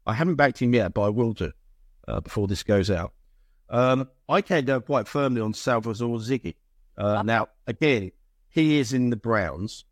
I 0.06 0.14
haven't 0.14 0.36
backed 0.36 0.60
him 0.62 0.74
yet, 0.74 0.94
but 0.94 1.02
I 1.02 1.10
will 1.10 1.34
do 1.34 1.52
uh, 2.08 2.22
before 2.22 2.48
this 2.48 2.64
goes 2.64 2.90
out. 2.90 3.14
Um, 3.70 4.10
I 4.30 4.42
came 4.42 4.66
down 4.66 4.82
quite 4.82 5.08
firmly 5.08 5.42
on 5.42 5.54
Salvador 5.54 6.18
Ziggy. 6.18 6.56
Uh, 6.98 7.24
now, 7.24 7.48
again, 7.68 8.12
he 8.50 8.80
is 8.80 8.94
in 8.94 9.10
the 9.10 9.16
Browns, 9.16 9.86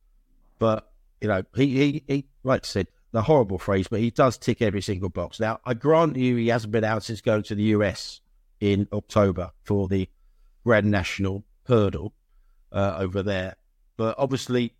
but 0.57 0.91
you 1.22 1.28
know, 1.28 1.43
he, 1.55 1.68
he, 1.68 2.03
he, 2.07 2.26
like 2.43 2.66
I 2.66 2.68
said, 2.68 2.88
the 3.12 3.24
horrible 3.24 3.57
phrase, 3.57 3.88
but 3.88 3.99
he 3.99 4.12
does 4.12 4.38
tick 4.38 4.62
every 4.62 4.82
single 4.82 5.10
box. 5.10 5.39
Now, 5.39 5.60
I 5.66 5.74
grant 5.74 6.16
you, 6.16 6.36
he 6.36 6.49
hasn't 6.49 6.72
been 6.72 6.84
out 6.84 7.03
since 7.03 7.22
going 7.22 7.43
to 7.43 7.55
the 7.55 7.64
US 7.64 8.22
in 8.60 8.88
October 8.91 9.51
for 9.64 9.88
the 9.88 10.10
Grand 10.64 10.89
National 10.89 11.45
Hurdle 11.68 12.14
uh, 12.72 12.95
over 12.97 13.24
there, 13.24 13.55
but 13.97 14.16
obviously 14.18 14.74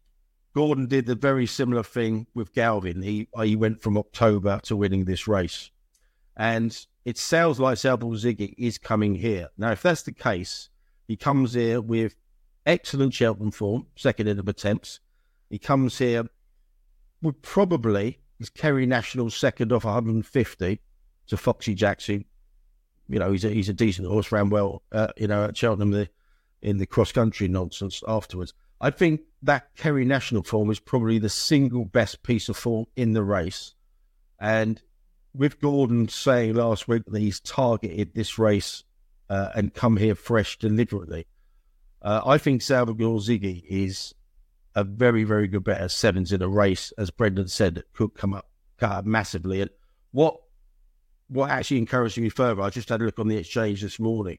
Gordon 0.54 0.88
did 0.88 1.06
the 1.06 1.16
very 1.16 1.46
similar 1.46 1.84
thing 1.84 2.28
with 2.34 2.54
Galvin. 2.54 3.02
He 3.02 3.28
he 3.44 3.56
went 3.56 3.82
from 3.82 3.98
October 3.98 4.60
to 4.64 4.76
winning 4.76 5.06
this 5.06 5.28
race, 5.28 5.72
and 6.36 6.86
it 7.06 7.18
sounds 7.18 7.60
like 7.60 7.78
Salvador 7.78 8.14
Ziggy 8.14 8.56
is 8.58 8.78
coming 8.78 9.16
here 9.16 9.50
now. 9.58 9.72
If 9.72 9.82
that's 9.82 10.04
the 10.04 10.12
case, 10.12 10.70
he 11.08 11.16
comes 11.16 11.54
here 11.54 11.82
with 11.82 12.16
excellent 12.66 13.14
Cheltenham 13.14 13.52
form, 13.52 13.88
second 13.96 14.28
in 14.28 14.38
the 14.38 14.50
attempts. 14.50 15.00
He 15.50 15.58
comes 15.58 15.98
here 15.98 16.26
with 17.22 17.42
probably 17.42 18.20
his 18.38 18.50
Kerry 18.50 18.86
National 18.86 19.30
second 19.30 19.72
off 19.72 19.84
150 19.84 20.80
to 21.28 21.38
Foxy 21.38 21.74
Jackson. 21.76 22.26
You 23.10 23.20
know, 23.20 23.32
he's 23.32 23.44
a, 23.44 23.50
he's 23.50 23.70
a 23.70 23.74
decent 23.74 24.08
horse, 24.08 24.32
ran 24.32 24.50
well, 24.50 24.84
uh, 24.92 25.08
you 25.18 25.28
know, 25.28 25.46
at 25.46 25.58
Cheltenham 25.58 25.92
the, 25.92 26.10
in 26.62 26.78
the 26.78 26.86
cross 26.86 27.12
country 27.12 27.48
nonsense 27.48 28.04
afterwards. 28.08 28.54
I 28.80 28.92
think 28.92 29.22
that 29.42 29.76
Kerry 29.76 30.06
National 30.06 30.44
form 30.44 30.70
is 30.70 30.80
probably 30.80 31.18
the 31.18 31.30
single 31.30 31.86
best 31.86 32.24
piece 32.24 32.50
of 32.50 32.56
form 32.56 32.86
in 32.96 33.14
the 33.14 33.24
race. 33.24 33.74
And 34.40 34.82
with 35.34 35.60
Gordon 35.60 36.08
saying 36.08 36.54
last 36.54 36.88
week 36.88 37.04
that 37.08 37.20
he's 37.20 37.40
targeted 37.40 38.14
this 38.14 38.40
race 38.40 38.84
uh, 39.30 39.50
and 39.56 39.74
come 39.74 39.98
here 39.98 40.16
fresh 40.16 40.58
deliberately, 40.58 41.28
uh, 42.02 42.22
I 42.26 42.38
think 42.38 42.62
Salvador 42.62 43.18
Ziggy 43.18 43.64
is 43.68 44.14
a 44.76 44.84
very, 44.84 45.24
very 45.24 45.48
good 45.48 45.64
bet 45.64 45.82
at 45.82 45.92
sevens 45.92 46.32
in 46.32 46.42
a 46.42 46.48
race, 46.48 46.94
as 46.98 47.12
Brendan 47.12 47.48
said, 47.48 47.84
could 47.94 48.14
come 48.14 48.34
up, 48.34 48.46
massively. 49.04 49.62
And 49.62 49.72
what 50.12 50.40
what 51.30 51.50
actually 51.50 51.78
encouraged 51.78 52.18
me 52.18 52.30
further, 52.30 52.62
I 52.62 52.70
just 52.70 52.90
had 52.90 53.02
a 53.02 53.06
look 53.06 53.20
on 53.20 53.28
the 53.28 53.38
exchange 53.38 53.82
this 53.82 54.00
morning 54.00 54.38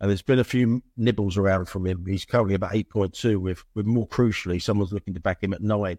and 0.00 0.08
there's 0.08 0.22
been 0.22 0.38
a 0.38 0.44
few 0.44 0.82
nibbles 0.96 1.36
around 1.36 1.66
from 1.66 1.86
him. 1.86 2.06
He's 2.06 2.24
currently 2.24 2.54
about 2.54 2.72
8.2, 2.72 3.36
with, 3.36 3.62
with 3.74 3.84
more 3.84 4.08
crucially, 4.08 4.60
someone's 4.60 4.92
looking 4.92 5.12
to 5.14 5.20
back 5.20 5.42
him 5.42 5.52
at 5.52 5.60
9, 5.60 5.98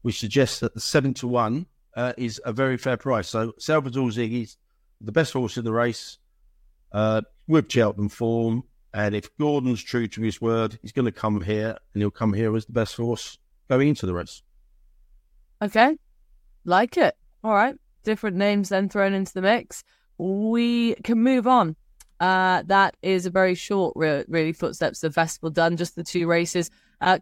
which 0.00 0.18
suggests 0.18 0.60
that 0.60 0.72
the 0.72 0.80
7 0.80 1.12
to 1.14 1.28
1 1.28 1.66
uh, 1.94 2.12
is 2.16 2.40
a 2.46 2.52
very 2.52 2.78
fair 2.78 2.96
price. 2.96 3.28
So 3.28 3.52
Salvador 3.58 4.08
Ziggy's 4.08 4.56
the 5.02 5.12
best 5.12 5.34
horse 5.34 5.58
in 5.58 5.64
the 5.64 5.72
race 5.72 6.16
uh, 6.92 7.20
with 7.46 7.70
Cheltenham 7.70 8.08
form. 8.08 8.64
And 8.94 9.14
if 9.14 9.36
Gordon's 9.36 9.82
true 9.82 10.06
to 10.08 10.22
his 10.22 10.40
word, 10.40 10.78
he's 10.80 10.92
going 10.92 11.06
to 11.06 11.12
come 11.12 11.42
here 11.42 11.76
and 11.92 12.02
he'll 12.02 12.10
come 12.10 12.32
here 12.32 12.56
as 12.56 12.64
the 12.64 12.72
best 12.72 12.96
horse 12.96 13.36
going 13.68 13.88
into 13.88 14.06
the 14.06 14.14
race. 14.14 14.42
Okay. 15.60 15.98
Like 16.64 16.96
it. 16.96 17.16
All 17.44 17.54
right. 17.54 17.74
Different 18.02 18.36
names 18.36 18.68
then 18.68 18.88
thrown 18.88 19.12
into 19.12 19.32
the 19.32 19.42
mix. 19.42 19.84
We 20.18 20.94
can 20.96 21.22
move 21.22 21.46
on 21.46 21.76
uh, 22.22 22.62
that 22.66 22.96
is 23.02 23.26
a 23.26 23.30
very 23.30 23.56
short, 23.56 23.94
re- 23.96 24.24
really, 24.28 24.52
footsteps 24.52 25.02
of 25.02 25.12
festival 25.12 25.50
done. 25.50 25.76
Just 25.76 25.96
the 25.96 26.04
two 26.04 26.28
races. 26.28 26.70
A 27.00 27.06
uh, 27.06 27.18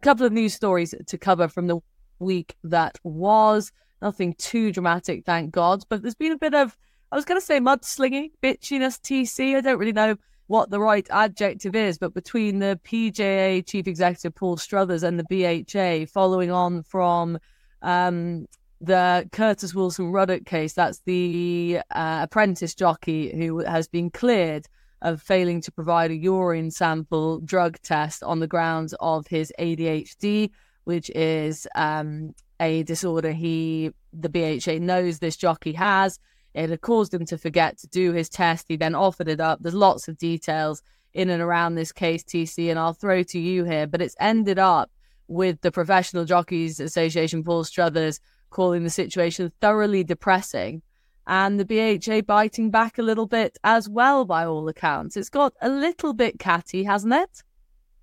couple 0.00 0.24
of 0.24 0.32
news 0.32 0.54
stories 0.54 0.94
to 1.08 1.18
cover 1.18 1.48
from 1.48 1.66
the 1.66 1.80
week 2.20 2.54
that 2.62 2.98
was. 3.02 3.72
Nothing 4.00 4.34
too 4.34 4.70
dramatic, 4.70 5.24
thank 5.24 5.50
God. 5.50 5.82
But 5.88 6.02
there's 6.02 6.14
been 6.14 6.30
a 6.30 6.38
bit 6.38 6.54
of, 6.54 6.78
I 7.10 7.16
was 7.16 7.24
going 7.24 7.40
to 7.40 7.44
say 7.44 7.58
mudslinging, 7.58 8.30
bitchiness, 8.40 9.00
TC. 9.00 9.56
I 9.56 9.60
don't 9.60 9.78
really 9.78 9.92
know 9.92 10.14
what 10.46 10.70
the 10.70 10.80
right 10.80 11.06
adjective 11.10 11.74
is, 11.74 11.98
but 11.98 12.14
between 12.14 12.60
the 12.60 12.78
PJA 12.84 13.66
chief 13.66 13.88
executive 13.88 14.36
Paul 14.36 14.56
Struthers 14.56 15.02
and 15.02 15.18
the 15.18 15.64
BHA, 15.64 16.06
following 16.12 16.52
on 16.52 16.84
from 16.84 17.38
um, 17.82 18.46
the 18.82 19.28
Curtis 19.30 19.74
Wilson 19.74 20.10
Ruddock 20.10 20.44
case. 20.44 20.72
That's 20.72 21.00
the 21.06 21.80
uh, 21.94 22.20
apprentice 22.22 22.74
jockey 22.74 23.34
who 23.34 23.60
has 23.60 23.86
been 23.86 24.10
cleared 24.10 24.66
of 25.00 25.22
failing 25.22 25.60
to 25.62 25.72
provide 25.72 26.10
a 26.10 26.16
urine 26.16 26.70
sample 26.70 27.40
drug 27.40 27.80
test 27.82 28.22
on 28.22 28.40
the 28.40 28.46
grounds 28.46 28.94
of 29.00 29.28
his 29.28 29.52
ADHD, 29.58 30.50
which 30.84 31.10
is 31.10 31.66
um, 31.76 32.34
a 32.60 32.82
disorder 32.82 33.32
he, 33.32 33.92
the 34.12 34.28
BHA 34.28 34.78
knows 34.84 35.18
this 35.18 35.36
jockey 35.36 35.72
has. 35.72 36.18
It 36.54 36.70
had 36.70 36.80
caused 36.80 37.14
him 37.14 37.24
to 37.26 37.38
forget 37.38 37.78
to 37.78 37.86
do 37.86 38.12
his 38.12 38.28
test. 38.28 38.66
He 38.68 38.76
then 38.76 38.94
offered 38.94 39.28
it 39.28 39.40
up. 39.40 39.60
There's 39.62 39.74
lots 39.74 40.08
of 40.08 40.18
details 40.18 40.82
in 41.14 41.30
and 41.30 41.42
around 41.42 41.74
this 41.74 41.92
case, 41.92 42.24
TC, 42.24 42.68
and 42.68 42.78
I'll 42.78 42.94
throw 42.94 43.22
to 43.22 43.38
you 43.38 43.64
here. 43.64 43.86
But 43.86 44.02
it's 44.02 44.16
ended 44.18 44.58
up 44.58 44.90
with 45.28 45.60
the 45.60 45.72
Professional 45.72 46.24
Jockeys 46.24 46.78
Association, 46.80 47.42
Paul 47.42 47.64
Struthers, 47.64 48.20
calling 48.52 48.84
the 48.84 48.90
situation 48.90 49.52
thoroughly 49.60 50.04
depressing. 50.04 50.82
And 51.26 51.58
the 51.58 51.64
BHA 51.64 52.22
biting 52.22 52.70
back 52.70 52.98
a 52.98 53.02
little 53.02 53.26
bit 53.26 53.58
as 53.62 53.88
well, 53.88 54.24
by 54.24 54.44
all 54.44 54.68
accounts. 54.68 55.16
It's 55.16 55.28
got 55.28 55.54
a 55.62 55.68
little 55.68 56.12
bit 56.14 56.38
catty, 56.38 56.84
hasn't 56.84 57.14
it? 57.14 57.42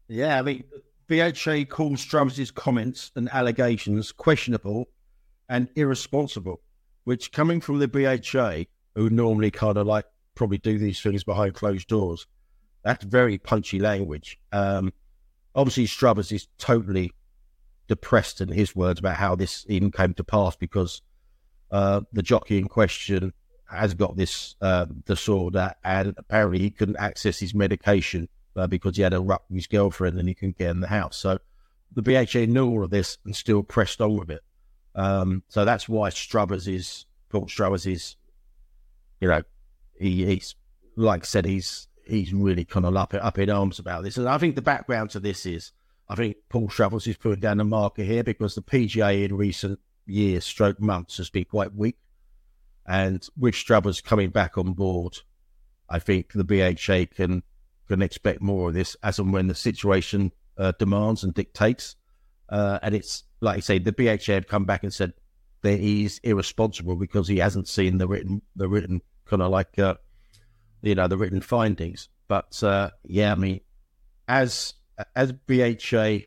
Yeah, 0.07 0.39
I 0.39 0.41
mean, 0.41 0.63
BHA 1.07 1.65
calls 1.69 2.01
Struthers' 2.01 2.51
comments 2.51 3.11
and 3.15 3.29
allegations 3.33 4.11
questionable 4.11 4.85
and 5.49 5.67
irresponsible, 5.75 6.61
which 7.03 7.31
coming 7.31 7.59
from 7.59 7.79
the 7.79 7.87
BHA, 7.87 8.65
who 8.95 9.09
normally 9.09 9.51
kind 9.51 9.77
of 9.77 9.87
like 9.87 10.05
probably 10.35 10.59
do 10.59 10.77
these 10.77 11.01
things 11.01 11.23
behind 11.23 11.55
closed 11.55 11.87
doors, 11.87 12.25
that's 12.83 13.03
very 13.03 13.37
punchy 13.37 13.79
language. 13.79 14.39
Um, 14.51 14.93
obviously, 15.55 15.87
Struthers 15.87 16.31
is 16.31 16.47
totally 16.57 17.11
depressed 17.89 18.39
in 18.39 18.47
his 18.47 18.73
words 18.75 18.99
about 18.99 19.17
how 19.17 19.35
this 19.35 19.65
even 19.67 19.91
came 19.91 20.13
to 20.13 20.23
pass 20.23 20.55
because 20.55 21.01
uh, 21.71 22.01
the 22.13 22.23
jockey 22.23 22.57
in 22.57 22.67
question 22.67 23.33
has 23.69 23.93
got 23.93 24.15
this 24.15 24.55
uh, 24.61 24.85
disorder 25.05 25.73
and 25.83 26.13
apparently 26.17 26.59
he 26.59 26.69
couldn't 26.69 26.95
access 26.95 27.39
his 27.39 27.53
medication 27.53 28.29
uh, 28.55 28.67
because 28.67 28.95
he 28.95 29.03
had 29.03 29.13
a 29.13 29.19
rut 29.19 29.41
with 29.49 29.57
his 29.57 29.67
girlfriend 29.67 30.17
and 30.17 30.29
he 30.29 30.33
couldn't 30.33 30.57
get 30.57 30.69
in 30.69 30.79
the 30.79 30.87
house. 30.87 31.17
So 31.17 31.39
the 31.93 32.01
BHA 32.01 32.51
knew 32.51 32.69
all 32.69 32.83
of 32.83 32.89
this 32.89 33.17
and 33.25 33.35
still 33.35 33.63
pressed 33.63 33.99
on 33.99 34.17
with 34.17 34.31
it. 34.31 34.41
Um, 34.95 35.43
so 35.49 35.65
that's 35.65 35.89
why 35.89 36.09
Struthers 36.09 36.67
is, 36.67 37.05
Paul 37.29 37.47
Struthers 37.47 37.85
is, 37.85 38.15
you 39.19 39.27
know, 39.27 39.43
he, 39.99 40.25
he's, 40.25 40.55
like 40.95 41.23
I 41.23 41.25
said, 41.25 41.45
he's 41.45 41.87
he's 42.05 42.33
really 42.33 42.65
kind 42.65 42.85
of 42.85 42.95
up, 42.95 43.13
up 43.13 43.37
in 43.37 43.49
arms 43.49 43.79
about 43.79 44.03
this. 44.03 44.17
And 44.17 44.27
I 44.27 44.37
think 44.37 44.55
the 44.55 44.61
background 44.61 45.11
to 45.11 45.19
this 45.19 45.45
is, 45.45 45.71
I 46.09 46.15
think 46.15 46.37
Paul 46.49 46.69
Struthers 46.69 47.05
is 47.05 47.17
putting 47.17 47.39
down 47.39 47.57
the 47.57 47.63
marker 47.63 48.03
here 48.03 48.23
because 48.23 48.55
the 48.55 48.61
PJA 48.61 49.25
in 49.25 49.37
recent 49.37 49.79
years, 50.07 50.43
stroke 50.43 50.81
months, 50.81 51.17
has 51.17 51.29
been 51.29 51.45
quite 51.45 51.75
weak. 51.75 51.97
And 52.87 53.25
with 53.37 53.53
Struthers 53.53 54.01
coming 54.01 54.31
back 54.31 54.57
on 54.57 54.73
board, 54.73 55.19
I 55.87 55.99
think 55.99 56.33
the 56.33 56.43
BHA 56.43 57.15
can 57.15 57.43
can 57.87 58.01
expect 58.01 58.41
more 58.41 58.69
of 58.69 58.75
this 58.75 58.95
as 59.01 59.17
and 59.19 59.33
when 59.33 59.47
the 59.47 59.55
situation 59.55 60.31
uh, 60.57 60.71
demands 60.77 61.23
and 61.23 61.33
dictates. 61.33 61.95
Uh, 62.47 62.79
and 62.81 62.95
it's 62.95 63.23
like 63.41 63.57
I 63.57 63.59
say, 63.59 63.79
the 63.79 63.91
BHA 63.91 64.33
have 64.33 64.47
come 64.47 64.65
back 64.65 64.83
and 64.83 64.93
said 64.93 65.13
that 65.61 65.79
he's 65.79 66.19
irresponsible 66.23 66.95
because 66.95 67.27
he 67.27 67.37
hasn't 67.37 67.67
seen 67.67 67.97
the 67.99 68.07
written 68.07 68.41
the 68.55 68.67
written 68.67 69.01
kind 69.25 69.41
of 69.41 69.51
like 69.51 69.77
uh, 69.77 69.95
you 70.81 70.95
know 70.95 71.07
the 71.07 71.17
written 71.17 71.41
findings. 71.41 72.09
But 72.27 72.61
uh, 72.63 72.89
yeah, 73.03 73.31
I 73.31 73.35
mean, 73.35 73.61
as 74.27 74.73
as 75.15 75.31
BHA 75.31 76.25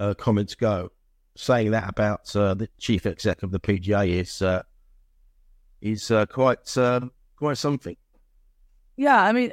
uh, 0.00 0.14
comments 0.14 0.54
go, 0.54 0.90
saying 1.36 1.70
that 1.70 1.88
about 1.88 2.34
uh, 2.34 2.54
the 2.54 2.68
chief 2.78 3.06
exec 3.06 3.42
of 3.42 3.50
the 3.50 3.60
PJA 3.60 4.08
is 4.08 4.42
uh, 4.42 4.62
is 5.80 6.10
uh, 6.10 6.26
quite 6.26 6.76
um, 6.76 7.12
quite 7.36 7.58
something. 7.58 7.96
Yeah, 8.96 9.22
I 9.22 9.32
mean, 9.32 9.52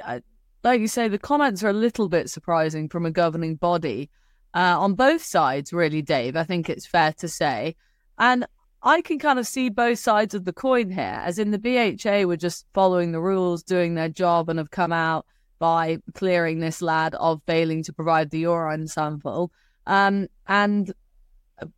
like 0.64 0.80
you 0.80 0.88
say, 0.88 1.08
the 1.08 1.18
comments 1.18 1.62
are 1.62 1.70
a 1.70 1.72
little 1.72 2.08
bit 2.08 2.28
surprising 2.28 2.88
from 2.88 3.06
a 3.06 3.10
governing 3.12 3.54
body 3.54 4.10
uh, 4.54 4.76
on 4.78 4.94
both 4.94 5.22
sides, 5.22 5.72
really, 5.72 6.02
Dave. 6.02 6.36
I 6.36 6.44
think 6.44 6.68
it's 6.68 6.86
fair 6.86 7.12
to 7.18 7.28
say, 7.28 7.76
and 8.18 8.46
I 8.82 9.00
can 9.02 9.18
kind 9.18 9.38
of 9.38 9.46
see 9.46 9.68
both 9.68 9.98
sides 9.98 10.34
of 10.34 10.44
the 10.44 10.52
coin 10.52 10.90
here, 10.90 11.20
as 11.24 11.38
in 11.38 11.50
the 11.50 11.58
BHA 11.58 12.26
were 12.26 12.36
just 12.36 12.66
following 12.74 13.12
the 13.12 13.20
rules, 13.20 13.62
doing 13.62 13.94
their 13.94 14.08
job, 14.08 14.48
and 14.48 14.58
have 14.58 14.70
come 14.70 14.92
out 14.92 15.26
by 15.58 15.98
clearing 16.14 16.60
this 16.60 16.82
lad 16.82 17.14
of 17.14 17.42
failing 17.46 17.82
to 17.84 17.92
provide 17.92 18.30
the 18.30 18.40
urine 18.40 18.86
sample. 18.88 19.50
Um, 19.86 20.28
and 20.46 20.92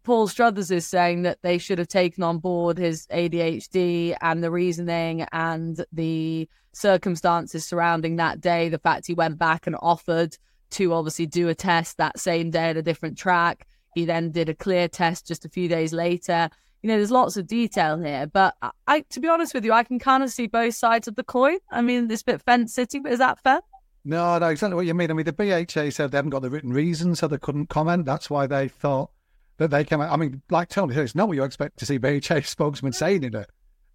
Paul 0.02 0.26
Struthers 0.26 0.70
is 0.70 0.86
saying 0.86 1.22
that 1.22 1.38
they 1.42 1.58
should 1.58 1.78
have 1.78 1.88
taken 1.88 2.22
on 2.22 2.38
board 2.38 2.78
his 2.78 3.06
ADHD 3.08 4.16
and 4.20 4.42
the 4.42 4.50
reasoning 4.50 5.26
and 5.32 5.84
the 5.92 6.48
circumstances 6.72 7.64
surrounding 7.64 8.16
that 8.16 8.40
day. 8.40 8.68
The 8.68 8.78
fact 8.78 9.06
he 9.06 9.14
went 9.14 9.38
back 9.38 9.66
and 9.66 9.76
offered 9.80 10.36
to 10.70 10.92
obviously 10.92 11.26
do 11.26 11.48
a 11.48 11.54
test 11.54 11.96
that 11.96 12.18
same 12.18 12.50
day 12.50 12.70
at 12.70 12.76
a 12.76 12.82
different 12.82 13.16
track. 13.16 13.66
He 13.94 14.04
then 14.04 14.30
did 14.30 14.48
a 14.48 14.54
clear 14.54 14.88
test 14.88 15.26
just 15.26 15.44
a 15.44 15.48
few 15.48 15.68
days 15.68 15.92
later. 15.92 16.50
You 16.82 16.88
know, 16.88 16.96
there's 16.96 17.10
lots 17.10 17.36
of 17.36 17.46
detail 17.46 17.98
here, 17.98 18.26
but 18.26 18.54
I, 18.86 19.00
to 19.10 19.20
be 19.20 19.28
honest 19.28 19.52
with 19.52 19.64
you, 19.64 19.72
I 19.72 19.82
can 19.82 19.98
kind 19.98 20.22
of 20.22 20.30
see 20.30 20.46
both 20.46 20.74
sides 20.74 21.08
of 21.08 21.16
the 21.16 21.24
coin. 21.24 21.58
I 21.72 21.82
mean, 21.82 22.06
this 22.06 22.22
bit 22.22 22.40
fence 22.42 22.72
sitting, 22.72 23.02
but 23.02 23.12
is 23.12 23.18
that 23.18 23.42
fair? 23.42 23.60
No, 24.04 24.38
no, 24.38 24.48
exactly 24.48 24.76
what 24.76 24.86
you 24.86 24.94
mean. 24.94 25.10
I 25.10 25.14
mean, 25.14 25.26
the 25.26 25.32
BHA 25.32 25.90
said 25.90 26.12
they 26.12 26.18
haven't 26.18 26.30
got 26.30 26.42
the 26.42 26.50
written 26.50 26.72
reason, 26.72 27.14
so 27.14 27.26
they 27.26 27.36
couldn't 27.36 27.66
comment. 27.66 28.06
That's 28.06 28.30
why 28.30 28.46
they 28.46 28.68
thought 28.68 29.10
that 29.58 29.70
they 29.70 29.84
came 29.84 30.00
out. 30.00 30.12
I 30.12 30.16
mean, 30.16 30.40
like 30.50 30.68
Tony 30.68 30.94
it's 30.96 31.14
not 31.14 31.28
what 31.28 31.36
you 31.36 31.44
expect 31.44 31.78
to 31.80 31.86
see 31.86 31.98
BHA 31.98 32.40
spokesman 32.44 32.92
saying 32.92 33.24
in 33.24 33.34
a, 33.34 33.46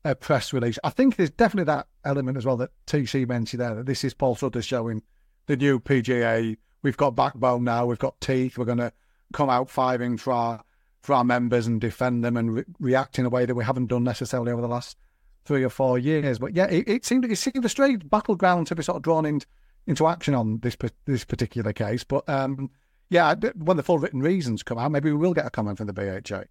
a, 0.05 0.13
press 0.13 0.53
release. 0.53 0.77
I 0.83 0.89
think 0.89 1.15
there's 1.15 1.31
definitely 1.31 1.73
that 1.73 1.87
element 2.05 2.37
as 2.37 2.45
well 2.45 2.57
that 2.57 2.71
TC 2.85 3.27
mentioned 3.27 3.61
there, 3.61 3.75
that 3.75 3.85
this 3.85 4.03
is 4.03 4.13
Paul 4.13 4.35
Sutter 4.35 4.61
showing 4.61 5.01
the 5.47 5.55
new 5.55 5.79
PJA. 5.79 6.57
We've 6.83 6.97
got 6.97 7.15
backbone 7.15 7.63
now, 7.63 7.85
we've 7.85 7.97
got 7.97 8.19
teeth, 8.19 8.57
we're 8.57 8.65
going 8.65 8.77
to 8.79 8.91
come 9.31 9.49
out 9.49 9.69
fiving 9.69 10.19
for 10.19 10.33
our 10.33 10.63
for 11.03 11.13
our 11.13 11.23
members 11.23 11.67
and 11.67 11.79
defend 11.79 12.23
them 12.23 12.37
and 12.37 12.55
re- 12.55 12.63
react 12.79 13.19
in 13.19 13.25
a 13.25 13.29
way 13.29 13.45
that 13.45 13.53
we 13.53 13.63
haven't 13.63 13.87
done 13.87 14.03
necessarily 14.03 14.51
over 14.51 14.61
the 14.61 14.67
last 14.67 14.97
three 15.45 15.63
or 15.63 15.69
four 15.69 15.99
years. 15.99 16.39
But 16.39 16.55
yeah, 16.55 16.65
it, 16.65 16.87
it 16.87 17.05
seemed 17.05 17.25
it 17.25 17.35
seemed 17.35 17.63
a 17.63 17.69
strange 17.69 18.09
battleground 18.09 18.67
to 18.67 18.75
be 18.75 18.83
sort 18.83 18.95
of 18.95 19.03
drawn 19.03 19.25
in, 19.25 19.41
into 19.85 20.07
action 20.07 20.33
on 20.33 20.59
this 20.59 20.77
this 21.05 21.25
particular 21.25 21.73
case. 21.73 22.03
But 22.05 22.27
um, 22.27 22.71
yeah, 23.09 23.35
when 23.57 23.77
the 23.77 23.83
full 23.83 23.99
written 23.99 24.21
reasons 24.21 24.63
come 24.63 24.77
out, 24.77 24.91
maybe 24.91 25.11
we 25.11 25.17
will 25.17 25.33
get 25.33 25.45
a 25.45 25.49
comment 25.49 25.77
from 25.77 25.87
the 25.87 25.93
BHA. 25.93 26.43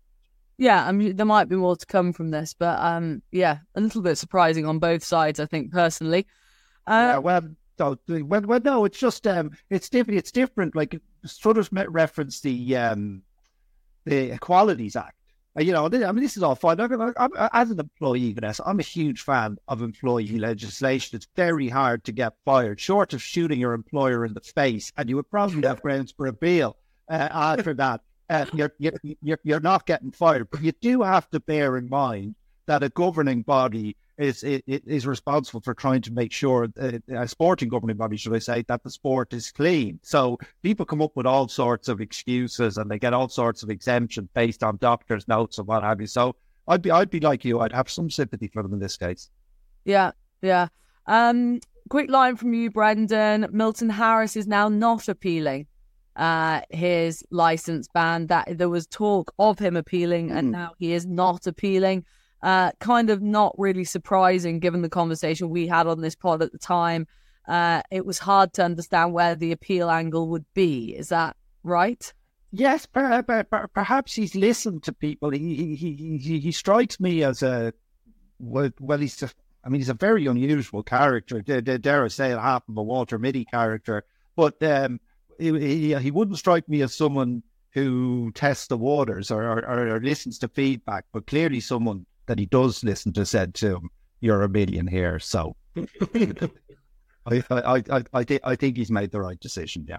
Yeah, 0.58 0.86
I 0.86 0.92
mean, 0.92 1.16
there 1.16 1.26
might 1.26 1.48
be 1.48 1.56
more 1.56 1.74
to 1.74 1.86
come 1.86 2.12
from 2.12 2.30
this, 2.30 2.54
but 2.56 2.78
um, 2.78 3.22
yeah, 3.32 3.58
a 3.74 3.80
little 3.80 4.02
bit 4.02 4.18
surprising 4.18 4.66
on 4.66 4.78
both 4.78 5.02
sides, 5.02 5.40
I 5.40 5.46
think 5.46 5.72
personally. 5.72 6.26
Uh, 6.86 7.14
yeah, 7.14 7.18
well, 7.18 7.42
no, 7.78 7.96
well, 8.06 8.42
well, 8.42 8.60
no, 8.62 8.84
it's 8.84 8.98
just 8.98 9.26
um, 9.26 9.52
it's 9.70 9.88
different. 9.88 10.18
It's 10.18 10.30
different. 10.30 10.76
Like 10.76 11.00
sort 11.24 11.56
of 11.56 11.70
reference 11.72 12.40
the 12.40 12.76
um, 12.76 13.22
the 14.04 14.32
Equalities 14.32 14.96
Act. 14.96 15.16
Uh, 15.56 15.62
you 15.62 15.72
know, 15.72 15.84
I 15.84 16.12
mean, 16.12 16.22
this 16.22 16.36
is 16.36 16.42
all 16.42 16.54
fine. 16.54 16.80
I'm, 16.80 17.12
I'm, 17.16 17.30
as 17.52 17.70
an 17.70 17.78
employee, 17.78 18.32
Vanessa, 18.32 18.62
I'm 18.64 18.80
a 18.80 18.84
huge 18.84 19.20
fan 19.20 19.58
of 19.68 19.82
employee 19.82 20.38
legislation. 20.38 21.16
It's 21.16 21.28
very 21.36 21.68
hard 21.68 22.04
to 22.04 22.12
get 22.12 22.32
fired, 22.44 22.80
short 22.80 23.12
of 23.12 23.22
shooting 23.22 23.60
your 23.60 23.74
employer 23.74 24.24
in 24.24 24.32
the 24.32 24.40
face, 24.40 24.92
and 24.96 25.10
you 25.10 25.16
would 25.16 25.30
probably 25.30 25.66
have 25.66 25.82
grounds 25.82 26.12
for 26.12 26.26
appeal 26.26 26.76
uh, 27.10 27.28
after 27.30 27.74
that. 27.74 28.00
Uh, 28.30 28.46
you're, 28.54 28.72
you're, 28.78 29.38
you're 29.42 29.60
not 29.60 29.84
getting 29.84 30.10
fired, 30.10 30.48
but 30.50 30.62
you 30.62 30.72
do 30.80 31.02
have 31.02 31.28
to 31.30 31.40
bear 31.40 31.76
in 31.76 31.90
mind 31.90 32.34
that 32.66 32.82
a 32.82 32.88
governing 32.88 33.42
body 33.42 33.96
is 34.18 34.42
is 34.44 35.06
responsible 35.06 35.60
for 35.60 35.74
trying 35.74 36.02
to 36.02 36.12
make 36.12 36.32
sure 36.32 36.68
a 36.76 37.26
sporting 37.26 37.68
governing 37.68 37.96
body, 37.96 38.16
should 38.16 38.34
I 38.34 38.38
say, 38.38 38.64
that 38.68 38.82
the 38.82 38.90
sport 38.90 39.32
is 39.32 39.50
clean. 39.50 39.98
So 40.02 40.38
people 40.62 40.84
come 40.84 41.02
up 41.02 41.12
with 41.16 41.26
all 41.26 41.48
sorts 41.48 41.88
of 41.88 42.00
excuses 42.00 42.76
and 42.76 42.90
they 42.90 42.98
get 42.98 43.14
all 43.14 43.28
sorts 43.28 43.62
of 43.62 43.70
exemptions 43.70 44.28
based 44.34 44.62
on 44.62 44.76
doctors' 44.78 45.26
notes 45.28 45.58
and 45.58 45.66
what 45.66 45.82
have 45.82 46.00
you. 46.00 46.06
So 46.06 46.36
I'd 46.68 46.82
be 46.82 46.90
I'd 46.90 47.10
be 47.10 47.20
like 47.20 47.44
you. 47.44 47.60
I'd 47.60 47.72
have 47.72 47.90
some 47.90 48.10
sympathy 48.10 48.48
for 48.48 48.62
them 48.62 48.72
in 48.72 48.80
this 48.80 48.96
case. 48.96 49.30
Yeah, 49.84 50.12
yeah. 50.42 50.68
Um, 51.06 51.60
quick 51.88 52.10
line 52.10 52.36
from 52.36 52.52
you, 52.54 52.70
Brendan. 52.70 53.48
Milton 53.50 53.90
Harris 53.90 54.36
is 54.36 54.46
now 54.46 54.68
not 54.68 55.08
appealing 55.08 55.66
uh, 56.16 56.60
his 56.70 57.24
license 57.30 57.88
ban. 57.92 58.28
That 58.28 58.58
there 58.58 58.68
was 58.68 58.86
talk 58.86 59.32
of 59.38 59.58
him 59.58 59.76
appealing, 59.76 60.28
mm. 60.28 60.36
and 60.36 60.46
hmm. 60.48 60.52
now 60.52 60.72
he 60.78 60.92
is 60.92 61.06
not 61.06 61.46
appealing 61.46 62.04
uh, 62.42 62.72
kind 62.80 63.10
of 63.10 63.22
not 63.22 63.54
really 63.58 63.84
surprising 63.84 64.58
given 64.58 64.82
the 64.82 64.88
conversation 64.88 65.50
we 65.50 65.66
had 65.66 65.86
on 65.86 66.00
this 66.00 66.14
pod 66.14 66.42
at 66.42 66.52
the 66.52 66.58
time. 66.58 67.06
Uh, 67.46 67.82
it 67.90 68.06
was 68.06 68.18
hard 68.18 68.52
to 68.54 68.64
understand 68.64 69.12
where 69.12 69.34
the 69.34 69.52
appeal 69.52 69.90
angle 69.90 70.28
would 70.28 70.44
be. 70.54 70.94
Is 70.96 71.08
that 71.08 71.36
right? 71.62 72.12
Yes, 72.52 72.86
perhaps 72.86 74.14
he's 74.14 74.34
listened 74.34 74.82
to 74.84 74.92
people. 74.92 75.30
He 75.30 75.74
he 75.74 76.18
he 76.18 76.38
he 76.38 76.52
strikes 76.52 77.00
me 77.00 77.24
as 77.24 77.42
a 77.42 77.72
well. 78.38 78.70
well 78.78 78.98
he's 78.98 79.22
a, 79.22 79.30
I 79.64 79.70
mean, 79.70 79.80
he's 79.80 79.88
a 79.88 79.94
very 79.94 80.26
unusual 80.26 80.82
character. 80.82 81.40
Dare 81.40 82.04
I 82.04 82.08
say, 82.08 82.30
half 82.30 82.68
of 82.68 82.76
a 82.76 82.82
Walter 82.82 83.18
Mitty 83.18 83.46
character, 83.46 84.04
but 84.36 84.62
um, 84.62 85.00
he, 85.38 85.58
he, 85.58 85.94
he 85.94 86.10
wouldn't 86.10 86.38
strike 86.38 86.68
me 86.68 86.82
as 86.82 86.94
someone 86.94 87.42
who 87.70 88.30
tests 88.34 88.66
the 88.66 88.76
waters 88.76 89.30
or, 89.30 89.44
or, 89.44 89.88
or, 89.94 90.00
listens 90.00 90.38
to 90.38 90.48
feedback, 90.48 91.06
but 91.10 91.26
clearly 91.26 91.58
someone 91.58 92.04
that 92.32 92.38
he 92.38 92.46
does 92.46 92.82
listen 92.82 93.12
to 93.12 93.26
said 93.26 93.52
to 93.52 93.76
him, 93.76 93.90
"You're 94.20 94.40
a 94.40 94.48
million 94.48 94.86
here." 94.86 95.18
So 95.18 95.54
I, 95.76 97.42
I, 97.50 97.84
I, 97.90 98.04
I, 98.14 98.24
th- 98.24 98.40
I 98.42 98.56
think 98.56 98.78
he's 98.78 98.90
made 98.90 99.10
the 99.10 99.20
right 99.20 99.38
decision. 99.38 99.84
Yeah. 99.86 99.98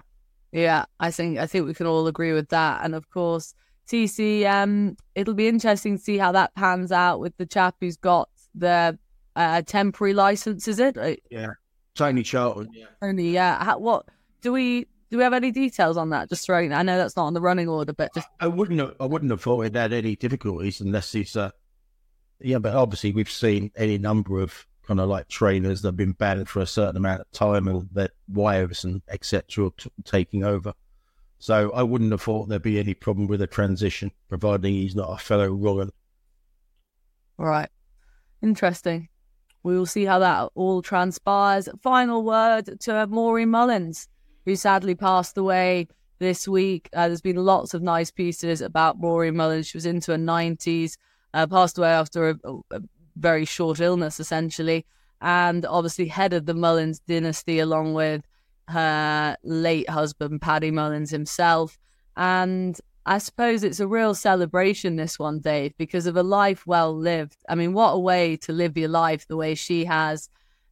Yeah, 0.52 0.86
I 1.00 1.12
think 1.12 1.38
I 1.38 1.46
think 1.46 1.68
we 1.68 1.76
can 1.76 1.86
all 1.86 2.08
agree 2.08 2.34
with 2.34 2.50
that. 2.50 2.84
And 2.84 2.96
of 2.96 3.08
course, 3.12 3.54
TC, 3.88 4.46
um, 4.46 4.98
it'll 5.14 5.36
be 5.36 5.48
interesting 5.48 5.98
to 5.98 6.04
see 6.04 6.18
how 6.18 6.32
that 6.32 6.56
pans 6.56 6.92
out 6.92 7.20
with 7.20 7.38
the 7.38 7.46
chap 7.46 7.76
who's 7.80 7.98
got 7.98 8.30
the 8.56 8.98
uh, 9.36 9.62
temporary 9.62 10.16
license. 10.16 10.68
Is 10.68 10.80
it? 10.80 10.98
Yeah, 11.30 11.52
Tony 11.94 12.24
Charlton. 12.24 12.70
Yeah. 12.74 12.86
Only, 13.02 13.30
yeah. 13.30 13.64
How, 13.64 13.78
what 13.78 14.08
do 14.42 14.52
we 14.52 14.88
do 15.12 15.18
we 15.18 15.24
have 15.24 15.34
any 15.34 15.52
details 15.52 15.98
on 15.98 16.10
that? 16.10 16.30
Just 16.30 16.48
throwing. 16.48 16.74
I 16.74 16.82
know 16.82 16.98
that's 16.98 17.16
not 17.16 17.26
on 17.26 17.36
the 17.36 17.42
running 17.42 17.70
order, 17.70 17.94
but 17.94 18.12
just 18.16 18.28
I 18.40 18.48
wouldn't 18.48 18.80
have, 18.80 18.96
I 19.00 19.06
wouldn't 19.06 19.30
have 19.30 19.42
thought 19.42 19.66
it 19.66 19.76
had 19.76 19.94
any 19.94 20.16
difficulties 20.16 20.82
unless 20.82 21.12
he's 21.12 21.36
uh 21.36 21.52
yeah, 22.44 22.60
but 22.60 22.76
obviously 22.76 23.12
we've 23.12 23.32
seen 23.32 23.72
any 23.76 23.98
number 23.98 24.39
of 24.39 24.66
kind 24.86 25.00
of 25.00 25.08
like 25.08 25.28
trainers 25.30 25.82
that 25.82 25.89
have 25.89 25.98
been 25.98 26.12
banned 26.12 26.50
for 26.50 26.60
a 26.60 26.68
certain 26.68 26.98
amount 26.98 27.22
of 27.22 27.32
time 27.32 27.68
and 27.68 27.88
that 27.94 28.12
wives 28.28 28.84
and 28.84 29.02
etc. 29.10 29.72
T- 29.78 29.89
taking 30.04 30.44
over. 30.44 30.74
So 31.39 31.72
I 31.72 31.84
wouldn't 31.84 32.12
have 32.12 32.22
thought 32.22 32.48
there'd 32.48 32.62
be 32.62 32.80
any 32.80 32.94
problem 32.94 33.28
with 33.28 33.41
a 33.41 33.48
transition, 33.48 34.12
providing 34.30 34.74
he's 34.74 34.96
not 34.96 35.10
a 35.10 35.18
fellow 35.18 35.52
Rogan. 35.52 35.91
Right. 37.38 37.70
Interesting. 38.41 39.10
We 39.64 39.78
will 39.78 39.86
see 39.86 40.06
how 40.06 40.20
that 40.20 40.52
all 40.56 40.82
transpires. 40.82 41.70
Final 41.82 42.24
word 42.24 42.80
to 42.82 43.08
Maureen 43.08 43.50
Mullins, 43.50 44.08
who 44.46 44.56
sadly 44.56 44.96
passed 44.96 45.38
away 45.38 45.88
this 46.20 46.48
week. 46.48 46.89
Uh, 46.94 47.08
there's 47.08 47.22
been 47.22 47.38
lots 47.38 47.74
of 47.74 47.82
nice 47.82 48.12
pieces 48.12 48.62
about 48.62 49.00
Maureen 49.00 49.36
Mullins. 49.36 49.68
She 49.68 49.78
was 49.78 49.86
into 49.86 50.12
her 50.12 50.18
90s, 50.18 50.98
uh, 51.34 51.48
passed 51.48 51.78
away 51.78 51.90
after 51.90 52.30
a, 52.30 52.38
a, 52.72 52.82
very 53.16 53.46
short 53.46 53.80
illness, 53.80 54.20
essentially, 54.20 54.86
and 55.22 55.66
obviously 55.66 56.08
headed 56.08 56.46
the 56.46 56.54
Mullins 56.54 57.00
dynasty 57.08 57.60
along 57.60 57.94
with 57.94 58.24
her 58.70 59.38
late 59.44 59.90
husband, 59.90 60.42
Paddy 60.42 60.72
Mullins 60.72 61.12
himself. 61.12 61.78
And 62.18 62.80
I 63.06 63.18
suppose 63.18 63.64
it's 63.64 63.80
a 63.80 63.88
real 63.88 64.16
celebration, 64.16 64.96
this 64.96 65.20
one, 65.20 65.40
Dave, 65.40 65.74
because 65.78 66.08
of 66.08 66.16
a 66.16 66.24
life 66.24 66.66
well 66.66 66.96
lived. 66.96 67.38
I 67.50 67.56
mean, 67.56 67.74
what 67.74 67.92
a 67.92 68.00
way 68.00 68.38
to 68.38 68.54
live 68.54 68.78
your 68.78 68.90
life 68.90 69.28
the 69.28 69.38
way 69.38 69.56
she 69.56 69.86
has, 69.86 70.30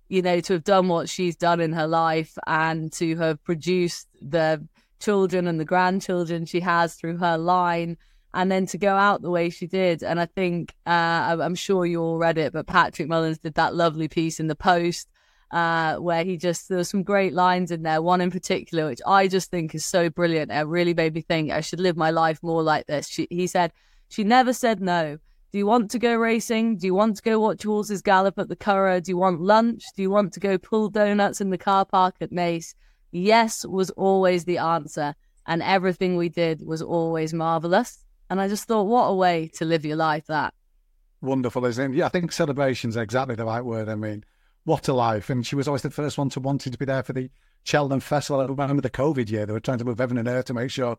you 0.08 0.22
know, 0.22 0.40
to 0.42 0.54
have 0.54 0.64
done 0.64 0.88
what 0.88 1.10
she's 1.10 1.36
done 1.36 1.60
in 1.60 1.74
her 1.74 1.88
life 1.88 2.38
and 2.48 2.92
to 2.94 3.18
have 3.18 3.44
produced 3.44 4.08
the 4.22 4.66
children 5.00 5.48
and 5.48 5.60
the 5.60 5.66
grandchildren 5.66 6.46
she 6.46 6.62
has 6.62 6.96
through 6.96 7.18
her 7.18 7.38
line 7.38 7.98
and 8.34 8.52
then 8.52 8.66
to 8.68 8.78
go 8.78 8.96
out 8.96 9.22
the 9.22 9.30
way 9.30 9.50
she 9.50 9.68
did. 9.68 10.04
And 10.04 10.20
I 10.20 10.26
think, 10.26 10.74
uh, 10.86 11.38
I'm 11.40 11.56
sure 11.56 11.86
you 11.86 12.02
all 12.02 12.18
read 12.18 12.38
it, 12.38 12.54
but 12.54 12.68
Patrick 12.68 13.08
Mullins 13.08 13.40
did 13.40 13.56
that 13.56 13.76
lovely 13.76 14.08
piece 14.08 14.40
in 14.40 14.48
the 14.48 14.56
Post 14.56 15.08
uh, 15.52 15.98
where 15.98 16.24
he 16.24 16.38
just 16.38 16.70
there 16.70 16.78
were 16.78 16.84
some 16.84 17.04
great 17.04 17.34
lines 17.34 17.72
in 17.72 17.84
there. 17.84 18.02
One 18.02 18.22
in 18.22 18.32
particular, 18.32 18.88
which 18.88 19.02
I 19.06 19.28
just 19.28 19.52
think 19.52 19.76
is 19.76 19.86
so 19.86 20.10
brilliant. 20.10 20.52
It 20.52 20.66
really 20.68 20.94
made 20.94 21.14
me 21.14 21.22
think 21.22 21.52
I 21.52 21.62
should 21.62 21.80
live 21.80 21.98
my 21.98 22.10
life 22.10 22.42
more 22.42 22.64
like 22.64 22.88
this. 22.88 23.08
She, 23.08 23.28
he 23.30 23.48
said, 23.48 23.74
"She 24.10 24.24
never 24.24 24.54
said 24.54 24.82
no. 24.82 25.18
Do 25.52 25.58
you 25.58 25.66
want 25.66 25.92
to 25.92 26.00
go 26.00 26.16
racing? 26.16 26.78
Do 26.78 26.88
you 26.88 26.94
want 26.96 27.18
to 27.18 27.22
go 27.22 27.38
watch 27.40 27.64
horses 27.64 28.02
gallop 28.02 28.40
at 28.40 28.48
the 28.48 28.56
Curragh? 28.56 29.04
Do 29.04 29.12
you 29.12 29.18
want 29.18 29.42
lunch? 29.42 29.84
Do 29.96 30.02
you 30.02 30.10
want 30.10 30.32
to 30.34 30.40
go 30.40 30.58
pull 30.58 30.90
donuts 30.90 31.42
in 31.42 31.50
the 31.50 31.58
car 31.58 31.86
park 31.86 32.16
at 32.22 32.32
Naas?" 32.32 32.74
Yes 33.12 33.66
was 33.66 33.90
always 33.92 34.46
the 34.46 34.58
answer, 34.58 35.16
and 35.46 35.62
everything 35.62 36.16
we 36.16 36.30
did 36.30 36.66
was 36.66 36.82
always 36.82 37.34
marvelous. 37.34 38.06
And 38.32 38.40
I 38.40 38.48
just 38.48 38.64
thought, 38.64 38.84
what 38.84 39.08
a 39.08 39.14
way 39.14 39.50
to 39.56 39.66
live 39.66 39.84
your 39.84 39.98
life 39.98 40.28
that. 40.28 40.54
Wonderful, 41.22 41.66
isn't 41.66 41.94
it? 41.94 41.98
Yeah, 41.98 42.06
I 42.06 42.10
think 42.10 42.32
celebration's 42.32 42.96
exactly 42.96 43.36
the 43.36 43.44
right 43.44 43.64
word. 43.64 43.90
I 43.90 43.96
mean, 43.96 44.24
what 44.64 44.88
a 44.88 44.94
life. 44.94 45.30
And 45.30 45.46
she 45.46 45.58
was 45.58 45.68
always 45.68 45.82
the 45.82 45.92
first 45.92 46.18
one 46.18 46.30
to 46.30 46.40
wanting 46.40 46.72
to 46.72 46.78
be 46.78 46.86
there 46.86 47.04
for 47.04 47.12
the 47.12 47.30
Cheltenham 47.66 48.00
Festival. 48.00 48.40
I 48.40 48.46
remember 48.46 48.82
the 48.82 48.90
COVID 48.90 49.30
year, 49.30 49.46
they 49.46 49.52
were 49.52 49.60
trying 49.60 49.80
to 49.80 49.86
move 49.86 50.00
heaven 50.00 50.18
and 50.18 50.30
earth 50.30 50.46
to 50.46 50.54
make 50.54 50.72
sure 50.72 50.98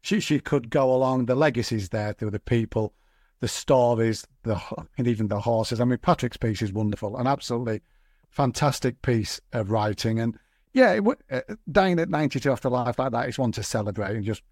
she, 0.00 0.20
she 0.20 0.40
could 0.40 0.70
go 0.70 0.90
along. 0.90 1.26
The 1.26 1.34
legacies 1.34 1.90
there 1.90 2.14
through 2.14 2.30
the 2.30 2.40
people, 2.40 2.94
the 3.40 3.48
stories, 3.48 4.26
the 4.44 4.58
and 4.96 5.06
even 5.06 5.28
the 5.28 5.40
horses. 5.40 5.82
I 5.82 5.84
mean, 5.84 5.98
Patrick's 5.98 6.38
piece 6.38 6.62
is 6.62 6.72
wonderful, 6.72 7.18
an 7.18 7.26
absolutely 7.26 7.82
fantastic 8.30 9.02
piece 9.02 9.38
of 9.52 9.70
writing. 9.70 10.18
And 10.18 10.38
yeah, 10.72 10.92
it, 10.92 11.04
uh, 11.30 11.40
dying 11.70 11.98
at 12.00 12.08
92 12.08 12.50
after 12.50 12.70
life 12.70 12.98
like 12.98 13.12
that 13.12 13.28
is 13.28 13.38
one 13.38 13.52
to 13.52 13.62
celebrate. 13.62 14.16
And 14.16 14.24
just, 14.24 14.40
just 14.40 14.42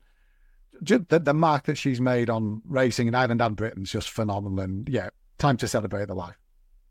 the, 0.80 1.18
the 1.18 1.34
mark 1.34 1.64
that 1.64 1.76
she's 1.76 2.00
made 2.00 2.30
on 2.30 2.62
racing 2.66 3.08
in 3.08 3.14
Ireland 3.14 3.40
and 3.40 3.56
Britain 3.56 3.82
is 3.82 3.90
just 3.90 4.10
phenomenal. 4.10 4.60
And 4.60 4.88
yeah, 4.88 5.10
time 5.38 5.56
to 5.58 5.68
celebrate 5.68 6.08
the 6.08 6.14
life. 6.14 6.36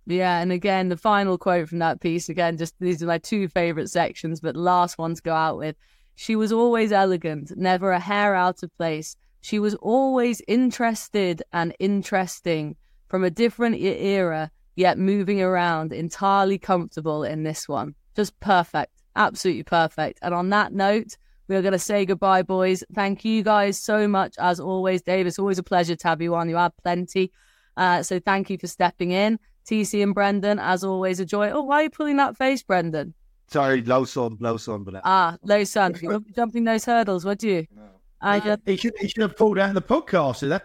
Yeah, 0.05 0.39
and 0.39 0.53
again, 0.53 0.88
the 0.88 0.97
final 0.97 1.38
quote 1.38 1.67
from 1.67 1.79
that 1.79 1.99
piece, 1.99 2.29
again, 2.29 2.57
just 2.57 2.73
these 2.79 3.03
are 3.03 3.07
my 3.07 3.17
two 3.17 3.49
favorite 3.49 3.89
sections, 3.89 4.39
but 4.39 4.55
last 4.55 4.97
one 4.97 5.15
to 5.15 5.21
go 5.21 5.33
out 5.33 5.57
with. 5.57 5.75
She 6.15 6.35
was 6.35 6.51
always 6.51 6.91
elegant, 6.91 7.51
never 7.57 7.91
a 7.91 7.99
hair 7.99 8.33
out 8.33 8.63
of 8.63 8.75
place. 8.77 9.17
She 9.41 9.59
was 9.59 9.75
always 9.75 10.41
interested 10.47 11.43
and 11.51 11.75
interesting 11.79 12.75
from 13.07 13.23
a 13.23 13.29
different 13.29 13.75
era, 13.75 14.49
yet 14.75 14.97
moving 14.97 15.41
around, 15.41 15.91
entirely 15.91 16.57
comfortable 16.57 17.23
in 17.23 17.43
this 17.43 17.67
one. 17.67 17.93
Just 18.15 18.39
perfect, 18.39 18.93
absolutely 19.15 19.63
perfect. 19.63 20.19
And 20.21 20.33
on 20.33 20.49
that 20.49 20.73
note, 20.73 21.17
we 21.47 21.55
are 21.55 21.61
going 21.61 21.73
to 21.73 21.79
say 21.79 22.05
goodbye, 22.05 22.43
boys. 22.43 22.83
Thank 22.93 23.23
you 23.23 23.43
guys 23.43 23.79
so 23.79 24.07
much, 24.07 24.35
as 24.39 24.59
always, 24.59 25.01
Dave. 25.01 25.27
It's 25.27 25.39
always 25.39 25.59
a 25.59 25.63
pleasure 25.63 25.95
to 25.95 26.07
have 26.07 26.21
you 26.21 26.35
on. 26.35 26.49
You 26.49 26.57
have 26.57 26.75
plenty. 26.83 27.31
Uh, 27.75 28.03
so 28.03 28.19
thank 28.19 28.49
you 28.49 28.57
for 28.57 28.67
stepping 28.67 29.11
in. 29.11 29.39
TC 29.65 30.01
and 30.01 30.13
Brendan, 30.13 30.59
as 30.59 30.83
always, 30.83 31.19
a 31.19 31.25
joy. 31.25 31.49
Oh, 31.51 31.63
why 31.63 31.81
are 31.81 31.83
you 31.83 31.89
pulling 31.89 32.17
that 32.17 32.37
face, 32.37 32.63
Brendan? 32.63 33.13
Sorry, 33.47 33.81
low 33.81 34.05
sun, 34.05 34.37
low 34.39 34.57
sun, 34.57 34.83
but 34.83 35.01
ah, 35.03 35.37
low 35.43 35.63
sun. 35.63 35.95
You're 36.01 36.21
jumping 36.35 36.63
those 36.63 36.85
hurdles, 36.85 37.23
would 37.25 37.43
you? 37.43 37.65
No. 37.75 37.83
I 38.19 38.39
just... 38.39 38.61
he 38.65 38.75
should 38.75 38.93
he 38.99 39.07
should 39.07 39.21
have 39.21 39.37
pulled 39.37 39.59
out 39.59 39.73
the 39.75 39.81
podcast. 39.81 40.37
So 40.37 40.47
that 40.47 40.63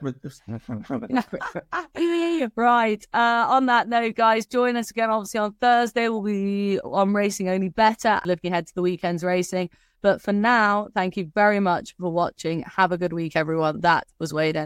right. 2.56 3.06
Uh, 3.12 3.46
on 3.48 3.66
that 3.66 3.88
note, 3.88 4.14
guys, 4.14 4.46
join 4.46 4.76
us 4.76 4.90
again. 4.90 5.10
Obviously 5.10 5.40
on 5.40 5.52
Thursday, 5.54 6.08
we'll 6.08 6.22
be 6.22 6.80
on 6.80 7.12
Racing 7.12 7.50
Only 7.50 7.68
Better, 7.68 8.20
looking 8.24 8.52
ahead 8.52 8.66
to 8.68 8.74
the 8.74 8.82
weekend's 8.82 9.22
racing. 9.22 9.68
But 10.02 10.20
for 10.20 10.32
now, 10.32 10.88
thank 10.94 11.16
you 11.16 11.30
very 11.34 11.60
much 11.60 11.94
for 11.98 12.10
watching. 12.10 12.62
Have 12.62 12.92
a 12.92 12.98
good 12.98 13.12
week, 13.12 13.36
everyone. 13.36 13.80
That 13.80 14.06
was 14.18 14.34
Weighed 14.34 14.56